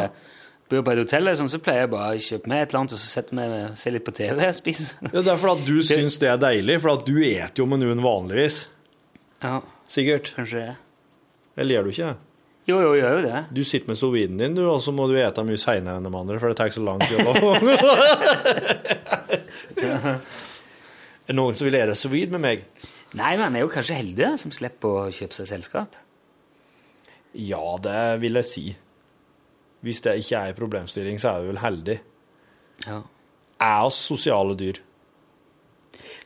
[0.70, 2.80] bor på et hotell, eller sånn, så pleier jeg bare å kjøpe meg et eller
[2.80, 4.84] annet og så sette meg og se litt på TV og spise.
[5.10, 7.64] Ja, det er fordi at du syns det er deilig, for at du et jo
[7.68, 8.56] menuen vanligvis.
[9.42, 9.54] Ja,
[9.92, 10.26] Sikkert.
[10.38, 10.74] kanskje det.
[11.60, 12.12] Eller gjør du ikke?
[12.70, 13.38] Jo, jo, gjør jo det.
[13.52, 16.12] Du sitter med soviden din, du, og så må du ete mye seinere enn de
[16.14, 17.18] andre, for det tar ikke så lang tid.
[17.26, 17.32] å-
[19.82, 20.18] Er
[21.30, 22.64] det noen som vil ete sous med meg?
[23.18, 25.98] Nei, men han er jo kanskje heldig som slipper å kjøpe seg selskap.
[27.36, 28.64] Ja, det vil jeg si.
[29.82, 31.98] Hvis det ikke er en problemstilling, så er du vel heldig.
[32.86, 33.02] Ja.
[33.62, 34.80] Er oss sosiale dyr?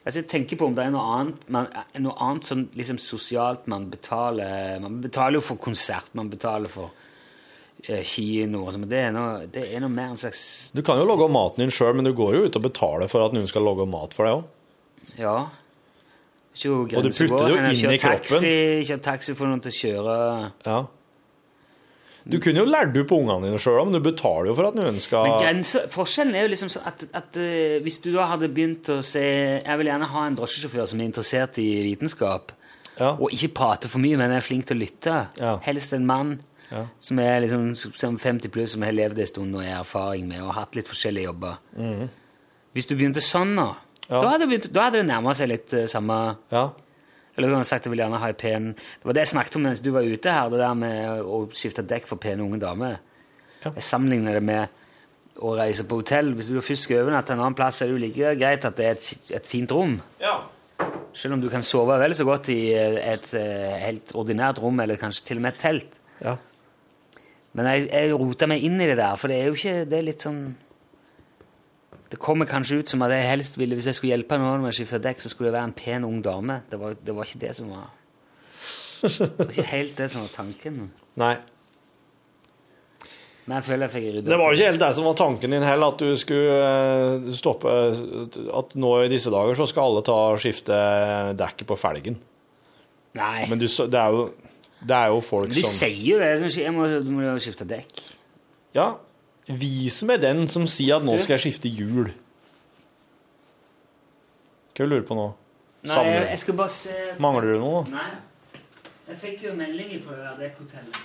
[0.07, 1.67] Altså, jeg tenker på om det er noe annet, man,
[2.05, 6.93] noe annet sånn liksom sosialt man betaler Man betaler jo for konsert, man betaler for
[7.83, 10.85] eh, kino og sånn, men det er, noe, det er noe mer en slags Du
[10.87, 13.35] kan jo lage maten din sjøl, men du går jo ut og betaler for at
[13.35, 14.47] noen skal lage mat for deg òg.
[15.19, 15.37] Ja.
[16.65, 18.23] Og du putter det jo inn i kroppen.
[18.23, 18.53] Taxi,
[18.89, 20.79] kjør taxi for noen til å kjøre Ja.
[22.29, 24.97] Du kunne jo lært opp ungene dine sjøl, men du betaler jo for at noen
[25.01, 28.49] skal Men grenser, forskjellen er jo liksom sånn at, at eh, hvis du da hadde
[28.51, 29.23] begynt å se
[29.63, 32.51] Jeg vil gjerne ha en drosjesjåfør som er interessert i vitenskap,
[32.99, 33.13] Ja.
[33.13, 35.29] og ikke prater for mye, men er flink til å lytte.
[35.39, 35.59] Ja.
[35.63, 36.41] Helst en mann
[36.73, 36.87] Ja.
[36.99, 40.43] som er liksom som 50 pluss, som har levd en stund og har erfaring med
[40.43, 41.59] og hatt litt forskjellige jobber.
[42.75, 43.77] Hvis du begynte sånn Mhm.
[44.07, 44.21] Ja.
[44.21, 46.19] da, hadde det begynt, da hadde det nærma seg litt uh, samme
[46.55, 46.69] Ja.
[47.37, 49.67] Eller du sagt jeg vil gjerne ha en pen Det var det jeg snakket om
[49.67, 52.99] mens du var ute her, det der med å skifte dekk for pene unge damer.
[53.65, 53.75] Ja.
[53.75, 54.83] Jeg sammenligner det med
[55.37, 56.33] å reise på hotell.
[56.37, 58.87] Hvis du først skal overnatte en annen plass, er det jo like greit at det
[58.87, 59.99] er et, et fint rom.
[60.23, 60.39] ja.
[61.17, 64.77] Selv om du kan sove vel så godt i et, et eh, helt ordinært rom,
[64.85, 65.97] eller kanskje til og med et telt.
[66.21, 66.37] ja.
[67.57, 69.97] Men jeg, jeg rota meg inn i det der, for det er jo ikke Det
[69.97, 70.41] er litt sånn
[72.11, 74.71] Det kommer kanskje ut som at jeg helst ville, hvis jeg skulle hjelpe noen med
[74.71, 76.61] å skifte dekk, så skulle det være en pen, ung dame.
[76.71, 77.93] Det var, det var ikke det som var
[79.03, 80.87] Det var ikke helt det som var tanken.
[81.21, 81.35] Nei.
[83.47, 85.67] Men jeg føler jeg fikk rydda Det var ikke helt det som var tanken din
[85.67, 87.75] heller, at du skulle eh, stoppe
[88.59, 90.79] At nå i disse dager så skal alle ta og skifte
[91.39, 92.19] dekket på felgen.
[93.17, 93.47] Nei.
[93.51, 94.27] Men du, det er jo
[94.87, 96.33] det er jo folk som Du sier jo det.
[96.43, 98.03] Som, jeg må, du må skifte dekk.
[98.77, 98.91] Ja,
[99.47, 102.11] vis meg den som sier at nå skal jeg skifte hjul.
[104.77, 105.29] Hva lurer du på nå?
[105.87, 106.31] Nei, Savner jeg, du?
[106.33, 107.85] jeg skal bare se Mangler du noe?
[107.93, 108.09] Nei.
[109.07, 110.99] Jeg fikk jo melding fra det der dekkhotellet.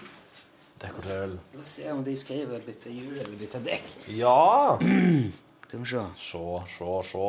[0.81, 1.35] Dekkhotell.
[1.45, 3.91] Skal vi se om de skriver 'bytte hjul' eller 'bytte dekk'.
[4.17, 4.77] Ja!
[5.67, 6.05] Skal vi se.
[6.17, 7.27] Sjå, sjå, sjå.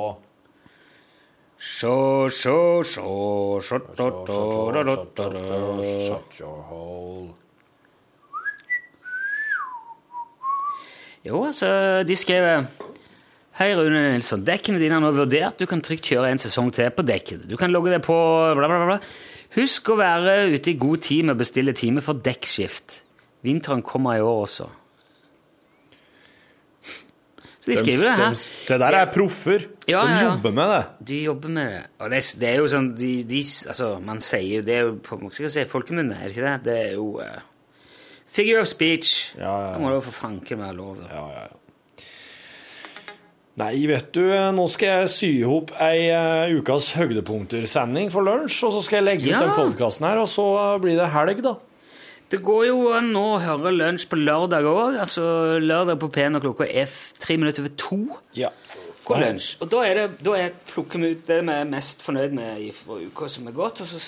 [1.62, 4.38] Så, så, så, så, da, da,
[4.72, 5.82] da, da, da, da.
[6.08, 7.34] Shut your hole.
[11.22, 11.68] Jo, altså,
[12.06, 12.66] de skrev
[13.52, 14.42] Hei, Rune Nilsson.
[14.46, 15.60] Dekkene dine er nå vurdert.
[15.60, 17.44] Du kan trygt kjøre en sesong til på dekket.
[17.50, 18.16] Du kan logge deg på
[18.56, 18.96] bla, bla, bla.
[19.58, 23.02] Husk å være ute i god tid med å bestille time for dekkskift.
[23.44, 24.70] Vinteren kommer i år også.
[27.62, 28.40] Så de skriver det her.
[28.72, 29.68] Det der er proffer.
[29.86, 30.82] Ja, De ja, jobber med det.
[31.12, 31.84] De jobber med det.
[32.00, 34.96] Og det, det er jo sånn de, de, Altså, man sier jo Det er jo
[35.04, 36.56] på si, folkemunne, er det ikke det?
[36.64, 37.44] Det er jo eh,
[38.32, 39.34] Figure of speech.
[39.36, 39.72] Ja, ja, ja.
[39.76, 41.02] Da må du for fanken være lov.
[41.10, 42.06] Ja, ja, ja.
[43.60, 44.22] Nei, vet du,
[44.56, 49.08] nå skal jeg sy ihop ei uh, ukas høydepunkter-sending for lunsj, og så skal jeg
[49.10, 49.42] legge ut Ja.
[49.44, 51.52] den podkasten her, og så eh, blir det helg, da.
[52.32, 54.96] Det går jo an å høre lunsj på lørdag òg.
[55.04, 55.26] Altså,
[55.60, 57.98] lørdag på P1 og klokka er f- tre minutter over to.
[58.40, 58.48] Ja.
[59.04, 59.50] Går lunsj.
[59.60, 62.70] Og da det da er plukker vi ut det vi er mest fornøyd med i
[63.10, 64.00] uka som er gått, og så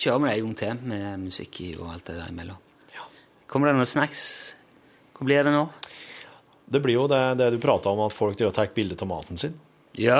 [0.00, 2.62] kjører vi det en gang til med musikk i og alt det der imellom.
[3.46, 4.54] Kommer det noen snacks?
[5.16, 5.66] Hvor blir det nå?
[6.66, 9.54] Det blir jo det, det du prata om, at folk tar bilde av maten sin.
[9.96, 10.18] Ja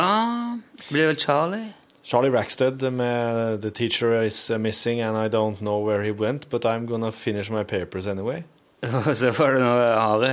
[0.88, 1.72] Blir det vel Charlie?
[2.06, 6.64] Charlie Rackstead med 'The teacher is missing and I don't know where he went, but
[6.64, 8.44] I'm gonna finish my papers anyway'.
[9.06, 10.28] Og så var det noe Are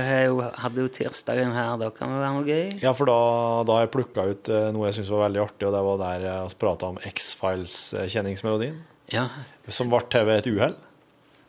[0.60, 2.78] hadde jo tirsdagen her, da kan det være noe gøy.
[2.84, 3.16] Ja, for da,
[3.66, 6.00] da har jeg plukka ut eh, noe jeg syntes var veldig artig, og det var
[6.04, 8.76] der eh, vi prata om X-Files-kjenningsmelodien,
[9.12, 9.28] Ja.
[9.68, 10.76] som ble til ved et uhell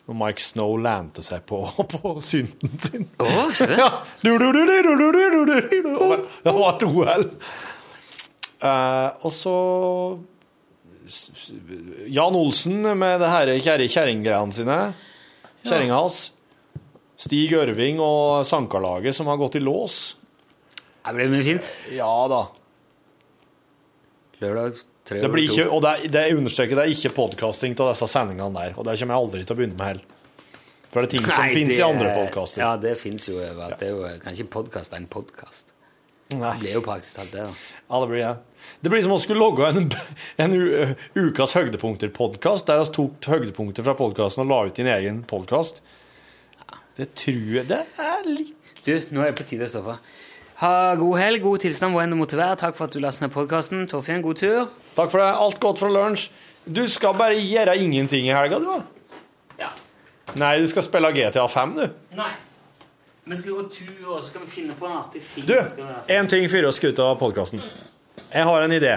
[0.05, 1.63] og Mike Snow lente seg på,
[1.95, 3.07] på synten sin.
[3.17, 3.89] Oh, ja.
[4.21, 7.27] du, du, du, det var et OL!
[8.65, 9.55] Eh, og så
[12.09, 14.79] Jan Olsen med det her kjerringgreiene sine.
[15.65, 16.19] Kjerringa hans.
[17.17, 20.15] Stig Ørving og Sankarlaget som har gått i lås.
[21.05, 21.69] Det ble mye fint.
[21.93, 22.41] Ja da.
[24.41, 28.53] Lørdag det blir ikke, og det, det understreker, det er ikke podkasting av disse sendingene
[28.57, 28.73] der.
[28.79, 30.11] Og det kommer jeg aldri til å begynne med heller.
[30.89, 32.61] For det er ting som Nei, finnes det- i andre podkaster.
[32.63, 33.77] Ja, det fins jo overalt.
[33.79, 35.71] Det er jo kanskje podkast er en podkast.
[36.29, 37.51] Det blir jo praktisk talt det, da.
[37.91, 38.63] Ja, det blir det.
[38.81, 39.91] Det blir som å skulle logge en,
[40.47, 40.95] en u-
[41.27, 45.83] ukas høydepunkter-podkast, der vi tok høydepunkter fra podkasten og la ut din egen podkast.
[46.97, 48.55] Det tror jeg Det er litt
[48.85, 49.97] Du, nå er det på tide å stoppe.
[50.61, 52.55] Ha god helg, god tilstand hvor enn du måtte være.
[52.61, 53.83] Takk for at du lastet ned podkasten.
[53.91, 54.69] Torfinn, god tur.
[54.95, 55.27] Takk for det.
[55.45, 56.29] Alt godt fra lunsj.
[56.65, 59.17] Du skal bare gjøre ingenting i helga, du, da?
[59.59, 59.69] Ja.
[60.39, 61.83] Nei, du skal spille GTA 5, du.
[62.17, 62.31] Nei.
[63.25, 65.45] Vi skal gå tur, og så skal vi finne på en artig ting.
[65.49, 65.55] Du,
[66.13, 67.61] én ting før vi skal ut av podkasten.
[68.29, 68.95] Jeg har en idé.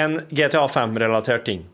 [0.00, 1.66] En GTA 5-relatert ting.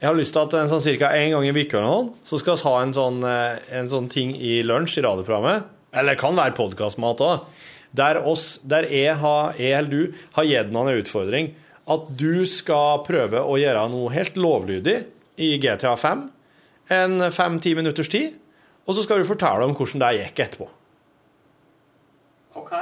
[0.00, 1.80] Jeg har lyst til at en sånn cirka en gang i uka
[2.28, 5.70] så skal vi ha en sånn, eh, en sånn ting i lunsj i radioprogrammet.
[5.94, 7.46] Eller det kan være podkastmat òg.
[7.94, 11.52] Der, oss, der jeg, har, jeg eller du har gitt noen en utfordring.
[11.90, 14.96] At du skal prøve å gjøre noe helt lovlydig
[15.44, 16.24] i GTA 5
[16.94, 18.34] en fem-ti minutters tid.
[18.84, 20.68] Og så skal du fortelle om hvordan det gikk etterpå.
[22.60, 22.74] Ok.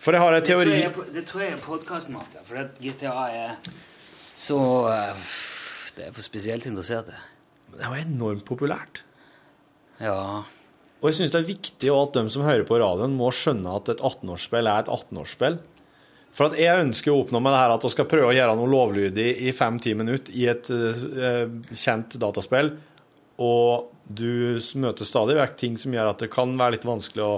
[0.00, 2.44] For jeg har en Det tror teori jeg Det tror jeg er podkastmat, ja.
[2.48, 3.58] For GTA er
[4.40, 5.34] så eh,
[5.96, 7.12] Det er for spesielt interesserte.
[7.70, 9.02] Det var enormt populært.
[10.00, 10.42] Ja.
[11.00, 13.88] Og jeg syns det er viktig at de som hører på radioen, må skjønne at
[13.94, 15.56] et 18-årsspill er et 18-årsspill.
[16.36, 18.58] For at jeg ønsker å oppnå med det her at vi skal prøve å gjøre
[18.58, 22.74] noe lovlydig i fem-ti minutter i et uh, kjent dataspill,
[23.40, 27.34] og du møter stadig vekk ting som gjør at det kan være litt vanskelig å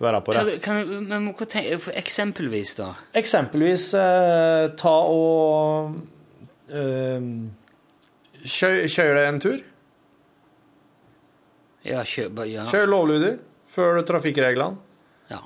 [0.00, 0.62] være på rett.
[0.64, 0.80] kan,
[1.10, 2.88] men hva tenker, tenke, eksempelvis, da.
[3.20, 5.98] Eksempelvis uh, ta og
[6.72, 7.26] uh,
[8.40, 9.60] kjø- Kjøre deg en tur.
[11.86, 12.64] Ja, kjø, ja.
[12.68, 13.32] Kjør lovlydig.
[13.70, 14.76] Følg trafikkreglene.
[15.30, 15.40] Ja.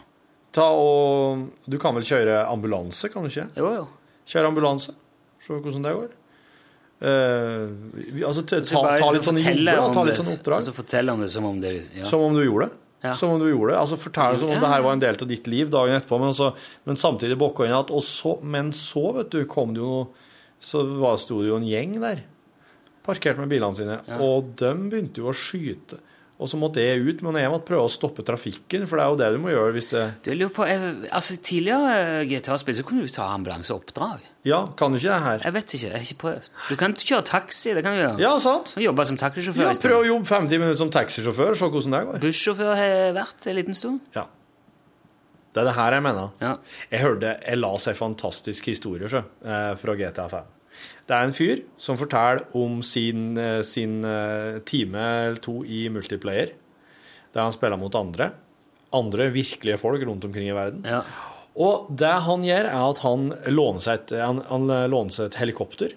[0.55, 3.49] Ta og Du kan vel kjøre ambulanse, kan du ikke?
[3.61, 3.89] Jo, jo.
[4.27, 4.95] Kjøre ambulanse.
[5.45, 6.13] Se hvordan det går.
[7.05, 9.89] Uh, vi- altså, ta, ta, ta litt sånne jobber, da.
[9.93, 10.63] Ta litt sånne oppdrag.
[10.63, 12.05] Altså fortell om det som om det ja.
[12.09, 12.79] Som om du gjorde det.
[13.05, 13.13] Ja.
[13.19, 13.79] Som om du gjorde det.
[13.83, 14.61] Altså Fortell som om Ja.
[14.61, 16.55] det her var en del av ditt liv dagen etterpå, men, også,
[16.87, 20.09] men samtidig bokka inn at så, Men så, vet du, kom det jo
[20.61, 22.23] Så var, sto det jo en gjeng der,
[23.05, 25.99] parkert med bilene sine, og de begynte jo å skyte.
[26.45, 29.13] Og så måtte jeg ut, men jeg måtte prøve å stoppe trafikken, for det er
[29.15, 32.85] jo det du må gjøre hvis det Du, lurer på, jeg, altså Tidligere GTA-spill så
[32.85, 34.27] kunne du ta ambulanseoppdrag.
[34.45, 35.45] Ja, kan du ikke det her?
[35.47, 36.51] Jeg vet ikke, jeg har ikke prøvd.
[36.69, 38.21] Du kan kjøre taxi, det kan du gjøre.
[38.21, 38.75] Ja, sant?
[38.77, 39.65] Jobbe som taxisjåfør.
[39.65, 42.23] Ja, prøv å jobbe 50 minutter som taxisjåfør, se hvordan det går.
[42.27, 44.03] Bussjåfør har vært en liten stund.
[44.19, 44.27] Ja.
[45.55, 46.35] Det er det her jeg mener.
[46.45, 46.57] Ja.
[46.91, 50.54] Jeg hørte, jeg la seg fantastisk historie sjø, eh, fra GTA 5.
[51.05, 55.85] Det er en fyr som forteller om sin, eh, sin eh, time eller to i
[55.93, 56.55] multiplayer,
[57.35, 58.31] der han spiller mot andre.
[58.95, 60.87] Andre virkelige folk rundt omkring i verden.
[60.89, 61.03] Ja.
[61.55, 65.39] Og det han gjør, er at han låner seg et, han, han låner seg et
[65.43, 65.95] helikopter.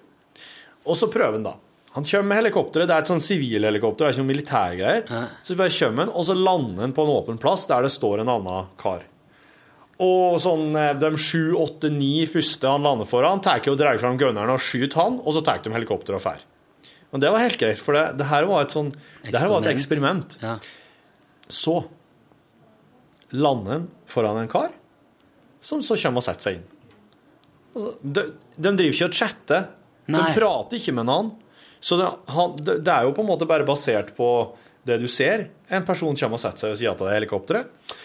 [0.84, 1.56] Og så prøver han, da.
[1.96, 2.86] Han kommer med helikopteret.
[2.88, 5.06] Det er et sånn sivilhelikopter, det er ikke noen militærgreier.
[5.08, 5.22] Ja.
[5.42, 8.22] Så bare kommer han, og så lander han på en åpen plass der det står
[8.22, 9.06] en annen kar.
[10.04, 13.98] Og sånn, eh, de sju, åtte, ni første han lander foran, tar jo og drar
[13.98, 16.44] fram gunneren og skyter han, og så tar de helikopteret og drar.
[17.08, 19.64] Og det var helt greit, for det, det her var et sånn Det her var
[19.64, 20.36] et eksperiment.
[20.42, 20.58] Ja.
[21.48, 21.80] Så
[23.34, 24.70] lander han foran en kar,
[25.64, 26.68] som så kommer og setter seg inn.
[27.74, 28.24] Altså, de,
[28.56, 29.68] de driver ikke og chatter.
[30.08, 31.32] De prater ikke med noen.
[31.80, 34.28] Så det, han, det, er jo på en måte bare basert på
[34.88, 35.48] det du ser.
[35.68, 37.96] En person kommer og setter seg ved sida av det helikopteret.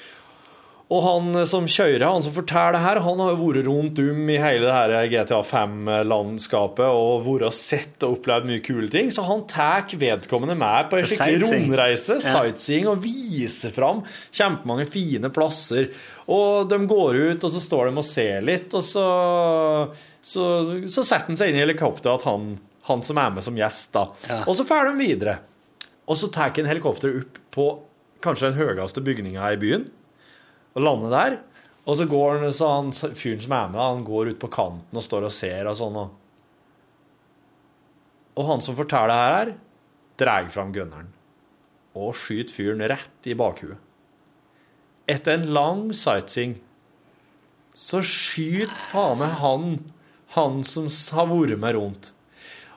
[0.91, 4.35] Og han som kjører, han som forteller her, han har jo vært rundt om i
[4.41, 9.23] hele det her GTA 5-landskapet og vært og sett og opplevd mye kule ting, så
[9.25, 15.87] han tar vedkommende med på en skikkelig rundreise, sightseeing, og viser fram kjempemange fine plasser.
[16.33, 19.07] Og de går ut, og så står de og ser litt, og så,
[20.19, 20.45] så,
[20.83, 22.53] så setter han seg inn i helikopteret at han,
[22.91, 24.05] han som er med som gjest, da.
[24.27, 24.43] Ja.
[24.43, 25.39] Og så drar de videre.
[26.11, 27.67] Og så tar han helikopteret opp på
[28.23, 29.89] kanskje den høyeste bygninga i byen
[30.73, 31.39] og lander der.
[31.83, 34.99] Og så går han, så han fyren som er med, han går ut på kanten
[34.99, 35.97] og står og ser og sånn.
[35.99, 36.13] Og,
[38.39, 39.53] og han som forteller det her,
[40.23, 41.11] drar fram gunneren
[41.93, 43.77] og skyter fyren rett i bakhuet.
[45.09, 46.55] Etter en lang sightseeing
[47.77, 49.67] så skyter faen meg han
[50.33, 52.11] han som har vært med rundt.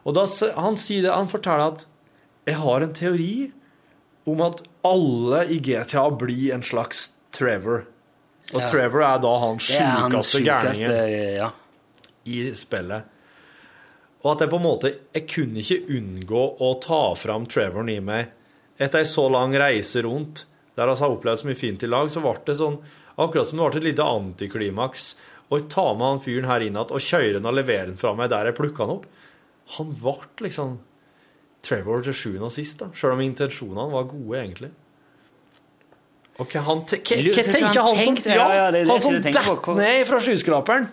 [0.06, 0.26] Og da,
[0.58, 1.86] han sier det, han forteller at
[2.46, 3.50] jeg har en teori
[4.28, 7.86] om at alle i GTA blir en slags Trevor.
[8.52, 8.66] Og Ja.
[8.70, 11.50] Trevor er da han sjukeste sjukeste gærningen ja.
[12.24, 13.12] i spillet.
[14.22, 18.00] Og at jeg på en måte Jeg kunne ikke unngå å ta fram Trevoren i
[18.00, 18.32] meg.
[18.78, 20.46] Etter ei så lang reise rundt,
[20.76, 22.80] der vi har opplevd så mye fint i lag, så ble det sånn
[23.16, 25.04] Akkurat som det ble et lite antiklimaks.
[25.48, 28.12] Å ta med han fyren her inn igjen og kjøre han og levere han fra
[28.18, 29.06] meg der jeg plukka han opp.
[29.78, 30.74] Han ble liksom
[31.66, 32.90] Trevor til sjuende og sist, da.
[32.94, 34.68] Sjøl om intensjonene var gode, egentlig.
[36.36, 39.76] Te- Hva hva tenker han han som ja, ja, det det Han som jeg detter
[39.78, 40.88] ned fra skyskraperen?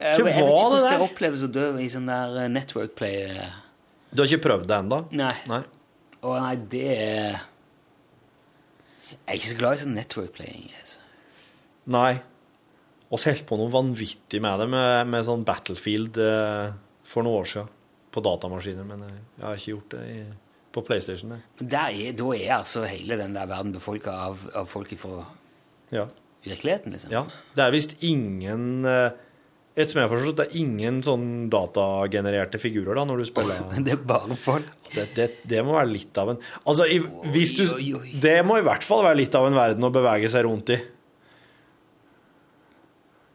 [0.00, 0.94] Jeg, Hva vet ikke hvordan der?
[0.96, 3.18] det oppleves å dø i sånn der eh, network play.
[3.28, 3.50] eh.
[4.10, 5.00] Du har ikke prøvd det ennå?
[5.12, 5.34] Nei.
[5.50, 5.60] Nei.
[6.24, 7.36] Å nei, det er
[9.10, 10.70] Jeg er ikke så glad i sånn network playing.
[10.80, 10.98] Altså.
[11.92, 12.12] Nei.
[13.10, 16.72] Vi holdt på noe vanvittig med det, med, med sånn Battlefield eh,
[17.10, 17.70] for noen år siden.
[18.10, 20.20] På datamaskiner, men jeg, jeg har ikke gjort det i,
[20.74, 21.32] på PlayStation.
[21.58, 25.24] Der er, da er altså hele den der verden befolka av, av folk fra
[25.90, 26.04] Ja.
[26.46, 27.10] virkeligheten, liksom.
[27.12, 27.24] ja.
[27.56, 29.10] Det er visst ingen eh,
[29.80, 33.60] Et som jeg har forstått, det er ingen sånn datagenererte figurer da, når du spiller
[33.86, 34.66] Det er bare folk.
[34.94, 36.98] Det, det, det må være litt av en Altså, i,
[37.34, 37.62] hvis du.
[38.20, 40.78] Det må i hvert fall være litt av en verden å bevege seg rundt i.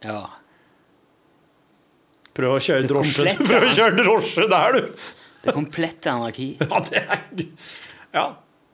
[0.06, 0.20] Ja.
[2.36, 5.06] Prøv å kjøre drosje Prøv å kjøre drosje der, du!
[5.46, 6.48] Det er komplett anarki.
[6.66, 7.22] Ja, det er
[8.16, 8.26] Ja.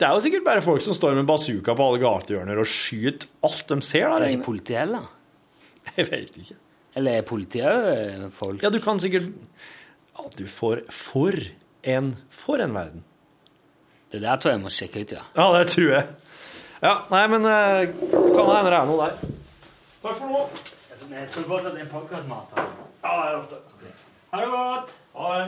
[0.02, 3.27] Det er jo sikkert bare folk som står med bazooka på alle gatehjørner og skyter
[3.45, 5.03] alt de ser Er det ikke politiet politi heller?
[5.98, 6.56] Jeg vet ikke.
[6.98, 8.64] Eller er politiet òg folk?
[8.64, 9.27] Ja, du kan sikkert
[10.18, 11.38] Ja, du får For
[11.84, 13.03] en For en verden.
[14.11, 15.22] Det der tror jeg jeg må sjekke ut, ja.
[15.38, 16.07] Ja, det tror jeg.
[16.81, 19.34] Ja, nei, men Kan det kan hende det er noe der.
[20.02, 20.41] Takk for nå.
[21.11, 22.57] Jeg tror fortsatt det er podkastmat.
[22.57, 23.61] Ja, det er ofte.
[24.31, 24.93] Ha det godt!
[25.19, 25.48] Ha det.